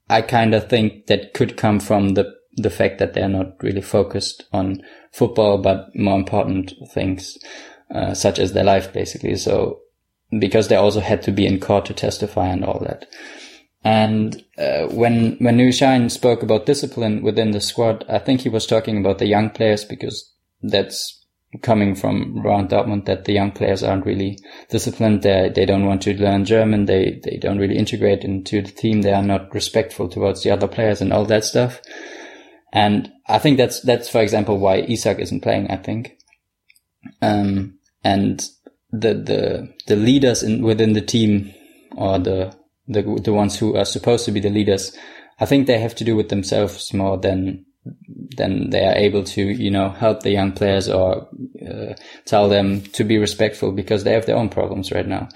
I 0.10 0.22
kind 0.22 0.54
of 0.54 0.70
think 0.70 1.08
that 1.08 1.34
could 1.34 1.56
come 1.56 1.80
from 1.80 2.15
the 2.15 2.34
the 2.58 2.70
fact 2.70 3.00
that 3.00 3.13
they're 3.13 3.30
not 3.30 3.63
really 3.63 3.82
focused 3.82 4.44
on 4.52 4.82
football, 5.13 5.58
but 5.58 5.96
more 5.96 6.17
important 6.17 6.74
things, 6.91 7.38
uh, 7.96 8.13
such 8.13 8.39
as 8.39 8.52
their 8.52 8.65
life, 8.65 8.91
basically. 8.91 9.38
So, 9.38 9.80
because 10.38 10.67
they 10.67 10.76
also 10.76 11.00
had 11.00 11.22
to 11.24 11.32
be 11.32 11.48
in 11.48 11.62
court 11.62 11.86
to 11.86 11.94
testify 11.94 12.48
and 12.48 12.65
all 12.65 12.80
that. 12.80 13.06
And 13.84 14.44
uh, 14.58 14.88
when 14.88 15.38
when 15.38 15.58
Nuri 15.58 15.70
Sahin 15.70 16.12
spoke 16.12 16.44
about 16.44 16.65
discipline 16.65 17.22
within 17.22 17.52
the 17.52 17.62
squad, 17.62 18.06
I 18.10 18.20
think 18.20 18.41
he 18.41 18.50
was 18.50 18.67
talking 18.67 18.98
about 18.98 19.17
the 19.17 19.28
young 19.28 19.50
players 19.50 19.86
because 19.86 20.32
that's 20.63 21.21
coming 21.62 21.95
from 21.95 22.41
around 22.45 22.69
Dortmund 22.69 23.06
that 23.06 23.26
the 23.26 23.34
young 23.34 23.52
players 23.52 23.84
aren't 23.84 24.06
really 24.06 24.39
disciplined. 24.69 25.21
They 25.21 25.52
they 25.54 25.65
don't 25.65 25.86
want 25.86 26.02
to 26.04 26.13
learn 26.13 26.45
German. 26.45 26.86
They 26.86 27.19
they 27.24 27.38
don't 27.38 27.58
really 27.58 27.78
integrate 27.78 28.24
into 28.24 28.62
the 28.62 28.71
team. 28.71 29.02
They 29.02 29.13
are 29.13 29.24
not 29.24 29.54
respectful 29.54 30.08
towards 30.08 30.43
the 30.43 30.52
other 30.52 30.67
players 30.67 31.02
and 31.02 31.12
all 31.12 31.26
that 31.26 31.43
stuff. 31.43 31.82
And 32.74 33.12
I 33.28 33.39
think 33.39 33.58
that's 33.58 33.82
that's 33.82 34.10
for 34.10 34.21
example 34.21 34.58
why 34.58 34.78
Isak 34.78 35.19
isn't 35.19 35.41
playing. 35.41 35.69
I 35.69 35.78
think, 35.78 36.17
um, 37.21 37.78
and 38.04 38.39
the 38.91 39.13
the 39.13 39.74
the 39.88 39.95
leaders 39.95 40.43
in 40.43 40.62
within 40.62 40.93
the 40.93 41.02
team 41.02 41.54
or 41.97 42.17
the 42.17 42.56
the 42.88 43.02
the 43.24 43.34
ones 43.34 43.60
who 43.60 43.76
are 43.76 43.86
supposed 43.86 44.24
to 44.26 44.32
be 44.32 44.39
the 44.39 44.50
leaders, 44.50 44.95
I 45.39 45.45
think 45.45 45.67
they 45.67 45.80
have 45.80 45.95
to 45.95 46.06
do 46.06 46.15
with 46.15 46.30
themselves 46.30 46.93
more 46.93 47.17
than 47.17 47.65
then 47.86 48.70
they 48.70 48.86
are 48.86 48.96
able 48.96 49.24
to, 49.24 49.41
you 49.41 49.72
know, 49.72 49.89
help 49.89 50.22
the 50.22 50.32
young 50.32 50.52
players 50.52 50.89
or 50.89 51.28
uh, 51.67 51.94
tell 52.26 52.48
them 52.48 52.82
to 52.82 53.04
be 53.04 53.17
respectful 53.17 53.72
because 53.72 54.04
they 54.04 54.13
have 54.13 54.26
their 54.26 54.38
own 54.38 54.50
problems 54.50 54.91
right 54.91 55.08
now. 55.08 55.28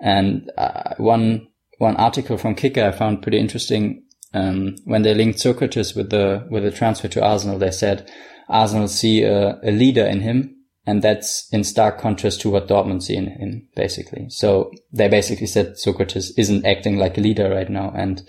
And 0.00 0.50
uh, 0.58 0.94
one 0.96 1.48
one 1.78 1.96
article 1.96 2.38
from 2.38 2.54
Kicker 2.54 2.84
I 2.84 2.92
found 2.92 3.22
pretty 3.22 3.38
interesting. 3.38 4.04
Um, 4.34 4.76
when 4.84 5.02
they 5.02 5.14
linked 5.14 5.38
Sokratis 5.38 5.94
with 5.94 6.10
the 6.10 6.46
with 6.50 6.62
the 6.62 6.70
transfer 6.70 7.08
to 7.08 7.24
Arsenal, 7.24 7.58
they 7.58 7.70
said 7.70 8.10
Arsenal 8.48 8.88
see 8.88 9.22
a, 9.22 9.60
a 9.62 9.70
leader 9.70 10.06
in 10.06 10.20
him, 10.20 10.56
and 10.86 11.02
that's 11.02 11.48
in 11.52 11.64
stark 11.64 11.98
contrast 11.98 12.40
to 12.40 12.50
what 12.50 12.68
Dortmund 12.68 13.02
see 13.02 13.16
in 13.16 13.26
him, 13.26 13.68
basically. 13.76 14.26
So 14.30 14.72
they 14.92 15.08
basically 15.08 15.46
said 15.46 15.74
Sokratis 15.74 16.30
isn't 16.38 16.66
acting 16.66 16.96
like 16.96 17.18
a 17.18 17.20
leader 17.20 17.50
right 17.50 17.68
now, 17.68 17.92
and 17.94 18.22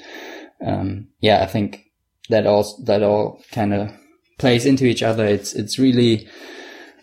um, 0.66 1.08
yeah, 1.20 1.42
I 1.42 1.46
think 1.46 1.83
that 2.30 2.48
all 2.48 2.66
that 2.86 3.04
all 3.04 3.42
kind 3.52 3.74
of 3.74 3.92
plays 4.38 4.66
into 4.66 4.86
each 4.86 5.04
other. 5.04 5.26
It's 5.26 5.54
it's 5.54 5.80
really 5.80 6.28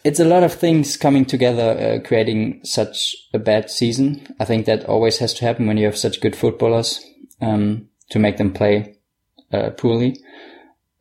it's 0.05 0.21
a 0.21 0.25
lot 0.25 0.43
of 0.43 0.55
things 0.55 0.97
coming 0.97 1.25
together, 1.25 2.01
uh, 2.03 2.07
creating 2.07 2.61
such 2.65 3.15
a 3.35 3.39
bad 3.39 3.71
season. 3.71 4.27
I 4.39 4.45
think 4.45 4.67
that 4.67 4.85
always 4.87 5.19
has 5.19 5.35
to 5.35 5.45
happen 5.45 5.67
when 5.67 5.77
you 5.77 5.87
have 5.87 5.97
such 5.97 6.21
good 6.21 6.35
footballers 6.35 7.05
um, 7.41 7.89
to 8.11 8.19
make 8.19 8.39
them 8.39 8.53
play 8.53 8.97
uh, 9.53 9.71
poorly. 9.71 10.17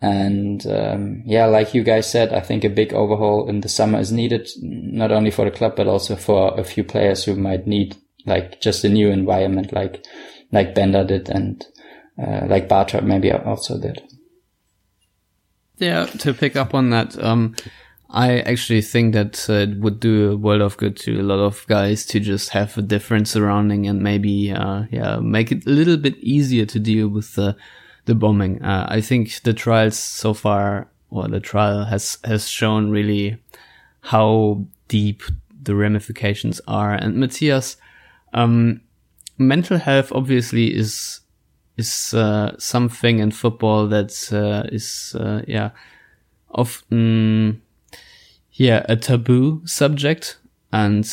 And 0.02 0.66
um, 0.68 1.24
yeah, 1.26 1.46
like 1.46 1.74
you 1.74 1.84
guys 1.84 2.10
said, 2.10 2.34
I 2.34 2.40
think 2.40 2.64
a 2.64 2.70
big 2.70 2.94
overhaul 2.94 3.50
in 3.50 3.62
the 3.62 3.70
summer 3.70 4.00
is 4.00 4.12
needed, 4.12 4.50
not 4.62 5.12
only 5.12 5.32
for 5.32 5.46
the 5.46 5.52
club 5.52 5.76
but 5.76 5.88
also 5.88 6.16
for 6.16 6.58
a 6.58 6.64
few 6.64 6.84
players 6.84 7.24
who 7.24 7.36
might 7.36 7.68
need 7.68 7.98
like 8.26 8.62
just 8.62 8.84
a 8.84 8.90
new 8.90 9.10
environment, 9.10 9.74
like 9.74 10.06
like 10.52 10.76
Bender 10.76 11.04
did, 11.04 11.30
and 11.30 11.66
uh, 12.22 12.46
like 12.48 12.70
Bartra 12.70 13.04
maybe 13.04 13.32
also 13.32 13.80
did. 13.80 14.02
Yeah, 15.80 16.06
to 16.06 16.34
pick 16.34 16.56
up 16.56 16.74
on 16.74 16.90
that, 16.90 17.22
um, 17.24 17.56
I 18.10 18.40
actually 18.40 18.82
think 18.82 19.14
that 19.14 19.50
uh, 19.50 19.54
it 19.54 19.80
would 19.80 20.00
do 20.00 20.32
a 20.32 20.36
world 20.36 20.62
of 20.62 20.78
good 20.78 20.98
to 20.98 21.20
a 21.20 21.24
lot 21.24 21.40
of 21.40 21.66
guys 21.68 22.06
to 22.08 22.20
just 22.20 22.50
have 22.50 22.78
a 22.78 22.82
different 22.82 23.28
surrounding 23.28 23.88
and 23.88 24.02
maybe, 24.02 24.52
uh, 24.52 24.84
yeah, 24.92 25.20
make 25.20 25.52
it 25.52 25.66
a 25.66 25.70
little 25.70 25.98
bit 25.98 26.18
easier 26.18 26.66
to 26.66 26.80
deal 26.80 27.08
with 27.08 27.36
the 27.36 27.56
the 28.06 28.16
bombing. 28.16 28.62
Uh, 28.64 28.88
I 28.90 29.02
think 29.02 29.42
the 29.44 29.54
trials 29.54 29.98
so 29.98 30.34
far, 30.34 30.88
or 31.12 31.28
the 31.28 31.40
trial 31.40 31.86
has 31.86 32.18
has 32.24 32.48
shown 32.48 32.90
really 32.90 33.38
how 34.02 34.66
deep 34.88 35.22
the 35.62 35.76
ramifications 35.76 36.60
are. 36.68 36.94
And 36.94 37.18
Matthias, 37.18 37.78
um, 38.34 38.82
mental 39.38 39.78
health 39.78 40.12
obviously 40.12 40.76
is 40.76 41.22
is 41.80 42.14
uh, 42.14 42.56
something 42.60 43.20
in 43.20 43.32
football 43.32 43.88
that 43.88 44.12
uh, 44.32 44.68
is 44.72 45.16
uh, 45.20 45.42
yeah 45.48 45.72
often 46.52 47.62
yeah 48.54 48.86
a 48.90 48.96
taboo 48.96 49.62
subject 49.66 50.38
and 50.72 51.12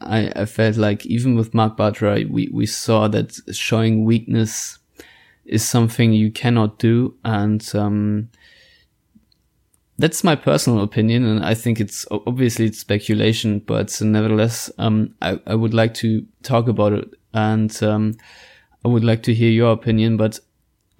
I, 0.00 0.32
I 0.36 0.44
felt 0.44 0.76
like 0.76 1.06
even 1.06 1.34
with 1.36 1.54
Mark 1.54 1.76
Bartra 1.76 2.28
we, 2.28 2.48
we 2.52 2.66
saw 2.66 3.08
that 3.08 3.38
showing 3.52 4.04
weakness 4.04 4.78
is 5.44 5.66
something 5.66 6.12
you 6.12 6.30
cannot 6.30 6.78
do. 6.78 7.14
And, 7.24 7.68
um, 7.74 8.28
that's 9.98 10.24
my 10.24 10.34
personal 10.34 10.82
opinion. 10.82 11.24
And 11.24 11.44
I 11.44 11.54
think 11.54 11.80
it's 11.80 12.06
obviously 12.10 12.66
it's 12.66 12.78
speculation, 12.78 13.60
but 13.60 14.00
nevertheless, 14.00 14.70
um, 14.78 15.14
I, 15.20 15.38
I 15.46 15.54
would 15.54 15.74
like 15.74 15.94
to 15.94 16.26
talk 16.42 16.68
about 16.68 16.92
it 16.92 17.14
and, 17.34 17.82
um, 17.82 18.14
I 18.84 18.88
would 18.88 19.04
like 19.04 19.22
to 19.24 19.34
hear 19.34 19.50
your 19.50 19.72
opinion, 19.72 20.16
but 20.16 20.40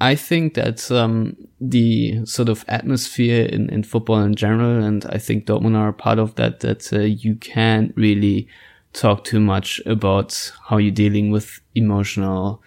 I 0.00 0.14
think 0.14 0.54
that 0.54 0.90
um, 0.90 1.36
the 1.60 2.26
sort 2.26 2.48
of 2.48 2.64
atmosphere 2.68 3.46
in, 3.46 3.70
in 3.70 3.84
football 3.84 4.20
in 4.22 4.34
general, 4.34 4.82
and 4.82 5.04
I 5.06 5.18
think 5.18 5.46
Dortmund 5.46 5.76
are 5.76 5.92
part 5.92 6.18
of 6.18 6.34
that, 6.34 6.60
that 6.60 6.92
uh, 6.92 7.00
you 7.00 7.36
can't 7.36 7.92
really 7.96 8.48
talk 8.92 9.24
too 9.24 9.40
much 9.40 9.80
about 9.86 10.52
how 10.68 10.76
you're 10.76 10.90
dealing 10.90 11.30
with 11.30 11.60
emotional 11.74 12.62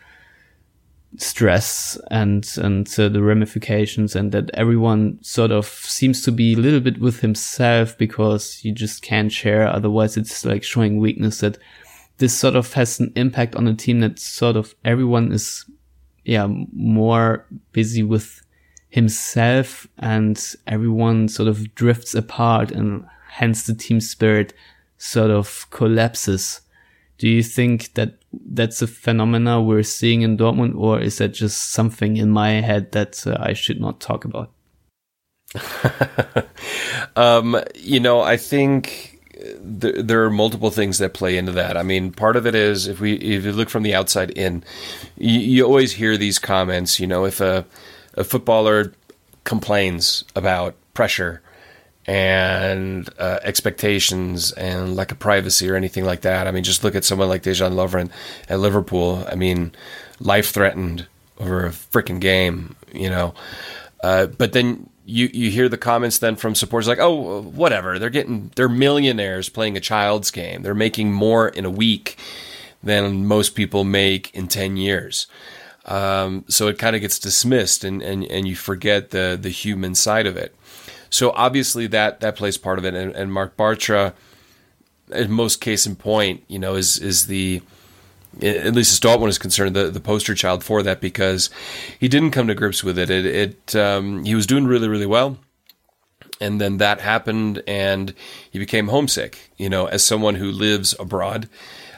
stress 1.18 1.98
and 2.12 2.50
and 2.58 2.88
uh, 3.00 3.08
the 3.08 3.24
ramifications 3.24 4.16
and 4.16 4.32
that 4.32 4.50
everyone 4.54 5.18
sort 5.22 5.52
of 5.52 5.66
seems 5.66 6.22
to 6.22 6.32
be 6.32 6.54
a 6.54 6.58
little 6.58 6.82
bit 6.82 7.00
with 7.00 7.22
himself 7.22 7.98
because 7.98 8.64
you 8.64 8.72
just 8.72 9.02
can't 9.02 9.32
share. 9.32 9.68
Otherwise 9.68 10.18
it's 10.18 10.46
like 10.46 10.64
showing 10.64 11.00
weakness 11.00 11.40
that 11.40 11.58
this 12.18 12.38
sort 12.38 12.56
of 12.56 12.74
has 12.74 13.00
an 13.00 13.12
impact 13.16 13.56
on 13.56 13.68
a 13.68 13.74
team 13.74 14.00
that 14.00 14.20
sort 14.20 14.56
of 14.56 14.76
everyone 14.84 15.32
is 15.32 15.66
yeah 16.24 16.48
more 16.48 17.46
busy 17.72 18.04
with 18.04 18.42
himself 18.90 19.88
and 20.00 20.56
everyone 20.68 21.28
sort 21.28 21.50
of 21.50 21.76
drifts 21.76 22.16
apart 22.16 22.72
and 22.72 23.06
hence 23.30 23.64
the 23.64 23.76
team 23.76 24.00
spirit 24.00 24.54
sort 24.98 25.30
of 25.30 25.68
collapses 25.70 26.62
do 27.18 27.30
you 27.30 27.44
think 27.44 27.94
that 27.94 28.18
that's 28.34 28.82
a 28.82 28.88
phenomena 28.88 29.62
we're 29.62 29.84
seeing 29.84 30.22
in 30.22 30.38
Dortmund, 30.38 30.76
or 30.76 31.00
is 31.00 31.18
that 31.20 31.30
just 31.30 31.72
something 31.72 32.18
in 32.18 32.30
my 32.30 32.62
head 32.62 32.92
that 32.92 33.26
uh, 33.26 33.38
I 33.40 33.54
should 33.54 33.80
not 33.80 34.02
talk 34.02 34.26
about? 34.26 34.52
um, 37.16 37.58
you 37.74 38.02
know, 38.02 38.20
I 38.20 38.36
think 38.36 39.15
th- 39.80 39.96
there 40.06 40.24
are 40.24 40.30
multiple 40.30 40.72
things 40.72 40.98
that 41.00 41.14
play 41.14 41.38
into 41.38 41.52
that. 41.54 41.78
I 41.78 41.84
mean, 41.84 42.12
part 42.12 42.36
of 42.36 42.46
it 42.46 42.56
is 42.56 42.88
if 42.88 43.00
we 43.00 43.14
if 43.14 43.46
you 43.46 43.52
look 43.52 43.70
from 43.70 43.84
the 43.84 43.96
outside 43.96 44.32
in, 44.32 44.64
you, 45.18 45.40
you 45.40 45.66
always 45.66 45.94
hear 45.94 46.18
these 46.18 46.40
comments. 46.40 47.00
You 47.00 47.08
know, 47.08 47.26
if 47.26 47.42
a 47.42 47.66
a 48.16 48.24
footballer 48.24 48.94
complains 49.44 50.24
about 50.36 50.76
pressure 50.94 51.42
and 52.08 53.10
uh, 53.18 53.40
expectations 53.44 54.52
and 54.54 54.96
lack 54.96 55.12
of 55.12 55.20
privacy 55.20 55.70
or 55.70 55.76
anything 55.76 56.06
like 56.06 56.22
that. 56.22 56.48
I 56.48 56.52
mean, 56.52 56.64
just 56.64 56.84
look 56.84 56.96
at 56.96 57.04
someone 57.04 57.30
like 57.30 57.44
Dejan 57.44 57.74
Lovren 57.74 58.12
at 58.48 58.60
Liverpool. 58.60 59.26
I 59.30 59.36
mean, 59.36 59.72
life 60.20 60.52
threatened 60.52 61.08
over 61.40 61.66
a 61.66 61.70
freaking 61.70 62.20
game, 62.20 62.76
you 62.94 63.10
know. 63.10 63.34
Uh, 64.04 64.28
but 64.28 64.54
then 64.54 64.90
you 65.06 65.30
you 65.32 65.52
hear 65.52 65.70
the 65.70 65.78
comments 65.78 66.18
then 66.18 66.36
from 66.36 66.56
supporters 66.56 66.88
like, 66.88 67.00
oh, 67.00 67.42
whatever. 67.42 68.00
They're 68.00 68.10
getting 68.10 68.52
they're 68.56 68.70
millionaires 68.70 69.50
playing 69.50 69.78
a 69.78 69.82
child's 69.82 70.32
game. 70.32 70.64
They're 70.64 70.74
making 70.74 71.14
more 71.14 71.48
in 71.48 71.66
a 71.66 71.70
week 71.70 72.18
than 72.84 73.26
most 73.26 73.56
people 73.56 73.84
make 73.84 74.34
in 74.34 74.48
ten 74.48 74.78
years. 74.78 75.28
Um, 75.86 76.46
so 76.48 76.68
it 76.68 76.80
kind 76.80 76.96
of 76.96 77.02
gets 77.02 77.20
dismissed, 77.20 77.84
and, 77.84 78.02
and, 78.02 78.24
and 78.26 78.48
you 78.48 78.56
forget 78.56 79.12
the 79.12 79.38
the 79.40 79.50
human 79.50 79.94
side 79.94 80.26
of 80.26 80.36
it. 80.36 80.56
So 81.12 81.32
obviously 81.32 81.88
that 81.88 82.20
that 82.22 82.36
plays 82.36 82.58
part 82.58 82.80
of 82.80 82.86
it. 82.86 82.96
And, 82.96 83.16
and 83.16 83.32
Mark 83.32 83.56
Bartra, 83.56 84.14
in 85.12 85.32
most 85.32 85.62
case 85.62 85.86
in 85.86 85.96
point, 85.96 86.44
you 86.48 86.58
know, 86.58 86.76
is 86.76 86.98
is 86.98 87.28
the 87.28 87.62
at 88.42 88.74
least 88.74 88.92
as 88.92 89.00
Dortmund 89.00 89.30
is 89.30 89.38
concerned, 89.38 89.76
the, 89.76 89.90
the 89.90 90.00
poster 90.00 90.36
child 90.36 90.64
for 90.64 90.84
that 90.84 91.02
because 91.02 91.50
he 92.00 92.08
didn't 92.08 92.32
come 92.32 92.48
to 92.48 92.56
grips 92.56 92.84
with 92.84 92.98
it. 92.98 93.10
It, 93.10 93.26
it 93.26 93.76
um, 93.76 94.24
he 94.24 94.36
was 94.36 94.48
doing 94.48 94.66
really 94.66 94.88
really 94.88 95.06
well, 95.06 95.38
and 96.40 96.60
then 96.60 96.78
that 96.78 97.02
happened, 97.02 97.64
and 97.68 98.14
he 98.50 98.60
became 98.60 98.88
homesick. 98.88 99.52
You 99.58 99.70
know, 99.70 99.86
as 99.86 100.04
someone 100.04 100.36
who 100.36 100.52
lives 100.52 100.96
abroad, 101.00 101.48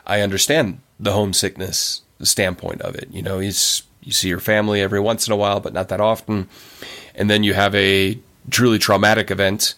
I 0.06 0.22
understand 0.22 0.80
the 1.00 1.14
homesickness 1.14 2.02
standpoint 2.22 2.82
of 2.82 2.96
it. 2.96 3.08
You 3.12 3.22
know, 3.22 3.40
he's 3.40 3.84
you 4.02 4.12
see 4.12 4.30
your 4.30 4.40
family 4.40 4.82
every 4.82 5.00
once 5.00 5.28
in 5.28 5.34
a 5.34 5.38
while, 5.38 5.60
but 5.60 5.74
not 5.74 5.90
that 5.90 6.02
often, 6.02 6.50
and 7.16 7.30
then 7.30 7.44
you 7.44 7.54
have 7.54 7.76
a 7.76 8.20
truly 8.50 8.80
traumatic 8.80 9.30
event 9.30 9.76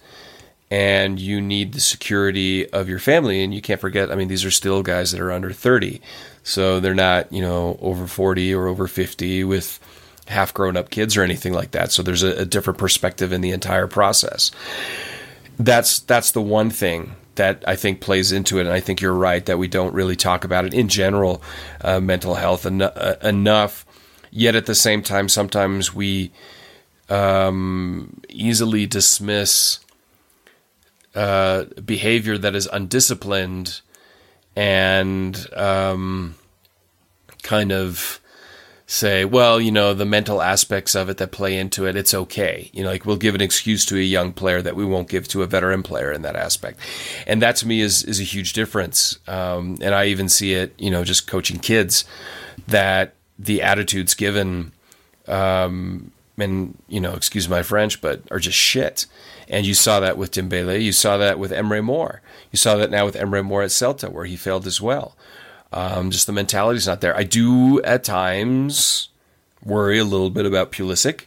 and 0.72 1.20
you 1.20 1.42
need 1.42 1.74
the 1.74 1.80
security 1.80 2.70
of 2.70 2.88
your 2.88 3.00
family 3.00 3.44
and 3.44 3.54
you 3.54 3.62
can't 3.62 3.82
forget 3.82 4.12
i 4.12 4.16
mean 4.16 4.28
these 4.28 4.46
are 4.46 4.52
still 4.52 4.84
guys 4.84 5.12
that 5.12 5.22
are 5.22 5.32
under 5.32 5.52
30 5.52 6.02
so 6.50 6.80
they're 6.80 6.96
not 6.96 7.32
you 7.32 7.42
know 7.42 7.78
over 7.82 8.08
40 8.08 8.54
or 8.54 8.68
over 8.68 8.88
50 8.88 9.44
with 9.44 9.80
half 10.28 10.54
grown 10.54 10.78
up 10.78 10.90
kids 10.90 11.18
or 11.18 11.24
anything 11.24 11.54
like 11.54 11.72
that. 11.72 11.92
So 11.92 12.04
there's 12.04 12.24
a, 12.24 12.42
a 12.42 12.46
different 12.46 12.78
perspective 12.78 13.34
in 13.34 13.42
the 13.42 13.52
entire 13.52 13.88
process. 13.88 14.52
That's 15.58 16.00
that's 16.00 16.32
the 16.32 16.42
one 16.42 16.70
thing 16.70 17.16
that 17.36 17.64
I 17.68 17.76
think 17.76 18.02
plays 18.02 18.32
into 18.32 18.60
it, 18.60 18.66
and 18.66 18.74
I 18.74 18.80
think 18.80 19.02
you're 19.02 19.14
right 19.14 19.46
that 19.46 19.58
we 19.58 19.68
don't 19.68 19.94
really 19.94 20.16
talk 20.16 20.44
about 20.44 20.66
it 20.66 20.74
in 20.74 20.90
general, 20.90 21.42
uh, 21.82 22.00
mental 22.00 22.36
health 22.36 22.66
en- 22.66 22.82
uh, 22.82 23.16
enough. 23.24 23.86
Yet 24.32 24.56
at 24.56 24.66
the 24.66 24.76
same 24.76 25.02
time, 25.02 25.30
sometimes 25.30 25.94
we 25.94 26.32
um, 27.10 28.22
easily 28.30 28.86
dismiss 28.86 29.80
uh, 31.16 31.66
behavior 31.84 32.38
that 32.38 32.56
is 32.56 32.68
undisciplined 32.72 33.82
and 34.56 35.48
um, 35.56 36.36
kind 37.44 37.72
of 37.72 38.20
say, 38.86 39.24
well, 39.24 39.62
you 39.62 39.72
know, 39.72 39.94
the 39.94 40.06
mental 40.06 40.42
aspects 40.42 40.96
of 40.96 41.10
it 41.10 41.18
that 41.18 41.32
play 41.32 41.56
into 41.58 41.86
it, 41.86 41.96
it's 41.96 42.14
okay. 42.14 42.72
You 42.74 42.84
know, 42.84 42.90
like 42.90 43.06
we'll 43.06 43.18
give 43.18 43.36
an 43.36 43.42
excuse 43.42 43.86
to 43.86 43.96
a 43.96 44.02
young 44.02 44.34
player 44.34 44.64
that 44.64 44.76
we 44.76 44.84
won't 44.84 45.08
give 45.08 45.28
to 45.30 45.44
a 45.44 45.48
veteran 45.48 45.84
player 45.84 46.12
in 46.12 46.24
that 46.24 46.36
aspect. 46.36 46.80
And 47.28 47.40
that 47.42 47.56
to 47.58 47.68
me 47.68 47.82
is, 47.82 48.04
is 48.04 48.20
a 48.20 48.24
huge 48.24 48.54
difference. 48.54 49.20
Um, 49.28 49.78
and 49.82 49.94
I 49.94 50.06
even 50.06 50.28
see 50.28 50.54
it, 50.54 50.74
you 50.80 50.90
know, 50.90 51.04
just 51.04 51.28
coaching 51.28 51.60
kids 51.60 52.04
that 52.68 53.14
the 53.38 53.62
attitudes 53.62 54.16
given 54.16 54.72
um, 55.28 56.12
and 56.38 56.78
you 56.88 57.00
know, 57.00 57.14
excuse 57.14 57.48
my 57.48 57.64
French, 57.64 58.02
but 58.02 58.22
are 58.32 58.40
just 58.40 58.58
shit. 58.58 59.06
And 59.48 59.66
you 59.66 59.74
saw 59.74 60.00
that 60.00 60.18
with 60.18 60.32
Dembele. 60.32 60.82
You 60.82 60.92
saw 60.92 61.18
that 61.18 61.40
with 61.40 61.52
Emre 61.52 61.84
Mor. 61.84 62.22
You 62.52 62.58
saw 62.58 62.76
that 62.78 62.92
now 62.92 63.06
with 63.06 63.16
Emre 63.16 63.44
Mor 63.44 63.64
at 63.64 63.70
Celta, 63.70 64.12
where 64.12 64.26
he 64.26 64.36
failed 64.36 64.68
as 64.68 64.82
well. 64.82 65.16
Um, 65.72 66.12
just 66.12 66.26
the 66.26 66.34
mentality's 66.34 66.88
not 66.88 67.02
there. 67.02 67.16
I 67.16 67.24
do 67.24 67.82
at 67.84 68.04
times 68.04 69.10
worry 69.64 70.00
a 70.00 70.04
little 70.04 70.30
bit 70.30 70.46
about 70.46 70.72
Pulisic. 70.72 71.26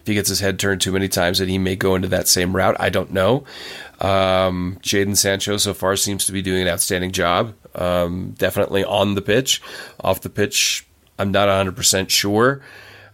If 0.00 0.06
he 0.06 0.14
gets 0.14 0.28
his 0.28 0.40
head 0.40 0.58
turned 0.58 0.80
too 0.80 0.92
many 0.92 1.08
times, 1.08 1.38
that 1.38 1.48
he 1.48 1.58
may 1.58 1.74
go 1.74 1.94
into 1.94 2.08
that 2.08 2.28
same 2.28 2.54
route. 2.54 2.76
I 2.78 2.90
don't 2.90 3.12
know. 3.12 3.44
Um, 4.00 4.78
Jadon 4.82 5.16
Sancho 5.16 5.56
so 5.56 5.74
far 5.74 5.96
seems 5.96 6.26
to 6.26 6.32
be 6.32 6.42
doing 6.42 6.62
an 6.62 6.68
outstanding 6.68 7.10
job. 7.10 7.54
Um, 7.74 8.34
definitely 8.38 8.84
on 8.84 9.14
the 9.14 9.22
pitch, 9.22 9.60
off 10.00 10.20
the 10.20 10.30
pitch. 10.30 10.86
I'm 11.18 11.32
not 11.32 11.48
100% 11.48 12.08
sure. 12.08 12.62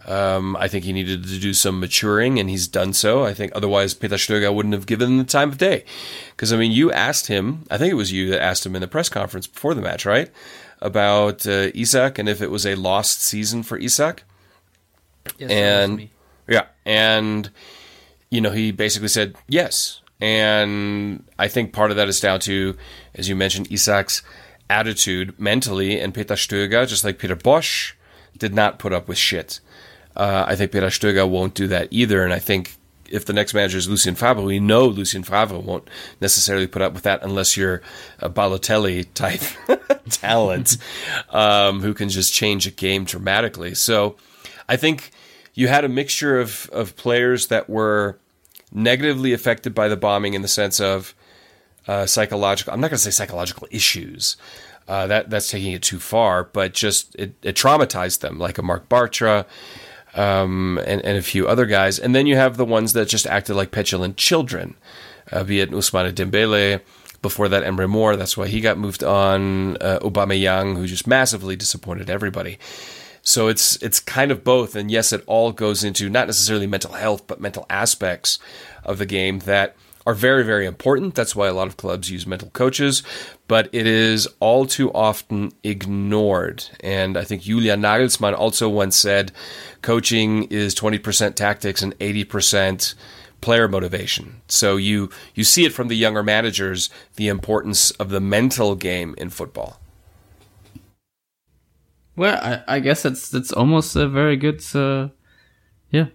Um, 0.05 0.57
I 0.57 0.67
think 0.67 0.83
he 0.83 0.91
needed 0.91 1.23
to 1.23 1.39
do 1.39 1.53
some 1.53 1.79
maturing, 1.79 2.39
and 2.39 2.49
he's 2.49 2.67
done 2.67 2.93
so. 2.93 3.23
I 3.23 3.33
think 3.33 3.51
otherwise 3.55 3.93
Peter 3.93 4.15
Stöger 4.15 4.53
wouldn't 4.53 4.73
have 4.73 4.85
given 4.85 5.11
him 5.11 5.17
the 5.17 5.23
time 5.23 5.49
of 5.49 5.57
day. 5.57 5.85
Because 6.31 6.51
I 6.51 6.57
mean, 6.57 6.71
you 6.71 6.91
asked 6.91 7.27
him. 7.27 7.63
I 7.71 7.77
think 7.77 7.91
it 7.91 7.95
was 7.95 8.11
you 8.11 8.29
that 8.31 8.41
asked 8.41 8.65
him 8.65 8.75
in 8.75 8.81
the 8.81 8.87
press 8.87 9.09
conference 9.09 9.47
before 9.47 9.73
the 9.73 9.81
match, 9.81 10.05
right? 10.05 10.29
About 10.81 11.47
uh, 11.47 11.69
Isak 11.73 12.19
and 12.19 12.27
if 12.27 12.41
it 12.41 12.51
was 12.51 12.65
a 12.65 12.75
lost 12.75 13.21
season 13.21 13.63
for 13.63 13.77
Isak. 13.77 14.23
Yes, 15.37 15.51
and 15.51 16.09
Yeah, 16.47 16.65
and 16.85 17.49
you 18.29 18.41
know 18.41 18.51
he 18.51 18.71
basically 18.71 19.07
said 19.07 19.35
yes, 19.47 20.01
and 20.19 21.23
I 21.39 21.47
think 21.47 21.71
part 21.71 21.91
of 21.91 21.97
that 21.97 22.09
is 22.09 22.19
down 22.19 22.41
to, 22.41 22.75
as 23.15 23.29
you 23.29 23.35
mentioned, 23.35 23.71
Isak's 23.71 24.21
attitude 24.69 25.39
mentally, 25.39 25.99
and 25.99 26.13
Peter 26.13 26.33
Stöger, 26.33 26.87
just 26.87 27.03
like 27.03 27.19
Peter 27.19 27.35
Bosz, 27.35 27.93
did 28.37 28.53
not 28.53 28.79
put 28.79 28.91
up 28.91 29.07
with 29.07 29.17
shit. 29.17 29.59
Uh, 30.15 30.45
I 30.47 30.55
think 30.55 30.71
Peter 30.71 30.87
Stöger 30.87 31.27
won't 31.27 31.53
do 31.53 31.67
that 31.67 31.87
either, 31.91 32.23
and 32.23 32.33
I 32.33 32.39
think 32.39 32.75
if 33.13 33.25
the 33.25 33.33
next 33.33 33.53
manager 33.53 33.77
is 33.77 33.87
Lucien 33.87 34.15
Favre, 34.15 34.41
we 34.41 34.59
know 34.59 34.85
Lucien 34.85 35.23
Favre 35.23 35.59
won't 35.59 35.87
necessarily 36.19 36.65
put 36.65 36.81
up 36.81 36.93
with 36.93 37.03
that 37.03 37.21
unless 37.21 37.55
you're 37.55 37.81
a 38.19 38.29
Balotelli 38.29 39.05
type 39.13 39.41
talent 40.09 40.77
um, 41.29 41.81
who 41.81 41.93
can 41.93 42.09
just 42.09 42.33
change 42.33 42.65
a 42.65 42.71
game 42.71 43.03
dramatically. 43.03 43.75
So 43.75 44.15
I 44.67 44.77
think 44.77 45.11
you 45.53 45.67
had 45.67 45.85
a 45.85 45.89
mixture 45.89 46.39
of, 46.39 46.69
of 46.73 46.95
players 46.95 47.47
that 47.47 47.69
were 47.69 48.17
negatively 48.71 49.33
affected 49.33 49.75
by 49.75 49.87
the 49.87 49.97
bombing 49.97 50.33
in 50.33 50.41
the 50.41 50.47
sense 50.47 50.79
of 50.79 51.13
uh, 51.87 52.07
psychological. 52.07 52.73
I'm 52.73 52.81
not 52.81 52.89
going 52.89 52.97
to 52.97 53.03
say 53.03 53.11
psychological 53.11 53.67
issues. 53.69 54.37
Uh, 54.87 55.07
that 55.07 55.29
that's 55.29 55.49
taking 55.49 55.71
it 55.71 55.81
too 55.81 55.99
far, 55.99 56.43
but 56.43 56.73
just 56.73 57.15
it, 57.15 57.35
it 57.41 57.55
traumatized 57.55 58.19
them, 58.19 58.37
like 58.37 58.57
a 58.57 58.61
Mark 58.61 58.89
Bartra 58.89 59.45
um, 60.15 60.79
and, 60.85 61.01
and 61.01 61.17
a 61.17 61.21
few 61.21 61.47
other 61.47 61.65
guys. 61.65 61.99
And 61.99 62.15
then 62.15 62.27
you 62.27 62.35
have 62.35 62.57
the 62.57 62.65
ones 62.65 62.93
that 62.93 63.07
just 63.07 63.27
acted 63.27 63.55
like 63.55 63.71
petulant 63.71 64.17
children, 64.17 64.75
uh, 65.31 65.43
be 65.43 65.59
it 65.59 65.71
Ousmane 65.71 66.13
Dembele. 66.13 66.81
Before 67.21 67.47
that, 67.47 67.63
Emre 67.63 67.87
Mor. 67.87 68.17
That's 68.17 68.35
why 68.35 68.47
he 68.47 68.59
got 68.59 68.77
moved 68.77 69.01
on. 69.01 69.77
Uh, 69.77 69.99
Aubameyang, 70.01 70.75
who 70.75 70.85
just 70.85 71.07
massively 71.07 71.55
disappointed 71.55 72.09
everybody. 72.09 72.59
So 73.21 73.47
it's 73.47 73.81
it's 73.81 74.01
kind 74.01 74.31
of 74.31 74.43
both, 74.43 74.75
and 74.75 74.91
yes, 74.91 75.13
it 75.13 75.23
all 75.25 75.53
goes 75.53 75.85
into 75.85 76.09
not 76.09 76.27
necessarily 76.27 76.67
mental 76.67 76.91
health, 76.91 77.25
but 77.25 77.39
mental 77.39 77.65
aspects 77.69 78.37
of 78.83 78.97
the 78.97 79.05
game 79.05 79.39
that 79.39 79.77
are 80.05 80.13
very 80.13 80.43
very 80.43 80.65
important. 80.65 81.15
That's 81.15 81.35
why 81.35 81.47
a 81.47 81.53
lot 81.53 81.67
of 81.67 81.77
clubs 81.77 82.11
use 82.11 82.27
mental 82.27 82.49
coaches, 82.49 83.03
but 83.47 83.69
it 83.71 83.87
is 83.87 84.27
all 84.39 84.65
too 84.65 84.91
often 84.91 85.51
ignored. 85.63 86.65
And 86.81 87.17
I 87.17 87.23
think 87.23 87.43
Julian 87.43 87.81
Nagelsmann 87.81 88.37
also 88.37 88.67
once 88.69 88.95
said, 88.97 89.31
coaching 89.81 90.43
is 90.45 90.73
twenty 90.73 90.99
percent 90.99 91.35
tactics 91.35 91.81
and 91.81 91.95
eighty 91.99 92.23
percent 92.23 92.95
player 93.41 93.67
motivation. 93.67 94.41
So 94.47 94.77
you 94.77 95.09
you 95.35 95.43
see 95.43 95.65
it 95.65 95.73
from 95.73 95.87
the 95.89 95.97
younger 95.97 96.23
managers 96.23 96.89
the 97.15 97.27
importance 97.27 97.91
of 97.91 98.09
the 98.09 98.21
mental 98.21 98.75
game 98.75 99.15
in 99.17 99.29
football. 99.29 99.79
Well, 102.15 102.39
I, 102.41 102.75
I 102.75 102.79
guess 102.79 103.01
that's 103.03 103.29
that's 103.29 103.51
almost 103.51 103.95
a 103.95 104.07
very 104.07 104.37
good, 104.37 104.61
uh, 104.75 105.09
yeah, 105.89 106.07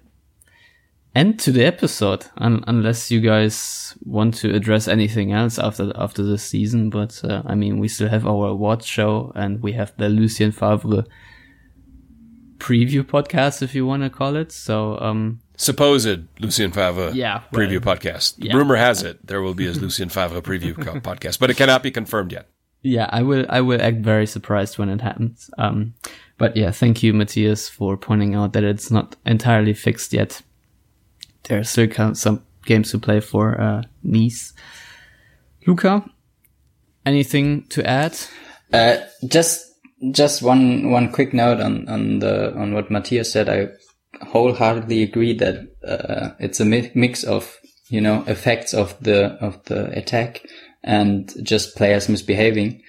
end 1.15 1.39
to 1.41 1.53
the 1.53 1.65
episode. 1.65 2.27
Un- 2.39 2.65
unless 2.67 3.11
you 3.11 3.21
guys 3.21 3.95
want 4.05 4.35
to 4.35 4.55
address 4.55 4.89
anything 4.89 5.33
else 5.33 5.59
after 5.59 5.93
after 5.97 6.23
the 6.23 6.39
season, 6.39 6.91
but 6.91 7.21
uh, 7.25 7.43
I 7.47 7.55
mean, 7.55 7.79
we 7.79 7.89
still 7.89 8.09
have 8.09 8.27
our 8.27 8.49
awards 8.49 8.87
show 8.87 9.33
and 9.35 9.63
we 9.63 9.73
have 9.73 9.93
the 9.97 10.09
Lucien 10.09 10.53
Favre 10.53 11.05
preview 12.59 13.03
podcast, 13.03 13.63
if 13.63 13.75
you 13.75 13.87
want 13.87 14.03
to 14.03 14.11
call 14.11 14.37
it. 14.37 14.51
So, 14.53 14.99
um, 15.01 15.41
supposed 15.57 16.25
Lucien 16.41 16.73
Favre 16.73 17.11
yeah, 17.15 17.43
preview 17.53 17.79
podcast. 17.81 18.35
yeah. 18.39 18.55
Rumor 18.57 18.77
has 18.77 19.03
it 19.03 19.25
there 19.27 19.41
will 19.43 19.55
be 19.55 19.67
a 19.67 19.73
Lucien 19.73 20.09
Favre 20.09 20.41
preview 20.43 20.75
podcast, 21.03 21.39
but 21.39 21.51
it 21.51 21.57
cannot 21.57 21.83
be 21.83 21.91
confirmed 21.91 22.33
yet. 22.33 22.49
yeah, 22.83 23.09
I 23.11 23.23
will 23.23 23.45
I 23.49 23.61
will 23.61 23.81
act 23.83 23.99
very 23.99 24.27
surprised 24.27 24.79
when 24.79 24.89
it 24.89 25.01
happens. 25.01 25.51
Um, 25.59 25.95
but 26.37 26.57
yeah, 26.57 26.71
thank 26.71 27.03
you, 27.03 27.13
Matthias, 27.13 27.69
for 27.69 27.97
pointing 27.97 28.35
out 28.37 28.53
that 28.53 28.63
it's 28.65 28.91
not 28.91 29.17
entirely 29.27 29.75
fixed 29.75 30.13
yet. 30.13 30.43
There 31.49 31.59
are 31.59 31.65
still 31.65 32.15
some 32.15 32.45
games 32.65 32.91
to 32.91 32.99
play 32.99 33.21
for 33.21 33.61
uh, 33.61 33.83
Nice. 34.03 34.53
Luca, 35.67 36.05
anything 37.05 37.67
to 37.69 37.87
add? 37.87 38.19
Uh, 38.73 38.99
just 39.27 39.67
just 40.13 40.43
one 40.43 40.91
one 40.91 41.11
quick 41.11 41.33
note 41.35 41.61
on 41.61 41.89
on 41.89 42.19
the 42.21 42.55
on 42.55 42.75
what 42.75 42.91
Matthias 42.91 43.33
said. 43.33 43.49
I 43.49 43.69
wholeheartedly 44.25 45.03
agree 45.03 45.35
that 45.39 45.57
uh, 45.87 46.35
it's 46.39 46.61
a 46.61 46.65
mi- 46.65 46.93
mix 46.95 47.25
of 47.25 47.57
you 47.89 48.01
know 48.01 48.25
effects 48.27 48.75
of 48.75 48.99
the 49.03 49.39
of 49.41 49.63
the 49.65 49.91
attack 49.99 50.43
and 50.85 51.33
just 51.43 51.77
players 51.77 52.09
misbehaving. 52.09 52.83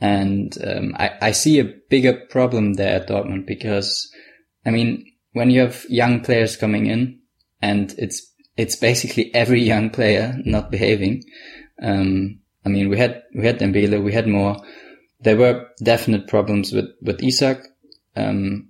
And 0.00 0.56
um, 0.62 0.94
I 0.98 1.12
I 1.20 1.32
see 1.32 1.58
a 1.58 1.72
bigger 1.88 2.14
problem 2.30 2.74
there 2.74 2.96
at 2.96 3.08
Dortmund 3.08 3.46
because 3.46 4.10
I 4.64 4.70
mean 4.70 5.04
when 5.32 5.50
you 5.50 5.60
have 5.60 5.84
young 5.88 6.20
players 6.20 6.56
coming 6.56 6.86
in 6.86 7.20
and 7.60 7.94
it's 7.98 8.32
it's 8.56 8.76
basically 8.76 9.34
every 9.34 9.62
young 9.62 9.90
player 9.90 10.38
not 10.44 10.70
behaving. 10.70 11.24
Um, 11.82 12.40
I 12.64 12.68
mean 12.68 12.88
we 12.88 12.98
had 12.98 13.22
we 13.34 13.46
had 13.46 13.58
Dembele, 13.58 14.02
we 14.02 14.12
had 14.12 14.26
more 14.26 14.56
there 15.20 15.36
were 15.36 15.66
definite 15.82 16.28
problems 16.28 16.72
with 16.72 16.86
with 17.02 17.22
Isak, 17.22 17.66
um, 18.16 18.68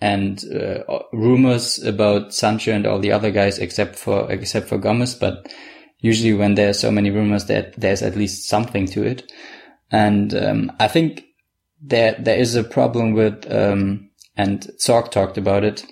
and 0.00 0.42
uh, 0.54 1.00
rumors 1.12 1.82
about 1.82 2.32
Sancho 2.32 2.72
and 2.72 2.86
all 2.86 2.98
the 2.98 3.12
other 3.12 3.30
guys, 3.30 3.58
except 3.58 3.96
for 3.96 4.30
except 4.30 4.68
for 4.68 4.78
Gomez. 4.78 5.14
But 5.14 5.52
usually, 5.98 6.34
when 6.34 6.54
there 6.54 6.70
are 6.70 6.74
so 6.74 6.90
many 6.90 7.10
rumors, 7.10 7.46
that 7.46 7.78
there's 7.78 8.02
at 8.02 8.16
least 8.16 8.48
something 8.48 8.86
to 8.86 9.02
it. 9.02 9.30
And 9.90 10.34
um, 10.34 10.72
I 10.78 10.88
think 10.88 11.24
there 11.80 12.16
there 12.18 12.38
is 12.38 12.54
a 12.54 12.64
problem 12.64 13.12
with, 13.12 13.50
um, 13.50 14.10
and 14.36 14.60
Zorc 14.80 15.10
talked 15.10 15.38
about 15.38 15.64
it, 15.64 15.84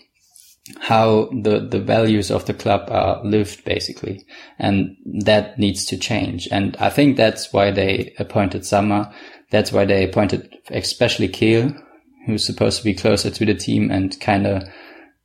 how 0.81 1.31
the 1.43 1.61
the 1.61 1.81
values 1.81 2.31
of 2.31 2.47
the 2.47 2.55
club 2.55 2.89
are 2.91 3.25
lived 3.25 3.64
basically, 3.64 4.25
and 4.59 4.97
that 5.23 5.59
needs 5.59 5.85
to 5.87 5.97
change. 5.97 6.49
And 6.51 6.77
I 6.79 6.91
think 6.91 7.17
that's 7.17 7.53
why 7.53 7.71
they 7.71 8.14
appointed 8.19 8.62
Sammer 8.62 9.12
that's 9.51 9.73
why 9.73 9.85
they 9.85 10.05
appointed 10.05 10.59
especially 10.71 11.29
Kehl, 11.29 11.81
who's 12.27 12.45
supposed 12.45 12.79
to 12.79 12.85
be 12.85 12.95
closer 12.95 13.31
to 13.31 13.45
the 13.45 13.55
team 13.55 13.91
and 13.91 14.19
kind 14.21 14.47
of, 14.47 14.62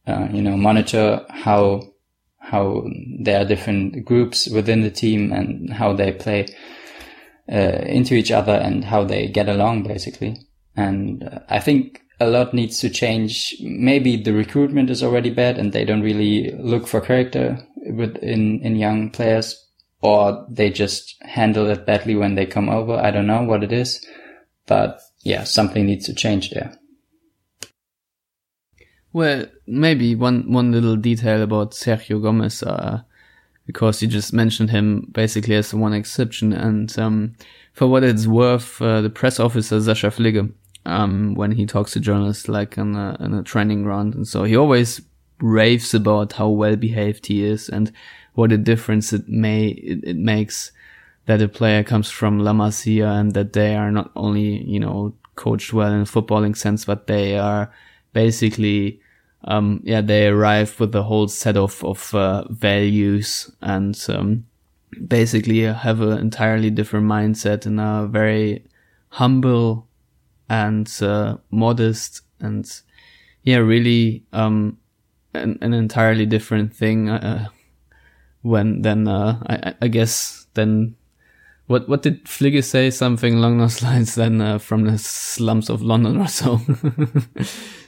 uh, 0.07 0.27
you 0.31 0.41
know, 0.41 0.57
monitor 0.57 1.25
how, 1.29 1.81
how 2.39 2.85
there 3.19 3.41
are 3.41 3.45
different 3.45 4.05
groups 4.05 4.47
within 4.47 4.81
the 4.81 4.91
team 4.91 5.31
and 5.31 5.73
how 5.73 5.93
they 5.93 6.11
play, 6.11 6.47
uh, 7.51 7.81
into 7.85 8.13
each 8.13 8.31
other 8.31 8.53
and 8.53 8.85
how 8.85 9.03
they 9.03 9.27
get 9.27 9.49
along 9.49 9.83
basically. 9.83 10.37
And 10.75 11.23
uh, 11.23 11.39
I 11.49 11.59
think 11.59 12.01
a 12.21 12.27
lot 12.27 12.53
needs 12.53 12.79
to 12.79 12.89
change. 12.89 13.55
Maybe 13.61 14.15
the 14.15 14.31
recruitment 14.31 14.91
is 14.91 15.01
already 15.01 15.31
bad 15.31 15.57
and 15.57 15.73
they 15.73 15.83
don't 15.83 16.03
really 16.03 16.51
look 16.51 16.87
for 16.87 17.01
character 17.01 17.57
within, 17.91 18.61
in 18.61 18.75
young 18.75 19.09
players 19.09 19.57
or 20.01 20.45
they 20.47 20.69
just 20.69 21.15
handle 21.21 21.67
it 21.67 21.85
badly 21.87 22.15
when 22.15 22.35
they 22.35 22.45
come 22.45 22.69
over. 22.69 22.93
I 22.93 23.09
don't 23.09 23.25
know 23.25 23.41
what 23.41 23.63
it 23.63 23.73
is, 23.73 24.05
but 24.67 25.01
yeah, 25.23 25.43
something 25.45 25.85
needs 25.85 26.05
to 26.05 26.13
change 26.13 26.51
there. 26.51 26.77
Well, 29.13 29.47
maybe 29.67 30.15
one 30.15 30.51
one 30.51 30.71
little 30.71 30.95
detail 30.95 31.41
about 31.41 31.71
Sergio 31.71 32.21
Gomez, 32.21 32.63
uh, 32.63 33.01
because 33.65 34.01
you 34.01 34.07
just 34.07 34.31
mentioned 34.31 34.69
him 34.69 35.11
basically 35.11 35.55
as 35.55 35.71
the 35.71 35.77
one 35.77 35.93
exception, 35.93 36.53
and 36.53 36.97
um, 36.97 37.35
for 37.73 37.87
what 37.87 38.05
it's 38.05 38.25
worth, 38.25 38.81
uh, 38.81 39.01
the 39.01 39.09
press 39.09 39.37
officer 39.37 39.79
Sascha 39.79 40.13
Fligge, 40.13 40.49
um, 40.85 41.35
when 41.35 41.51
he 41.51 41.65
talks 41.65 41.91
to 41.91 41.99
journalists 41.99 42.47
like 42.47 42.77
on 42.77 42.95
a, 42.95 43.17
on 43.19 43.33
a 43.33 43.43
training 43.43 43.83
ground, 43.83 44.15
and 44.15 44.27
so 44.27 44.43
he 44.43 44.55
always 44.55 45.01
raves 45.39 45.93
about 45.93 46.33
how 46.33 46.49
well 46.49 46.75
behaved 46.75 47.25
he 47.25 47.43
is 47.43 47.67
and 47.67 47.91
what 48.35 48.51
a 48.51 48.57
difference 48.57 49.11
it 49.11 49.27
may 49.27 49.69
it, 49.69 50.03
it 50.03 50.15
makes 50.15 50.71
that 51.25 51.41
a 51.41 51.47
player 51.47 51.83
comes 51.83 52.09
from 52.09 52.39
La 52.39 52.53
Masia 52.53 53.19
and 53.19 53.33
that 53.33 53.53
they 53.53 53.75
are 53.75 53.91
not 53.91 54.11
only 54.15 54.63
you 54.63 54.79
know 54.79 55.13
coached 55.35 55.73
well 55.73 55.91
in 55.91 56.01
a 56.01 56.05
footballing 56.05 56.55
sense, 56.55 56.85
but 56.85 57.07
they 57.07 57.37
are 57.37 57.71
basically 58.13 58.99
um 59.45 59.81
yeah 59.83 60.01
they 60.01 60.27
arrive 60.27 60.79
with 60.79 60.93
a 60.95 61.03
whole 61.03 61.27
set 61.27 61.57
of 61.57 61.83
of 61.83 62.13
uh, 62.13 62.43
values 62.49 63.49
and 63.61 64.05
um 64.09 64.45
basically 65.07 65.61
have 65.61 66.01
an 66.01 66.17
entirely 66.17 66.69
different 66.69 67.05
mindset 67.07 67.65
and 67.65 67.79
are 67.79 68.05
very 68.05 68.63
humble 69.09 69.87
and 70.51 70.91
uh, 71.01 71.37
modest 71.49 72.21
and 72.41 72.81
yeah 73.43 73.57
really 73.57 74.21
um 74.33 74.77
an, 75.33 75.57
an 75.61 75.73
entirely 75.73 76.25
different 76.25 76.75
thing 76.75 77.09
uh, 77.09 77.47
when 78.41 78.81
then 78.81 79.07
uh, 79.07 79.41
I, 79.47 79.73
I 79.81 79.87
guess 79.87 80.47
then 80.55 80.95
what 81.67 81.87
what 81.87 82.01
did 82.03 82.27
Fligge 82.27 82.63
say? 82.65 82.91
Something 82.91 83.35
along 83.35 83.59
those 83.59 83.81
lines 83.87 84.15
then 84.15 84.41
uh, 84.41 84.57
from 84.57 84.83
the 84.83 84.97
slums 84.97 85.69
of 85.69 85.81
London 85.81 86.19
or 86.19 86.27
so. 86.27 86.59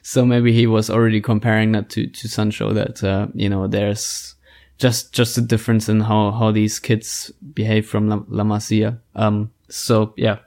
So 0.05 0.25
maybe 0.25 0.51
he 0.51 0.67
was 0.67 0.89
already 0.89 1.21
comparing 1.21 1.71
that 1.71 1.89
to 1.91 2.07
to 2.07 2.27
Sancho 2.27 2.73
that 2.73 3.01
uh, 3.03 3.27
you 3.33 3.49
know 3.49 3.67
there's 3.67 4.35
just 4.77 5.13
just 5.13 5.37
a 5.37 5.41
difference 5.41 5.87
in 5.87 6.01
how 6.01 6.31
how 6.31 6.51
these 6.51 6.77
kids 6.77 7.31
behave 7.53 7.87
from 7.87 8.09
La, 8.09 8.19
La 8.27 8.43
Masia. 8.43 8.99
Um 9.15 9.51
so 9.69 10.13
yeah 10.17 10.39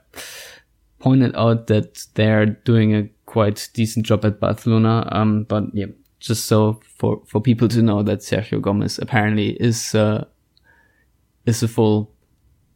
pointed 1.07 1.35
out 1.35 1.67
that 1.67 2.05
they're 2.13 2.45
doing 2.45 2.95
a 2.95 3.09
quite 3.25 3.69
decent 3.73 4.05
job 4.05 4.25
at 4.25 4.39
Barcelona 4.39 5.07
um 5.11 5.43
but 5.43 5.63
yeah 5.73 5.87
just 6.19 6.45
so 6.45 6.79
for, 6.97 7.21
for 7.27 7.41
people 7.41 7.67
to 7.69 7.81
know 7.81 8.03
that 8.03 8.19
Sergio 8.19 8.61
Gomez 8.61 8.99
apparently 8.99 9.51
is, 9.61 9.93
uh, 9.93 10.25
is 11.45 11.61
a 11.63 11.67
full 11.67 12.11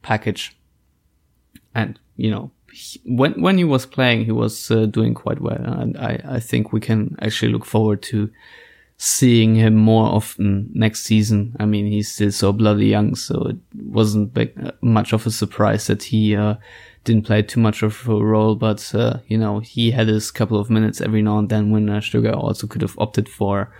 package. 0.01 0.57
And, 1.73 1.99
you 2.15 2.29
know, 2.29 2.51
he, 2.71 3.01
when, 3.05 3.41
when 3.41 3.57
he 3.57 3.63
was 3.63 3.86
playing, 3.86 4.25
he 4.25 4.32
was 4.32 4.69
uh, 4.69 4.86
doing 4.86 5.13
quite 5.13 5.41
well. 5.41 5.57
And 5.57 5.97
I, 5.97 6.21
I 6.25 6.39
think 6.39 6.71
we 6.71 6.79
can 6.79 7.15
actually 7.21 7.51
look 7.51 7.65
forward 7.65 8.01
to 8.03 8.29
seeing 8.97 9.55
him 9.55 9.75
more 9.75 10.05
often 10.05 10.69
next 10.73 11.03
season. 11.03 11.55
I 11.59 11.65
mean, 11.65 11.88
he's 11.88 12.11
still 12.11 12.32
so 12.32 12.53
bloody 12.53 12.88
young, 12.88 13.15
so 13.15 13.47
it 13.47 13.57
wasn't 13.73 14.34
big, 14.34 14.53
uh, 14.63 14.71
much 14.82 15.13
of 15.13 15.25
a 15.25 15.32
surprise 15.32 15.88
that 15.88 16.03
he, 16.03 16.36
uh, 16.36 16.55
didn't 17.03 17.25
play 17.25 17.41
too 17.41 17.59
much 17.59 17.81
of 17.81 18.07
a 18.07 18.15
role, 18.15 18.55
but 18.55 18.93
uh, 18.93 19.17
you 19.27 19.37
know 19.37 19.59
he 19.59 19.91
had 19.91 20.07
his 20.07 20.31
couple 20.31 20.59
of 20.59 20.69
minutes 20.69 21.01
every 21.01 21.21
now 21.21 21.39
and 21.39 21.49
then 21.49 21.71
when 21.71 21.89
uh, 21.89 22.01
also 22.33 22.67
could 22.67 22.81
have 22.81 22.97
opted 22.99 23.27
for, 23.27 23.71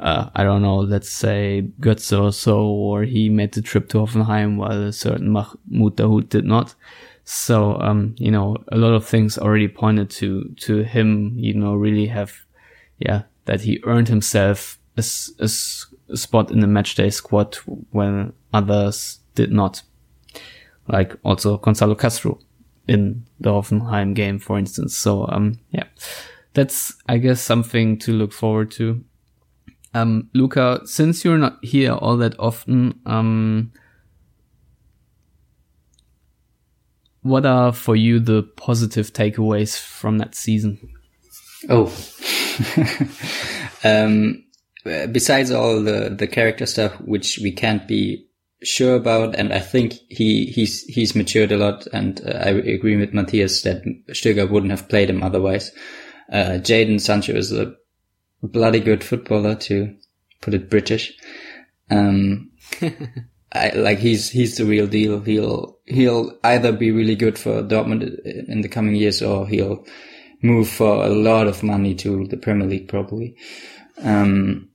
uh, 0.00 0.30
I 0.34 0.42
don't 0.42 0.62
know, 0.62 0.78
let's 0.78 1.10
say 1.10 1.68
Götze 1.80 2.20
or 2.20 2.32
so, 2.32 2.66
or 2.66 3.04
he 3.04 3.28
made 3.28 3.52
the 3.52 3.62
trip 3.62 3.88
to 3.90 3.98
Hoffenheim 3.98 4.56
while 4.56 4.82
a 4.82 4.92
certain 4.92 5.30
Mahmoud 5.30 5.96
Dahoud 5.96 6.28
did 6.28 6.44
not. 6.44 6.74
So 7.24 7.80
um, 7.80 8.14
you 8.18 8.30
know 8.30 8.56
a 8.72 8.76
lot 8.76 8.94
of 8.94 9.06
things 9.06 9.38
already 9.38 9.68
pointed 9.68 10.10
to 10.10 10.54
to 10.60 10.82
him, 10.82 11.34
you 11.36 11.54
know, 11.54 11.74
really 11.74 12.06
have, 12.06 12.32
yeah, 12.98 13.22
that 13.44 13.62
he 13.62 13.80
earned 13.84 14.08
himself 14.08 14.78
a, 14.96 15.04
a, 15.38 15.48
a 16.08 16.16
spot 16.16 16.50
in 16.50 16.60
the 16.60 16.66
matchday 16.66 17.12
squad 17.12 17.56
when 17.90 18.32
others 18.52 19.20
did 19.34 19.52
not 19.52 19.82
like 20.88 21.16
also 21.24 21.58
Gonzalo 21.58 21.94
Castro 21.94 22.38
in 22.88 23.26
the 23.40 23.50
Hoffenheim 23.50 24.14
game, 24.14 24.38
for 24.38 24.58
instance. 24.58 24.96
So, 24.96 25.26
um, 25.28 25.58
yeah, 25.70 25.84
that's, 26.54 26.94
I 27.08 27.18
guess, 27.18 27.40
something 27.40 27.98
to 28.00 28.12
look 28.12 28.32
forward 28.32 28.70
to. 28.72 29.04
Um, 29.94 30.28
Luca, 30.34 30.80
since 30.84 31.24
you're 31.24 31.38
not 31.38 31.64
here 31.64 31.92
all 31.92 32.16
that 32.18 32.38
often, 32.38 33.00
um, 33.06 33.72
what 37.22 37.46
are 37.46 37.72
for 37.72 37.96
you 37.96 38.20
the 38.20 38.42
positive 38.56 39.12
takeaways 39.12 39.78
from 39.78 40.18
that 40.18 40.34
season? 40.34 40.78
Oh, 41.68 41.86
um, 43.84 44.44
besides 44.84 45.50
all 45.50 45.82
the, 45.82 46.14
the 46.16 46.26
character 46.26 46.66
stuff, 46.66 46.92
which 47.00 47.40
we 47.42 47.50
can't 47.50 47.88
be 47.88 48.25
sure 48.62 48.96
about, 48.96 49.34
and 49.34 49.52
I 49.52 49.60
think 49.60 49.94
he 50.08 50.46
he's 50.46 50.82
he's 50.84 51.14
matured 51.14 51.52
a 51.52 51.56
lot. 51.56 51.86
And 51.92 52.20
uh, 52.26 52.38
I 52.44 52.50
agree 52.50 52.96
with 52.96 53.14
Matthias 53.14 53.62
that 53.62 53.82
Stöger 54.10 54.48
wouldn't 54.48 54.72
have 54.72 54.88
played 54.88 55.10
him 55.10 55.22
otherwise. 55.22 55.72
Uh, 56.32 56.58
Jadon 56.58 57.00
Sancho 57.00 57.34
is 57.34 57.52
a 57.52 57.74
bloody 58.42 58.80
good 58.80 59.04
footballer, 59.04 59.54
to 59.54 59.94
put 60.40 60.54
it 60.54 60.70
British. 60.70 61.12
Um, 61.90 62.50
I, 63.52 63.70
like 63.70 63.98
he's 63.98 64.30
he's 64.30 64.56
the 64.56 64.64
real 64.64 64.86
deal. 64.86 65.20
He'll 65.20 65.78
he'll 65.86 66.38
either 66.42 66.72
be 66.72 66.90
really 66.90 67.16
good 67.16 67.38
for 67.38 67.62
Dortmund 67.62 68.18
in 68.48 68.60
the 68.60 68.68
coming 68.68 68.94
years, 68.94 69.22
or 69.22 69.46
he'll 69.46 69.84
move 70.42 70.68
for 70.68 71.04
a 71.04 71.08
lot 71.08 71.46
of 71.46 71.62
money 71.62 71.94
to 71.94 72.26
the 72.26 72.36
Premier 72.36 72.66
League, 72.66 72.88
probably. 72.88 73.36
Um, 74.02 74.68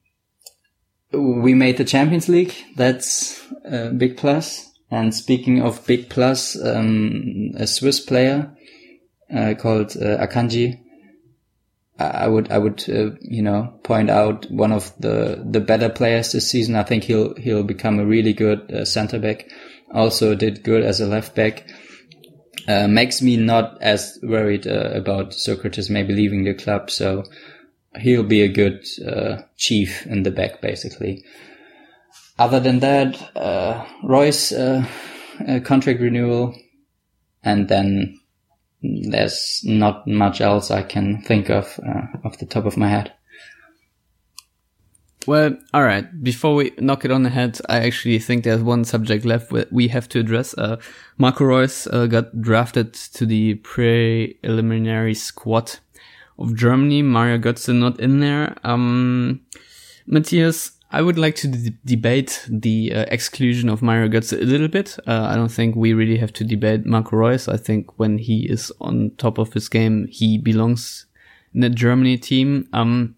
we 1.11 1.53
made 1.53 1.77
the 1.77 1.85
Champions 1.85 2.29
League. 2.29 2.53
That's 2.75 3.41
a 3.65 3.89
big 3.89 4.17
plus. 4.17 4.71
And 4.89 5.13
speaking 5.13 5.61
of 5.61 5.85
big 5.85 6.09
plus, 6.09 6.61
um, 6.61 7.51
a 7.55 7.65
Swiss 7.65 7.99
player 7.99 8.55
uh, 9.33 9.53
called 9.55 9.95
uh, 9.95 10.25
Akanji. 10.25 10.79
I 11.99 12.27
would 12.27 12.51
I 12.51 12.57
would 12.57 12.89
uh, 12.89 13.11
you 13.21 13.43
know 13.43 13.79
point 13.83 14.09
out 14.09 14.49
one 14.49 14.71
of 14.71 14.91
the 14.99 15.43
the 15.47 15.59
better 15.59 15.87
players 15.87 16.31
this 16.31 16.49
season. 16.49 16.75
I 16.75 16.83
think 16.83 17.03
he'll 17.03 17.35
he'll 17.35 17.63
become 17.63 17.99
a 17.99 18.05
really 18.05 18.33
good 18.33 18.71
uh, 18.71 18.85
center 18.85 19.19
back. 19.19 19.47
Also 19.93 20.33
did 20.33 20.63
good 20.63 20.83
as 20.83 20.99
a 20.99 21.05
left 21.05 21.35
back. 21.35 21.69
Uh, 22.67 22.87
makes 22.87 23.21
me 23.21 23.37
not 23.37 23.81
as 23.81 24.17
worried 24.23 24.65
uh, 24.67 24.91
about 24.93 25.31
Sokratis 25.31 25.89
maybe 25.89 26.13
leaving 26.13 26.43
the 26.43 26.53
club. 26.53 26.89
So 26.89 27.23
he'll 27.99 28.23
be 28.23 28.41
a 28.41 28.47
good 28.47 28.85
uh, 29.05 29.41
chief 29.57 30.05
in 30.07 30.23
the 30.23 30.31
back, 30.31 30.61
basically. 30.61 31.23
Other 32.39 32.59
than 32.59 32.79
that, 32.79 33.35
uh, 33.35 33.85
Reus 34.03 34.51
uh, 34.51 34.85
contract 35.63 35.99
renewal, 35.99 36.55
and 37.43 37.67
then 37.67 38.19
there's 38.81 39.61
not 39.63 40.07
much 40.07 40.41
else 40.41 40.71
I 40.71 40.81
can 40.83 41.21
think 41.21 41.49
of 41.49 41.79
uh, 41.85 42.25
off 42.25 42.39
the 42.39 42.45
top 42.45 42.65
of 42.65 42.77
my 42.77 42.87
head. 42.87 43.13
Well, 45.27 45.55
all 45.71 45.83
right. 45.83 46.05
Before 46.23 46.55
we 46.55 46.71
knock 46.79 47.05
it 47.05 47.11
on 47.11 47.21
the 47.21 47.29
head, 47.29 47.59
I 47.69 47.81
actually 47.81 48.17
think 48.17 48.43
there's 48.43 48.63
one 48.63 48.85
subject 48.85 49.23
left 49.23 49.51
we 49.71 49.87
have 49.89 50.09
to 50.09 50.19
address. 50.19 50.55
Uh, 50.57 50.77
Marco 51.19 51.43
Reus 51.43 51.85
uh, 51.85 52.07
got 52.07 52.41
drafted 52.41 52.93
to 52.93 53.27
the 53.27 53.55
preliminary 53.55 55.13
squad 55.13 55.77
of 56.43 56.55
Germany. 56.55 57.01
Mario 57.01 57.37
Götze 57.37 57.73
not 57.73 57.99
in 57.99 58.19
there. 58.19 58.55
Um, 58.63 59.41
Matthias, 60.07 60.71
I 60.91 61.01
would 61.01 61.17
like 61.17 61.35
to 61.35 61.47
d- 61.47 61.77
debate 61.85 62.45
the 62.49 62.93
uh, 62.93 63.05
exclusion 63.07 63.69
of 63.69 63.81
Mario 63.81 64.09
Götze 64.09 64.41
a 64.41 64.45
little 64.45 64.67
bit. 64.67 64.97
Uh, 65.07 65.27
I 65.29 65.35
don't 65.35 65.51
think 65.51 65.75
we 65.75 65.93
really 65.93 66.17
have 66.17 66.33
to 66.33 66.43
debate 66.43 66.85
Marco 66.85 67.15
Reus. 67.15 67.47
I 67.47 67.57
think 67.57 67.97
when 67.97 68.17
he 68.17 68.49
is 68.49 68.71
on 68.81 69.11
top 69.17 69.37
of 69.37 69.53
his 69.53 69.69
game, 69.69 70.07
he 70.11 70.37
belongs 70.37 71.05
in 71.53 71.61
the 71.61 71.69
Germany 71.69 72.17
team. 72.17 72.67
Um, 72.73 73.15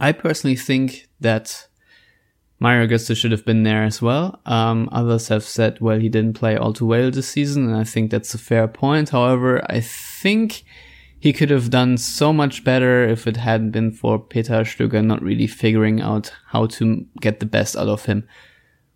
I 0.00 0.12
personally 0.12 0.56
think 0.56 1.08
that 1.20 1.68
Mario 2.58 2.86
Götze 2.86 3.16
should 3.16 3.32
have 3.32 3.44
been 3.44 3.62
there 3.62 3.84
as 3.84 4.00
well. 4.02 4.40
Um, 4.46 4.88
others 4.92 5.28
have 5.28 5.44
said, 5.44 5.80
well, 5.80 5.98
he 5.98 6.08
didn't 6.08 6.34
play 6.34 6.56
all 6.56 6.72
too 6.72 6.86
well 6.86 7.10
this 7.10 7.28
season, 7.28 7.68
and 7.68 7.76
I 7.76 7.84
think 7.84 8.10
that's 8.10 8.34
a 8.34 8.38
fair 8.38 8.66
point. 8.68 9.10
However, 9.10 9.64
I 9.68 9.80
think 9.80 10.64
he 11.22 11.32
could 11.32 11.50
have 11.50 11.70
done 11.70 11.96
so 11.96 12.32
much 12.32 12.64
better 12.64 13.04
if 13.04 13.28
it 13.28 13.36
hadn't 13.36 13.70
been 13.70 13.92
for 13.92 14.18
Peter 14.18 14.64
Stöger 14.64 15.04
not 15.04 15.22
really 15.22 15.46
figuring 15.46 16.00
out 16.00 16.32
how 16.48 16.66
to 16.66 17.06
get 17.20 17.38
the 17.38 17.46
best 17.46 17.76
out 17.76 17.86
of 17.86 18.06
him. 18.06 18.26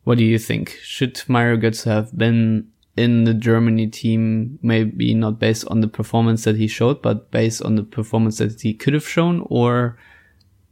What 0.02 0.18
do 0.18 0.24
you 0.24 0.36
think? 0.36 0.76
Should 0.82 1.22
Mario 1.28 1.56
Götze 1.56 1.84
have 1.84 2.18
been 2.18 2.66
in 2.96 3.22
the 3.22 3.32
Germany 3.32 3.86
team, 3.86 4.58
maybe 4.60 5.14
not 5.14 5.38
based 5.38 5.68
on 5.68 5.82
the 5.82 5.86
performance 5.86 6.42
that 6.42 6.56
he 6.56 6.66
showed, 6.66 7.00
but 7.00 7.30
based 7.30 7.62
on 7.62 7.76
the 7.76 7.84
performance 7.84 8.38
that 8.38 8.60
he 8.60 8.74
could 8.74 8.94
have 8.94 9.06
shown, 9.06 9.46
or 9.48 9.96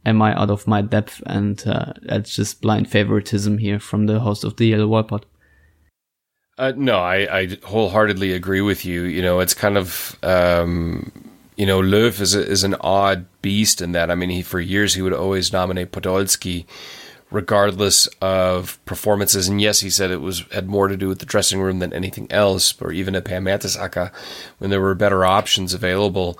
am 0.05 0.21
I 0.21 0.37
out 0.37 0.49
of 0.49 0.67
my 0.67 0.81
depth 0.81 1.23
and 1.25 1.65
uh, 1.65 1.93
that's 2.01 2.35
just 2.35 2.61
blind 2.61 2.89
favoritism 2.89 3.59
here 3.59 3.79
from 3.79 4.07
the 4.07 4.19
host 4.19 4.43
of 4.43 4.57
the 4.57 4.67
Yellow 4.67 4.87
Wall 4.87 5.03
Pod? 5.03 5.25
Uh, 6.57 6.73
no, 6.75 6.99
I, 6.99 7.39
I 7.39 7.57
wholeheartedly 7.63 8.33
agree 8.33 8.61
with 8.61 8.83
you. 8.83 9.03
You 9.03 9.21
know, 9.21 9.39
it's 9.39 9.53
kind 9.53 9.77
of 9.77 10.17
um, 10.21 11.31
you 11.55 11.65
know, 11.65 11.79
Löw 11.79 12.19
is 12.19 12.35
a, 12.35 12.45
is 12.45 12.63
an 12.63 12.75
odd 12.81 13.25
beast 13.41 13.81
in 13.81 13.93
that. 13.93 14.11
I 14.11 14.15
mean, 14.15 14.29
he 14.29 14.41
for 14.41 14.59
years 14.59 14.93
he 14.93 15.01
would 15.01 15.13
always 15.13 15.53
nominate 15.53 15.91
Podolski, 15.91 16.65
regardless 17.31 18.07
of 18.21 18.83
performances. 18.85 19.47
And 19.47 19.61
yes, 19.61 19.79
he 19.79 19.89
said 19.89 20.11
it 20.11 20.21
was 20.21 20.41
had 20.51 20.67
more 20.67 20.87
to 20.87 20.97
do 20.97 21.07
with 21.07 21.19
the 21.19 21.25
dressing 21.25 21.61
room 21.61 21.79
than 21.79 21.93
anything 21.93 22.31
else, 22.31 22.79
or 22.81 22.91
even 22.91 23.15
at 23.15 23.25
Mertesacker 23.25 24.11
when 24.57 24.69
there 24.69 24.81
were 24.81 24.95
better 24.95 25.25
options 25.25 25.73
available. 25.73 26.37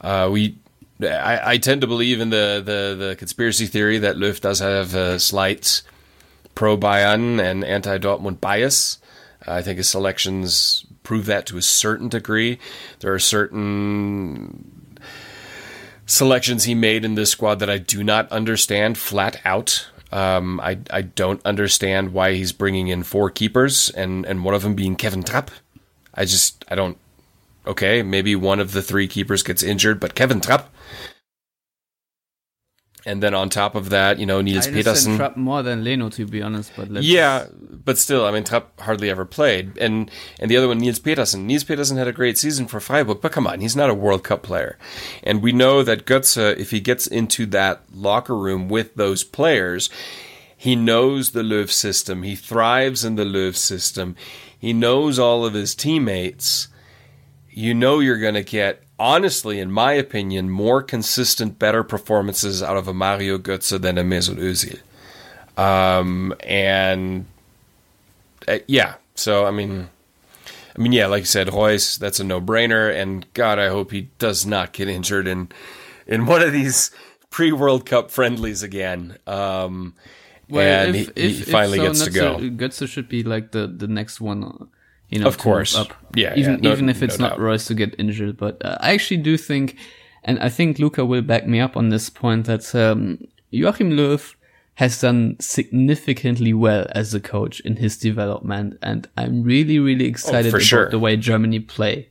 Uh, 0.00 0.28
we, 0.30 0.56
I, 1.00 1.52
I, 1.52 1.58
tend 1.58 1.80
to 1.80 1.88
believe 1.88 2.20
in 2.20 2.30
the, 2.30 2.62
the, 2.64 3.06
the 3.06 3.16
conspiracy 3.16 3.66
theory 3.66 3.98
that 3.98 4.14
Löw 4.14 4.40
does 4.40 4.60
have 4.60 4.94
a 4.94 5.18
slight 5.18 5.82
pro 6.54 6.76
Bayern 6.76 7.40
and 7.40 7.64
anti 7.64 7.98
Dortmund 7.98 8.40
bias. 8.40 8.98
I 9.46 9.62
think 9.62 9.78
his 9.78 9.88
selections 9.88 10.84
prove 11.08 11.24
that 11.24 11.46
to 11.46 11.56
a 11.56 11.62
certain 11.62 12.10
degree. 12.10 12.58
There 13.00 13.14
are 13.14 13.18
certain 13.18 14.98
selections 16.04 16.64
he 16.64 16.74
made 16.74 17.02
in 17.02 17.14
this 17.14 17.30
squad 17.30 17.60
that 17.60 17.70
I 17.70 17.78
do 17.78 18.04
not 18.04 18.30
understand 18.30 18.98
flat 18.98 19.40
out. 19.42 19.88
Um, 20.12 20.60
I 20.60 20.78
I 20.90 21.00
don't 21.00 21.40
understand 21.46 22.12
why 22.12 22.34
he's 22.34 22.52
bringing 22.52 22.88
in 22.88 23.04
four 23.04 23.30
keepers 23.30 23.88
and 23.88 24.26
and 24.26 24.44
one 24.44 24.54
of 24.54 24.60
them 24.60 24.74
being 24.74 24.96
Kevin 24.96 25.22
Trapp. 25.22 25.50
I 26.12 26.26
just 26.26 26.62
I 26.68 26.74
don't. 26.74 26.98
Okay, 27.66 28.02
maybe 28.02 28.36
one 28.36 28.60
of 28.60 28.72
the 28.72 28.82
three 28.82 29.08
keepers 29.08 29.42
gets 29.42 29.62
injured, 29.62 30.00
but 30.00 30.14
Kevin 30.14 30.42
Trapp 30.42 30.68
and 33.06 33.22
then 33.22 33.34
on 33.34 33.48
top 33.48 33.74
of 33.74 33.90
that, 33.90 34.18
you 34.18 34.26
know, 34.26 34.40
Nils 34.40 34.66
I 34.66 34.72
Petersen. 34.72 35.16
Trapp 35.16 35.36
more 35.36 35.62
than 35.62 35.84
Leno, 35.84 36.08
to 36.10 36.26
be 36.26 36.42
honest. 36.42 36.72
But 36.76 37.02
yeah, 37.02 37.46
but 37.52 37.98
still, 37.98 38.24
I 38.24 38.30
mean, 38.30 38.44
Trapp 38.44 38.80
hardly 38.80 39.10
ever 39.10 39.24
played, 39.24 39.76
and 39.78 40.10
and 40.38 40.50
the 40.50 40.56
other 40.56 40.68
one, 40.68 40.78
Nils 40.78 40.98
Petersen. 40.98 41.46
Nils 41.46 41.64
Petersen 41.64 41.96
had 41.96 42.08
a 42.08 42.12
great 42.12 42.38
season 42.38 42.66
for 42.66 42.80
Freiburg, 42.80 43.20
but 43.20 43.32
come 43.32 43.46
on, 43.46 43.60
he's 43.60 43.76
not 43.76 43.90
a 43.90 43.94
World 43.94 44.24
Cup 44.24 44.42
player, 44.42 44.78
and 45.22 45.42
we 45.42 45.52
know 45.52 45.82
that 45.82 46.06
Götze, 46.06 46.56
if 46.56 46.70
he 46.70 46.80
gets 46.80 47.06
into 47.06 47.46
that 47.46 47.82
locker 47.92 48.36
room 48.36 48.68
with 48.68 48.94
those 48.94 49.24
players, 49.24 49.90
he 50.56 50.74
knows 50.74 51.30
the 51.30 51.42
Löw 51.42 51.70
system. 51.70 52.24
He 52.24 52.34
thrives 52.34 53.04
in 53.04 53.14
the 53.14 53.24
Löw 53.24 53.54
system. 53.54 54.16
He 54.58 54.72
knows 54.72 55.18
all 55.18 55.46
of 55.46 55.54
his 55.54 55.74
teammates. 55.74 56.68
You 57.48 57.74
know 57.74 58.00
you're 58.00 58.18
going 58.18 58.34
to 58.34 58.42
get 58.42 58.82
honestly, 58.98 59.60
in 59.60 59.70
my 59.70 59.92
opinion, 59.92 60.50
more 60.50 60.82
consistent, 60.82 61.58
better 61.58 61.84
performances 61.84 62.62
out 62.62 62.76
of 62.76 62.88
a 62.88 62.94
Mario 62.94 63.38
Götze 63.38 63.80
than 63.80 63.98
a 63.98 64.02
Mesut 64.02 64.36
Özil. 64.36 64.80
Um, 65.60 66.34
and 66.40 67.26
uh, 68.46 68.58
yeah, 68.66 68.94
so 69.14 69.46
I 69.46 69.50
mean, 69.50 69.88
I 70.76 70.80
mean, 70.80 70.92
yeah, 70.92 71.06
like 71.06 71.22
you 71.22 71.26
said, 71.26 71.52
Reus, 71.52 71.96
that's 71.96 72.20
a 72.20 72.24
no-brainer, 72.24 72.94
and 72.94 73.26
God, 73.34 73.58
I 73.58 73.68
hope 73.68 73.90
he 73.90 74.08
does 74.18 74.46
not 74.46 74.72
get 74.72 74.88
injured 74.88 75.26
in 75.26 75.48
in 76.06 76.26
one 76.26 76.42
of 76.42 76.52
these 76.52 76.90
pre-World 77.30 77.84
Cup 77.84 78.10
friendlies 78.10 78.62
again. 78.62 79.18
Um, 79.26 79.94
well, 80.48 80.86
and 80.86 80.96
if, 80.96 81.06
he, 81.06 81.12
if, 81.16 81.46
he 81.46 81.52
finally 81.52 81.80
if 81.80 81.96
so, 81.96 82.04
gets 82.04 82.14
to 82.14 82.20
go. 82.20 82.38
Götze 82.38 82.88
should 82.88 83.08
be 83.08 83.22
like 83.22 83.50
the 83.50 83.66
the 83.66 83.88
next 83.88 84.20
one 84.20 84.68
you 85.08 85.18
know, 85.18 85.26
of 85.26 85.38
course, 85.38 85.76
up. 85.76 85.92
Yeah, 86.14 86.34
even 86.36 86.54
yeah, 86.54 86.60
no, 86.60 86.72
even 86.72 86.88
if 86.88 87.02
it's 87.02 87.18
no 87.18 87.28
not. 87.28 87.40
Reus 87.40 87.66
to 87.66 87.74
get 87.74 87.94
injured, 87.98 88.36
but 88.36 88.64
uh, 88.64 88.76
I 88.80 88.92
actually 88.92 89.18
do 89.18 89.36
think, 89.36 89.76
and 90.24 90.38
I 90.38 90.48
think 90.48 90.78
Luca 90.78 91.04
will 91.04 91.22
back 91.22 91.46
me 91.46 91.60
up 91.60 91.76
on 91.76 91.88
this 91.88 92.10
point 92.10 92.46
that 92.46 92.74
um, 92.74 93.18
Joachim 93.50 93.92
Löw 93.92 94.34
has 94.74 95.00
done 95.00 95.36
significantly 95.40 96.52
well 96.52 96.86
as 96.92 97.14
a 97.14 97.20
coach 97.20 97.60
in 97.60 97.76
his 97.76 97.96
development, 97.96 98.78
and 98.82 99.08
I'm 99.16 99.42
really 99.42 99.78
really 99.78 100.06
excited 100.06 100.52
about 100.52 100.62
sure. 100.62 100.90
the 100.90 100.98
way 100.98 101.16
Germany 101.16 101.60
play. 101.60 102.10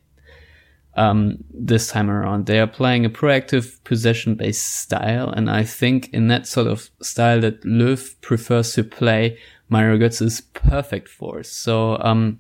Um, 0.96 1.44
this 1.52 1.90
time 1.90 2.10
around, 2.10 2.48
they 2.48 2.60
are 2.60 2.66
playing 2.66 3.06
a 3.06 3.10
proactive 3.12 3.84
possession-based 3.84 4.80
style, 4.80 5.30
and 5.30 5.48
I 5.48 5.64
think 5.64 6.10
in 6.12 6.28
that 6.30 6.48
sort 6.48 6.66
of 6.66 6.90
style 7.04 7.42
that 7.42 7.62
Löw 7.62 8.20
prefers 8.22 8.74
to 8.74 8.84
play, 8.84 9.38
Mario 9.70 10.00
Götze 10.00 10.24
is 10.24 10.42
perfect 10.42 11.08
for. 11.08 11.44
So, 11.44 12.00
um, 12.00 12.40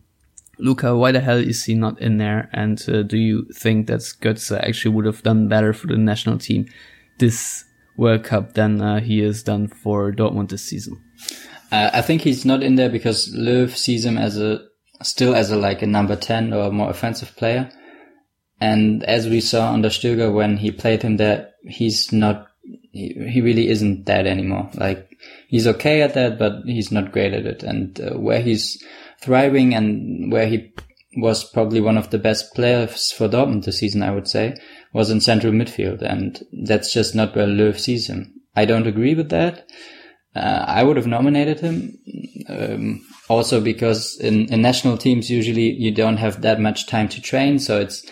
Luca, 0.59 0.95
why 0.95 1.11
the 1.11 1.19
hell 1.19 1.37
is 1.37 1.65
he 1.65 1.75
not 1.75 1.99
in 2.01 2.17
there? 2.17 2.49
And 2.53 2.83
uh, 2.89 3.03
do 3.03 3.17
you 3.17 3.45
think 3.53 3.87
that 3.87 3.99
Götze 3.99 4.59
actually 4.59 4.95
would 4.95 5.05
have 5.05 5.23
done 5.23 5.47
better 5.47 5.73
for 5.73 5.87
the 5.87 5.97
national 5.97 6.39
team 6.39 6.67
this 7.19 7.63
World 7.97 8.23
Cup 8.23 8.53
than 8.53 8.81
uh, 8.81 8.99
he 8.99 9.19
has 9.19 9.43
done 9.43 9.67
for 9.67 10.11
Dortmund 10.11 10.49
this 10.49 10.63
season? 10.63 11.01
Uh, 11.71 11.89
I 11.93 12.01
think 12.01 12.21
he's 12.21 12.45
not 12.45 12.63
in 12.63 12.75
there 12.75 12.89
because 12.89 13.33
Löw 13.35 13.69
sees 13.69 14.05
him 14.05 14.17
as 14.17 14.39
a 14.39 14.65
still 15.01 15.35
as 15.35 15.51
a 15.51 15.57
like 15.57 15.81
a 15.81 15.87
number 15.87 16.15
ten 16.15 16.53
or 16.53 16.71
more 16.71 16.89
offensive 16.89 17.35
player. 17.35 17.69
And 18.59 19.03
as 19.03 19.27
we 19.27 19.41
saw 19.41 19.71
under 19.73 19.89
Stöger 19.89 20.33
when 20.33 20.57
he 20.57 20.71
played 20.71 21.01
him 21.01 21.17
there, 21.17 21.51
he's 21.63 22.11
not. 22.11 22.47
He, 22.91 23.13
he 23.29 23.41
really 23.41 23.69
isn't 23.69 24.05
that 24.05 24.25
anymore. 24.25 24.69
Like 24.73 25.15
he's 25.47 25.67
okay 25.67 26.01
at 26.01 26.13
that, 26.13 26.39
but 26.39 26.63
he's 26.65 26.91
not 26.91 27.11
great 27.11 27.33
at 27.33 27.45
it. 27.45 27.63
And 27.63 27.99
uh, 27.99 28.17
where 28.17 28.41
he's 28.41 28.83
thriving 29.21 29.73
and 29.73 30.31
where 30.31 30.47
he 30.47 30.73
was 31.17 31.43
probably 31.43 31.81
one 31.81 31.97
of 31.97 32.09
the 32.11 32.19
best 32.19 32.53
players 32.53 33.11
for 33.11 33.27
Dortmund 33.27 33.65
this 33.65 33.79
season, 33.79 34.03
I 34.03 34.11
would 34.11 34.27
say, 34.27 34.55
was 34.93 35.09
in 35.09 35.21
central 35.21 35.53
midfield. 35.53 36.01
And 36.01 36.43
that's 36.51 36.93
just 36.93 37.15
not 37.15 37.35
where 37.35 37.47
Löw 37.47 37.77
sees 37.77 38.07
him. 38.07 38.33
I 38.55 38.65
don't 38.65 38.87
agree 38.87 39.15
with 39.15 39.29
that. 39.29 39.67
Uh, 40.35 40.65
I 40.67 40.83
would 40.83 40.97
have 40.97 41.07
nominated 41.07 41.59
him. 41.59 41.97
Um, 42.49 43.05
also 43.29 43.59
because 43.59 44.17
in, 44.19 44.51
in 44.53 44.61
national 44.61 44.97
teams, 44.97 45.29
usually 45.29 45.71
you 45.71 45.91
don't 45.91 46.17
have 46.17 46.41
that 46.41 46.59
much 46.59 46.87
time 46.87 47.09
to 47.09 47.21
train. 47.21 47.59
So 47.59 47.81
it's 47.81 48.05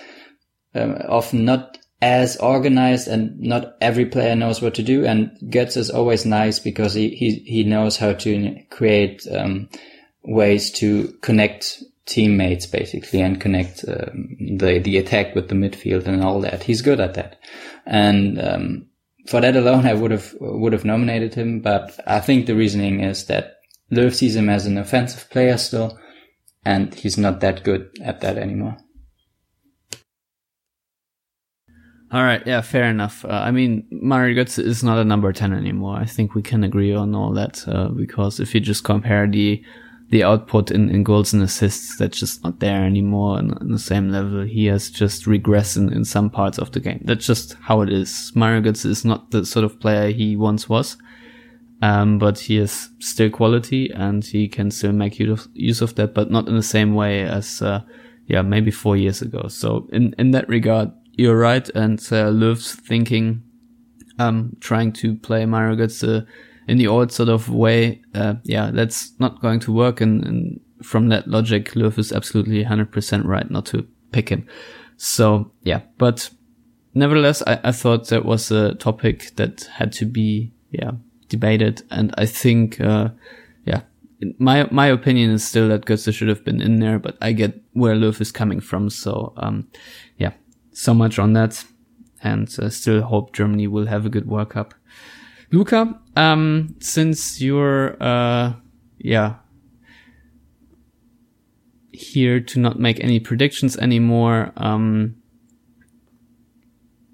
um, 0.73 0.97
often 1.07 1.45
not 1.45 1.77
as 2.01 2.37
organized 2.37 3.07
and 3.07 3.39
not 3.39 3.75
every 3.81 4.05
player 4.05 4.35
knows 4.35 4.61
what 4.61 4.73
to 4.75 4.83
do. 4.83 5.05
And 5.05 5.31
Götze 5.45 5.77
is 5.77 5.89
always 5.89 6.25
nice 6.25 6.59
because 6.59 6.93
he, 6.93 7.09
he, 7.09 7.35
he 7.45 7.63
knows 7.63 7.97
how 7.97 8.13
to 8.13 8.55
create, 8.69 9.25
um, 9.31 9.69
ways 10.26 10.71
to 10.71 11.07
connect 11.21 11.84
teammates 12.05 12.67
basically 12.67 13.21
and 13.21 13.41
connect 13.41 13.84
um, 13.88 14.36
the 14.57 14.80
the 14.80 14.97
attack 14.97 15.34
with 15.36 15.49
the 15.49 15.55
midfield 15.55 16.05
and 16.05 16.23
all 16.23 16.41
that. 16.41 16.63
He's 16.63 16.82
good 16.82 16.99
at 16.99 17.15
that, 17.15 17.39
and 17.86 18.39
um, 18.39 18.88
for 19.28 19.41
that 19.41 19.55
alone, 19.55 19.86
I 19.86 19.93
would 19.93 20.11
have 20.11 20.34
would 20.39 20.73
have 20.73 20.86
nominated 20.86 21.34
him. 21.34 21.61
But 21.61 21.99
I 22.05 22.19
think 22.19 22.45
the 22.45 22.55
reasoning 22.55 23.01
is 23.01 23.26
that 23.26 23.57
Löw 23.91 24.13
sees 24.13 24.36
him 24.36 24.49
as 24.49 24.65
an 24.65 24.78
offensive 24.78 25.30
player 25.30 25.57
still, 25.57 25.97
and 26.63 26.93
he's 26.93 27.17
not 27.17 27.39
that 27.41 27.63
good 27.63 27.89
at 28.01 28.21
that 28.21 28.38
anymore. 28.38 28.78
All 32.11 32.23
right, 32.23 32.45
yeah, 32.45 32.61
fair 32.61 32.86
enough. 32.86 33.26
Uh, 33.26 33.30
I 33.30 33.51
mean, 33.51 33.88
Mario 33.91 34.41
Götze 34.41 34.63
is 34.63 34.84
not 34.84 34.99
a 34.99 35.03
number 35.03 35.34
10 35.34 35.51
anymore. 35.51 35.97
I 35.97 36.05
think 36.05 36.34
we 36.34 36.41
can 36.41 36.63
agree 36.63 36.93
on 36.93 37.13
all 37.15 37.34
that, 37.34 37.67
uh, 37.67 37.89
because 37.89 38.39
if 38.39 38.53
you 38.53 38.61
just 38.61 38.84
compare 38.84 39.28
the 39.28 39.61
the 40.09 40.23
output 40.23 40.71
in, 40.71 40.89
in 40.89 41.03
goals 41.03 41.33
and 41.33 41.41
assists 41.41 41.97
that's 41.97 42.19
just 42.19 42.43
not 42.43 42.59
there 42.59 42.83
anymore 42.83 43.37
on, 43.37 43.53
on 43.55 43.71
the 43.71 43.79
same 43.79 44.09
level. 44.09 44.43
He 44.43 44.65
has 44.67 44.89
just 44.89 45.25
regressed 45.25 45.77
in, 45.77 45.91
in 45.91 46.05
some 46.05 46.29
parts 46.29 46.59
of 46.59 46.71
the 46.71 46.79
game. 46.79 47.01
That's 47.05 47.25
just 47.25 47.55
how 47.61 47.81
it 47.81 47.91
is. 47.91 48.31
Mario 48.35 48.61
Götze 48.61 48.85
is 48.85 49.03
not 49.03 49.31
the 49.31 49.45
sort 49.45 49.65
of 49.65 49.79
player 49.79 50.11
he 50.11 50.35
once 50.35 50.69
was. 50.69 50.97
Um, 51.81 52.19
but 52.19 52.39
he 52.39 52.55
has 52.55 52.89
still 52.99 53.29
quality 53.29 53.91
and 53.91 54.23
he 54.23 54.47
can 54.47 54.71
still 54.71 54.93
make 54.93 55.19
use 55.19 55.81
of, 55.81 55.95
that, 55.95 56.13
but 56.13 56.31
not 56.31 56.47
in 56.47 56.55
the 56.55 56.63
same 56.63 56.95
way 56.95 57.23
as, 57.23 57.61
uh, 57.61 57.81
yeah, 58.27 58.41
maybe 58.41 58.71
four 58.71 58.95
years 58.95 59.21
ago. 59.21 59.47
So 59.49 59.87
in, 59.91 60.15
in 60.17 60.31
that 60.31 60.47
regard, 60.47 60.91
you're 61.13 61.37
right. 61.37 61.67
And, 61.75 61.99
uh, 61.99 62.31
Löw's 62.31 62.75
thinking, 62.75 63.43
um, 64.17 64.55
trying 64.61 64.93
to 64.93 65.15
play 65.15 65.45
Mario 65.45 65.75
Götze 65.75 66.25
in 66.68 66.78
the 66.78 66.88
old 66.88 67.11
sort 67.11 67.30
of 67.30 67.49
way, 67.49 68.01
uh, 68.13 68.36
yeah, 68.43 68.72
that's 68.72 69.11
not 69.20 69.41
going 69.41 69.59
to 69.61 69.72
work. 69.72 70.01
And, 70.01 70.26
and 70.26 70.59
from 70.84 71.09
that 71.09 71.28
logic, 71.28 71.72
Löw 71.72 71.97
is 71.97 72.11
absolutely 72.11 72.63
100% 72.63 73.26
right 73.26 73.49
not 73.49 73.66
to 73.68 73.88
pick 74.11 74.30
him. 74.30 74.47
So 74.97 75.51
yeah, 75.63 75.82
but 75.97 76.30
nevertheless, 76.93 77.43
I, 77.45 77.59
I 77.63 77.72
thought 77.72 78.07
that 78.07 78.26
was 78.26 78.51
a 78.51 78.76
topic 78.76 79.36
that 79.36 79.70
had 79.74 79.91
to 79.93 80.05
be, 80.05 80.53
yeah, 80.72 80.91
debated. 81.30 81.84
And 81.91 82.13
I 82.18 82.26
think, 82.26 82.82
uh, 82.82 83.09
yeah, 83.66 83.82
my, 84.39 84.68
my 84.72 84.88
opinion 84.88 85.32
is 85.32 85.45
still 85.45 85.68
that 85.70 85.86
Götze 85.86 86.13
should 86.13 86.30
have 86.30 86.43
been 86.43 86.61
in 86.61 86.80
there, 86.80 86.97
but 86.97 87.18
I 87.22 87.34
get 87.34 87.61
where 87.74 87.95
Löw 87.95 88.20
is 88.20 88.32
coming 88.32 88.59
from. 88.59 88.89
So, 88.89 89.34
um, 89.38 89.68
yeah, 90.18 90.34
so 90.72 90.93
much 90.93 91.20
on 91.20 91.34
that. 91.34 91.63
And 92.24 92.47
uh, 92.59 92.70
still 92.70 93.03
hope 93.03 93.34
Germany 93.34 93.68
will 93.68 93.86
have 93.86 94.05
a 94.05 94.09
good 94.09 94.28
World 94.28 94.49
Cup. 94.49 94.74
Luca, 95.55 95.97
um, 96.17 96.75
since 96.79 97.39
you're, 97.39 97.95
uh, 98.03 98.53
yeah, 98.97 99.35
here 101.93 102.41
to 102.41 102.59
not 102.59 102.77
make 102.77 102.99
any 103.01 103.21
predictions 103.21 103.77
anymore, 103.77 104.51
um, 104.57 105.15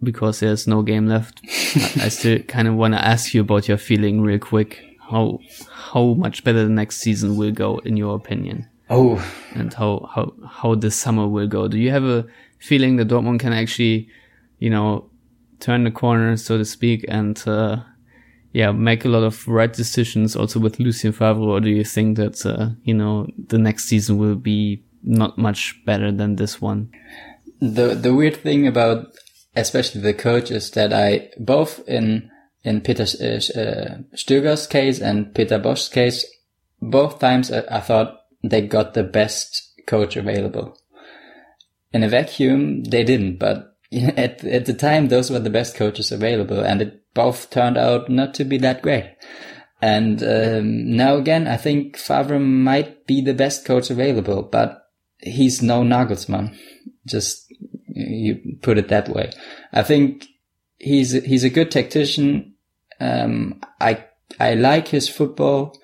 because 0.01 0.39
there's 0.39 0.65
no 0.65 0.81
game 0.81 1.05
left, 1.05 1.39
I, 1.45 2.05
I 2.05 2.09
still 2.09 2.39
kind 2.39 2.67
of 2.67 2.73
want 2.73 2.95
to 2.95 3.05
ask 3.05 3.35
you 3.35 3.41
about 3.41 3.67
your 3.67 3.77
feeling 3.77 4.21
real 4.21 4.39
quick. 4.39 4.83
How, 5.11 5.39
how 5.71 6.13
much 6.15 6.43
better 6.43 6.63
the 6.63 6.69
next 6.69 6.97
season 6.97 7.37
will 7.37 7.51
go 7.51 7.77
in 7.79 7.95
your 7.95 8.15
opinion? 8.15 8.67
Oh, 8.89 9.23
and 9.53 9.71
how, 9.71 10.09
how, 10.15 10.33
how 10.47 10.73
this 10.73 10.95
summer 10.95 11.27
will 11.27 11.47
go. 11.47 11.67
Do 11.67 11.77
you 11.77 11.91
have 11.91 12.05
a 12.05 12.25
feeling 12.57 12.95
that 12.95 13.09
Dortmund 13.09 13.39
can 13.39 13.53
actually, 13.53 14.09
you 14.57 14.71
know, 14.71 15.11
turn 15.59 15.83
the 15.83 15.91
corner, 15.91 16.35
so 16.37 16.57
to 16.57 16.65
speak, 16.65 17.05
and, 17.07 17.41
uh, 17.47 17.83
yeah, 18.53 18.71
make 18.71 19.05
a 19.05 19.09
lot 19.09 19.23
of 19.23 19.47
right 19.47 19.71
decisions 19.71 20.35
also 20.35 20.59
with 20.59 20.79
Lucien 20.79 21.13
Favre, 21.13 21.39
or 21.39 21.59
do 21.59 21.69
you 21.69 21.83
think 21.83 22.17
that, 22.17 22.45
uh, 22.45 22.69
you 22.83 22.93
know, 22.93 23.27
the 23.47 23.57
next 23.57 23.85
season 23.85 24.17
will 24.17 24.35
be 24.35 24.83
not 25.03 25.37
much 25.37 25.79
better 25.85 26.11
than 26.11 26.35
this 26.35 26.61
one? 26.61 26.89
The, 27.59 27.95
the 27.95 28.13
weird 28.13 28.37
thing 28.37 28.67
about 28.67 29.07
especially 29.55 30.01
the 30.01 30.13
coach 30.13 30.51
is 30.51 30.71
that 30.71 30.93
I, 30.93 31.29
both 31.37 31.87
in, 31.87 32.31
in 32.63 32.81
Peter 32.81 33.03
uh, 33.03 33.35
uh 33.35 33.97
Stöger's 34.15 34.67
case 34.67 34.99
and 34.99 35.33
Peter 35.33 35.59
Bosz's 35.59 35.89
case, 35.89 36.25
both 36.81 37.19
times 37.19 37.51
I, 37.51 37.63
I 37.69 37.79
thought 37.81 38.21
they 38.43 38.61
got 38.61 38.93
the 38.93 39.03
best 39.03 39.73
coach 39.87 40.15
available. 40.15 40.77
In 41.93 42.03
a 42.03 42.09
vacuum, 42.09 42.83
they 42.85 43.03
didn't, 43.03 43.37
but 43.37 43.70
at, 44.17 44.43
at 44.43 44.65
the 44.65 44.73
time, 44.73 45.07
those 45.07 45.29
were 45.29 45.39
the 45.39 45.49
best 45.49 45.75
coaches 45.75 46.11
available 46.11 46.59
and 46.59 46.81
it 46.81 47.01
both 47.13 47.49
turned 47.49 47.77
out 47.77 48.09
not 48.09 48.33
to 48.35 48.45
be 48.45 48.57
that 48.59 48.81
great. 48.81 49.15
And 49.81 50.21
um, 50.23 50.95
now 50.95 51.15
again, 51.15 51.47
I 51.47 51.57
think 51.57 51.97
Favre 51.97 52.39
might 52.39 53.07
be 53.07 53.21
the 53.21 53.33
best 53.33 53.65
coach 53.65 53.89
available, 53.89 54.43
but 54.43 54.87
he's 55.19 55.61
no 55.61 55.81
Nagelsmann. 55.81 56.55
Just 57.07 57.51
you 57.87 58.57
put 58.61 58.77
it 58.77 58.89
that 58.89 59.09
way. 59.09 59.31
I 59.73 59.81
think 59.81 60.27
he's 60.77 61.11
he's 61.11 61.43
a 61.43 61.49
good 61.49 61.71
tactician. 61.71 62.53
Um, 62.99 63.59
I 63.79 64.05
I 64.39 64.53
like 64.53 64.89
his 64.89 65.09
football 65.09 65.75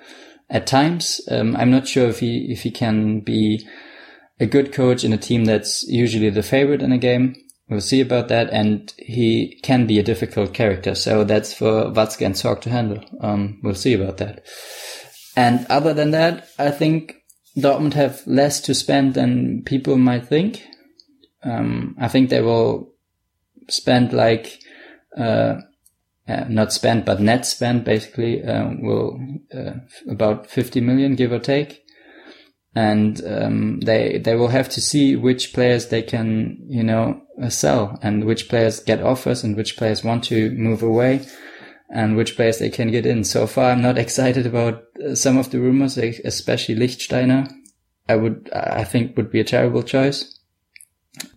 at 0.48 0.68
times. 0.68 1.20
Um, 1.30 1.56
I'm 1.56 1.72
not 1.72 1.88
sure 1.88 2.08
if 2.08 2.20
he 2.20 2.52
if 2.52 2.62
he 2.62 2.72
can 2.72 3.22
be 3.22 3.68
a 4.40 4.46
good 4.46 4.72
coach 4.72 5.04
in 5.04 5.12
a 5.12 5.18
team 5.18 5.46
that's 5.46 5.84
usually 5.88 6.30
the 6.30 6.44
favorite 6.44 6.84
in 6.84 6.92
a 6.92 7.00
game. 7.00 7.36
We'll 7.70 7.82
see 7.82 8.02
about 8.02 8.30
that. 8.30 8.50
And 8.52 8.94
he 8.98 9.60
can 9.64 9.88
be 9.88 10.00
a 10.00 10.04
difficult 10.04 10.54
character. 10.54 10.96
So 10.96 11.24
that's 11.24 11.54
for 11.54 11.92
Watzke 11.92 12.26
and 12.26 12.36
Zorc 12.36 12.62
to 12.62 12.70
handle. 12.70 13.04
Um, 13.22 13.60
we'll 13.62 13.76
see 13.76 13.94
about 13.94 14.18
that. 14.18 14.46
And 15.36 15.66
other 15.70 15.94
than 15.94 16.12
that, 16.12 16.50
I 16.58 16.72
think 16.72 17.16
Dortmund 17.58 17.94
have 17.94 18.26
less 18.26 18.62
to 18.62 18.74
spend 18.74 19.16
than 19.16 19.64
people 19.64 19.98
might 19.98 20.28
think. 20.28 20.64
Um, 21.44 21.96
I 22.00 22.08
think 22.08 22.30
they 22.30 22.42
will 22.42 22.94
spend 23.70 24.14
like, 24.14 24.60
uh, 25.18 25.58
uh, 26.28 26.46
not 26.50 26.74
spend, 26.74 27.06
but 27.06 27.22
net 27.22 27.46
spend 27.46 27.84
basically, 27.84 28.44
um, 28.44 28.82
will, 28.82 29.20
uh, 29.54 29.74
about 30.10 30.50
50 30.50 30.82
million, 30.82 31.16
give 31.16 31.32
or 31.32 31.40
take. 31.40 31.84
And, 32.78 33.22
um, 33.26 33.80
they, 33.80 34.20
they 34.20 34.36
will 34.36 34.50
have 34.50 34.70
to 34.70 34.82
see 34.82 35.16
which 35.16 35.54
players 35.54 35.88
they 35.88 36.04
can, 36.04 36.58
you 36.68 36.84
know, 36.84 37.22
uh, 37.42 37.50
sell 37.50 37.98
and 38.02 38.26
which 38.26 38.50
players 38.50 38.80
get 38.80 39.02
offers 39.02 39.44
and 39.44 39.56
which 39.56 39.78
players 39.78 40.04
want 40.04 40.24
to 40.26 40.52
move 40.52 40.84
away 40.84 41.26
and 41.90 42.16
which 42.16 42.36
players 42.36 42.60
they 42.60 42.70
can 42.70 42.92
get 42.92 43.06
in. 43.06 43.24
So 43.24 43.48
far, 43.48 43.72
I'm 43.72 43.82
not 43.82 43.98
excited 44.06 44.46
about 44.46 44.84
uh, 45.04 45.16
some 45.16 45.38
of 45.38 45.52
the 45.52 45.60
rumors, 45.60 45.98
especially 45.98 46.76
Lichtsteiner. 46.76 47.52
I 48.10 48.16
would, 48.16 48.50
I 48.54 48.84
think 48.84 49.18
would 49.18 49.32
be 49.32 49.40
a 49.40 49.44
terrible 49.44 49.84
choice. 49.84 50.38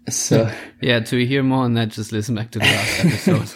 So 0.09 0.51
yeah, 0.83 1.01
to 1.01 1.27
hear 1.27 1.43
more 1.43 1.65
on 1.65 1.75
that, 1.75 1.89
just 1.89 2.13
listen 2.13 2.35
back 2.35 2.51
to 2.53 2.59
the 2.59 2.65
last 2.65 3.05
episode. 3.29 3.49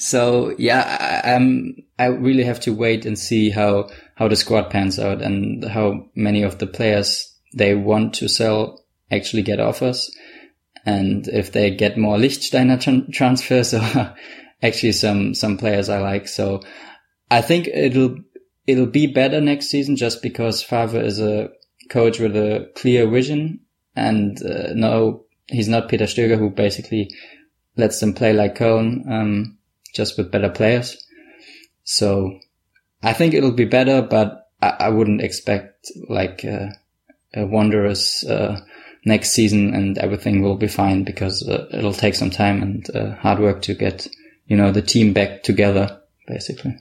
so 0.00 0.54
yeah, 0.58 1.22
I, 1.24 1.30
am 1.30 1.76
I 1.98 2.06
really 2.06 2.44
have 2.44 2.60
to 2.60 2.74
wait 2.74 3.06
and 3.06 3.18
see 3.18 3.50
how 3.50 3.88
how 4.16 4.28
the 4.28 4.36
squad 4.36 4.70
pans 4.70 4.98
out 4.98 5.22
and 5.22 5.64
how 5.64 6.06
many 6.14 6.42
of 6.42 6.58
the 6.58 6.66
players 6.66 7.34
they 7.54 7.74
want 7.74 8.14
to 8.14 8.28
sell 8.28 8.82
actually 9.10 9.42
get 9.42 9.60
offers, 9.60 10.10
and 10.84 11.28
if 11.28 11.52
they 11.52 11.70
get 11.70 11.96
more 11.96 12.16
Lichtsteiner 12.16 12.80
tra- 12.80 13.12
transfers 13.12 13.72
or 13.72 14.14
actually 14.62 14.92
some 14.92 15.34
some 15.34 15.56
players 15.58 15.88
I 15.88 15.98
like. 16.00 16.28
So 16.28 16.62
I 17.30 17.42
think 17.42 17.68
it'll 17.68 18.16
it'll 18.66 18.86
be 18.86 19.06
better 19.06 19.40
next 19.40 19.68
season 19.68 19.96
just 19.96 20.22
because 20.22 20.62
Favre 20.62 21.00
is 21.00 21.20
a 21.20 21.50
coach 21.90 22.18
with 22.18 22.36
a 22.36 22.70
clear 22.74 23.08
vision 23.08 23.60
and 23.94 24.42
uh, 24.42 24.72
no, 24.74 25.24
he's 25.46 25.68
not 25.68 25.88
Peter 25.88 26.04
Stöger 26.04 26.38
who 26.38 26.50
basically 26.50 27.10
lets 27.76 28.00
them 28.00 28.14
play 28.14 28.32
like 28.32 28.56
Köln, 28.56 29.08
um, 29.10 29.58
just 29.94 30.16
with 30.16 30.30
better 30.30 30.50
players. 30.50 30.96
So 31.84 32.40
I 33.02 33.12
think 33.12 33.34
it'll 33.34 33.52
be 33.52 33.64
better, 33.64 34.02
but 34.02 34.48
I, 34.60 34.68
I 34.80 34.88
wouldn't 34.88 35.20
expect 35.20 35.90
like 36.08 36.44
uh, 36.44 36.68
a 37.34 37.46
wondrous 37.46 38.24
uh, 38.24 38.60
next 39.04 39.30
season 39.30 39.74
and 39.74 39.98
everything 39.98 40.42
will 40.42 40.56
be 40.56 40.68
fine 40.68 41.04
because 41.04 41.46
uh, 41.48 41.66
it'll 41.72 41.92
take 41.92 42.14
some 42.14 42.30
time 42.30 42.62
and 42.62 42.96
uh, 42.96 43.14
hard 43.16 43.38
work 43.38 43.62
to 43.62 43.74
get 43.74 44.08
you 44.46 44.56
know 44.56 44.72
the 44.72 44.82
team 44.82 45.12
back 45.12 45.42
together 45.42 46.00
basically. 46.26 46.76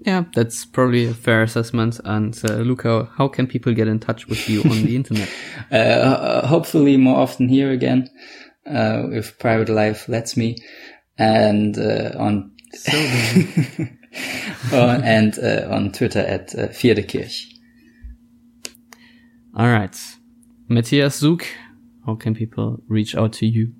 Yeah, 0.00 0.24
that's 0.34 0.64
probably 0.64 1.06
a 1.06 1.14
fair 1.14 1.42
assessment. 1.42 1.98
And 2.04 2.40
uh, 2.48 2.58
Luca, 2.58 3.10
how 3.16 3.26
can 3.26 3.48
people 3.48 3.74
get 3.74 3.88
in 3.88 3.98
touch 3.98 4.28
with 4.28 4.48
you 4.48 4.62
on 4.62 4.84
the 4.84 4.94
internet? 5.00 5.28
Uh, 5.72 6.46
hopefully 6.46 6.96
more 6.96 7.16
often 7.16 7.48
here 7.48 7.72
again, 7.72 8.08
uh, 8.66 9.08
if 9.10 9.36
private 9.40 9.68
life 9.68 10.08
lets 10.08 10.36
me, 10.36 10.58
and 11.18 11.76
uh, 11.76 12.12
on 12.16 12.52
so 12.72 12.92
and 14.72 15.38
uh, 15.38 15.68
on 15.70 15.92
Twitter 15.92 16.20
at 16.20 16.54
uh, 16.54 16.68
Vierdekirch. 16.68 17.52
All 19.56 19.66
right, 19.66 19.96
Matthias 20.68 21.18
Zug, 21.18 21.44
how 22.04 22.14
can 22.14 22.34
people 22.34 22.82
reach 22.88 23.14
out 23.14 23.32
to 23.34 23.46
you? 23.46 23.72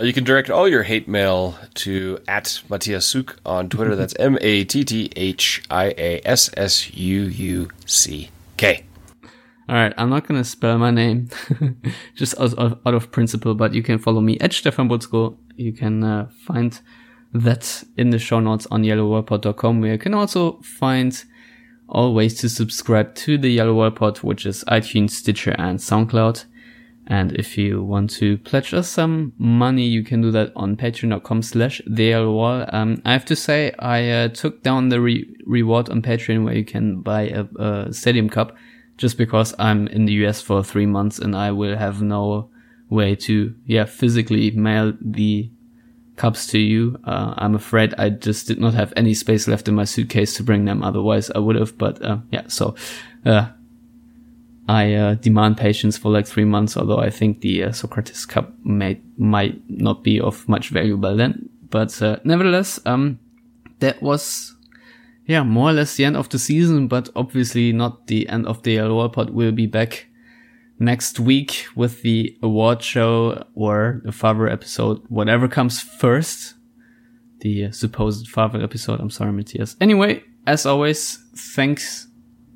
Uh, 0.00 0.04
you 0.04 0.12
can 0.12 0.24
direct 0.24 0.48
all 0.48 0.66
your 0.66 0.84
hate 0.84 1.08
mail 1.08 1.58
to 1.74 2.18
at 2.26 2.62
Matthias 2.70 3.04
Suk 3.04 3.36
on 3.44 3.68
Twitter. 3.68 3.94
That's 3.94 4.14
M 4.18 4.38
A 4.40 4.64
T 4.64 4.84
T 4.84 5.10
H 5.14 5.62
I 5.70 5.94
A 5.98 6.20
S 6.24 6.48
S 6.56 6.94
U 6.94 7.22
U 7.22 7.68
C 7.84 8.30
K. 8.56 8.84
All 9.68 9.76
right, 9.76 9.92
I'm 9.96 10.10
not 10.10 10.26
gonna 10.26 10.44
spell 10.44 10.78
my 10.78 10.90
name, 10.90 11.28
just 12.16 12.38
out 12.40 12.54
of, 12.54 12.78
out 12.84 12.94
of, 12.94 13.12
principle. 13.12 13.54
But 13.54 13.74
you 13.74 13.82
can 13.82 13.98
follow 13.98 14.20
me 14.20 14.38
at 14.40 14.52
Stefan 14.52 14.88
Buczko. 14.88 15.36
You 15.56 15.72
can 15.72 16.02
uh, 16.02 16.28
find 16.46 16.80
that 17.32 17.84
in 17.96 18.10
the 18.10 18.18
show 18.18 18.40
notes 18.40 18.66
on 18.70 18.82
yellowwallpod.com, 18.82 19.80
where 19.80 19.92
you 19.92 19.98
can 19.98 20.14
also 20.14 20.60
find 20.62 21.24
all 21.90 22.14
ways 22.14 22.34
to 22.40 22.48
subscribe 22.48 23.14
to 23.16 23.36
the 23.36 23.50
Yellow 23.50 23.90
Pod, 23.90 24.18
which 24.18 24.46
is 24.46 24.64
iTunes, 24.68 25.10
Stitcher, 25.10 25.54
and 25.58 25.78
SoundCloud. 25.78 26.44
And 27.06 27.32
if 27.32 27.58
you 27.58 27.82
want 27.82 28.10
to 28.10 28.38
pledge 28.38 28.72
us 28.72 28.88
some 28.88 29.32
money, 29.36 29.84
you 29.84 30.04
can 30.04 30.20
do 30.20 30.30
that 30.30 30.52
on 30.54 30.76
patreon.com 30.76 31.42
slash 31.42 31.82
wall. 31.88 32.64
Um, 32.72 33.02
I 33.04 33.12
have 33.12 33.24
to 33.24 33.34
say, 33.34 33.72
I 33.80 34.08
uh, 34.08 34.28
took 34.28 34.62
down 34.62 34.90
the 34.90 35.00
re- 35.00 35.28
reward 35.44 35.88
on 35.88 36.02
Patreon 36.02 36.44
where 36.44 36.54
you 36.54 36.64
can 36.64 37.00
buy 37.00 37.22
a, 37.22 37.46
a, 37.58 37.92
stadium 37.92 38.30
cup 38.30 38.54
just 38.96 39.18
because 39.18 39.54
I'm 39.58 39.88
in 39.88 40.04
the 40.04 40.12
US 40.24 40.40
for 40.40 40.62
three 40.62 40.86
months 40.86 41.18
and 41.18 41.34
I 41.34 41.50
will 41.50 41.76
have 41.76 42.00
no 42.00 42.50
way 42.88 43.16
to, 43.16 43.56
yeah, 43.66 43.86
physically 43.86 44.52
mail 44.52 44.92
the 45.00 45.50
cups 46.20 46.46
to 46.48 46.58
you. 46.58 46.98
Uh, 47.04 47.32
I'm 47.42 47.54
afraid 47.54 47.94
I 47.96 48.10
just 48.10 48.46
did 48.46 48.60
not 48.60 48.74
have 48.74 48.92
any 48.94 49.14
space 49.14 49.48
left 49.48 49.68
in 49.68 49.74
my 49.74 49.86
suitcase 49.86 50.36
to 50.36 50.42
bring 50.42 50.66
them. 50.66 50.82
Otherwise 50.82 51.30
I 51.30 51.38
would 51.38 51.56
have, 51.56 51.78
but, 51.78 52.02
uh, 52.02 52.18
yeah, 52.30 52.46
so, 52.48 52.74
uh, 53.24 53.48
I 54.68 54.94
uh, 54.94 55.14
demand 55.14 55.56
patience 55.56 55.96
for 55.96 56.12
like 56.12 56.26
three 56.28 56.44
months, 56.44 56.76
although 56.76 57.00
I 57.00 57.10
think 57.10 57.40
the 57.40 57.64
uh, 57.64 57.68
Sokratis 57.70 58.28
Cup 58.28 58.52
may, 58.62 59.00
might 59.16 59.58
not 59.68 60.04
be 60.04 60.20
of 60.20 60.46
much 60.46 60.68
value 60.68 60.98
by 60.98 61.14
then. 61.14 61.48
But 61.70 62.02
uh, 62.02 62.18
nevertheless, 62.22 62.78
um, 62.84 63.18
that 63.78 64.02
was, 64.02 64.54
yeah, 65.24 65.42
more 65.42 65.70
or 65.70 65.72
less 65.72 65.96
the 65.96 66.04
end 66.04 66.16
of 66.16 66.28
the 66.28 66.38
season, 66.38 66.86
but 66.86 67.08
obviously 67.16 67.72
not 67.72 68.06
the 68.08 68.28
end 68.28 68.46
of 68.46 68.62
the 68.62 68.72
Yellow 68.72 69.08
Pod. 69.08 69.30
We'll 69.30 69.52
be 69.52 69.66
back 69.66 70.06
next 70.80 71.20
week 71.20 71.66
with 71.76 72.02
the 72.02 72.36
award 72.42 72.82
show 72.82 73.44
or 73.54 74.00
the 74.04 74.10
Favre 74.10 74.48
episode, 74.48 75.02
whatever 75.08 75.46
comes 75.46 75.80
first. 75.80 76.54
The 77.40 77.70
supposed 77.72 78.28
Favre 78.28 78.62
episode. 78.62 79.00
I'm 79.00 79.10
sorry, 79.10 79.32
Matthias. 79.32 79.76
Anyway, 79.80 80.24
as 80.46 80.66
always, 80.66 81.22
thanks 81.54 82.08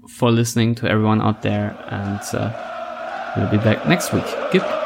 for 0.09 0.31
listening 0.31 0.75
to 0.77 0.91
everyone 0.91 1.23
out 1.23 1.43
there, 1.43 1.75
and 1.89 2.21
uh, 2.35 3.33
we'll 3.37 3.51
be 3.51 3.57
back 3.59 3.87
next 3.87 4.13
week. 4.13 4.27
Good. 4.53 4.84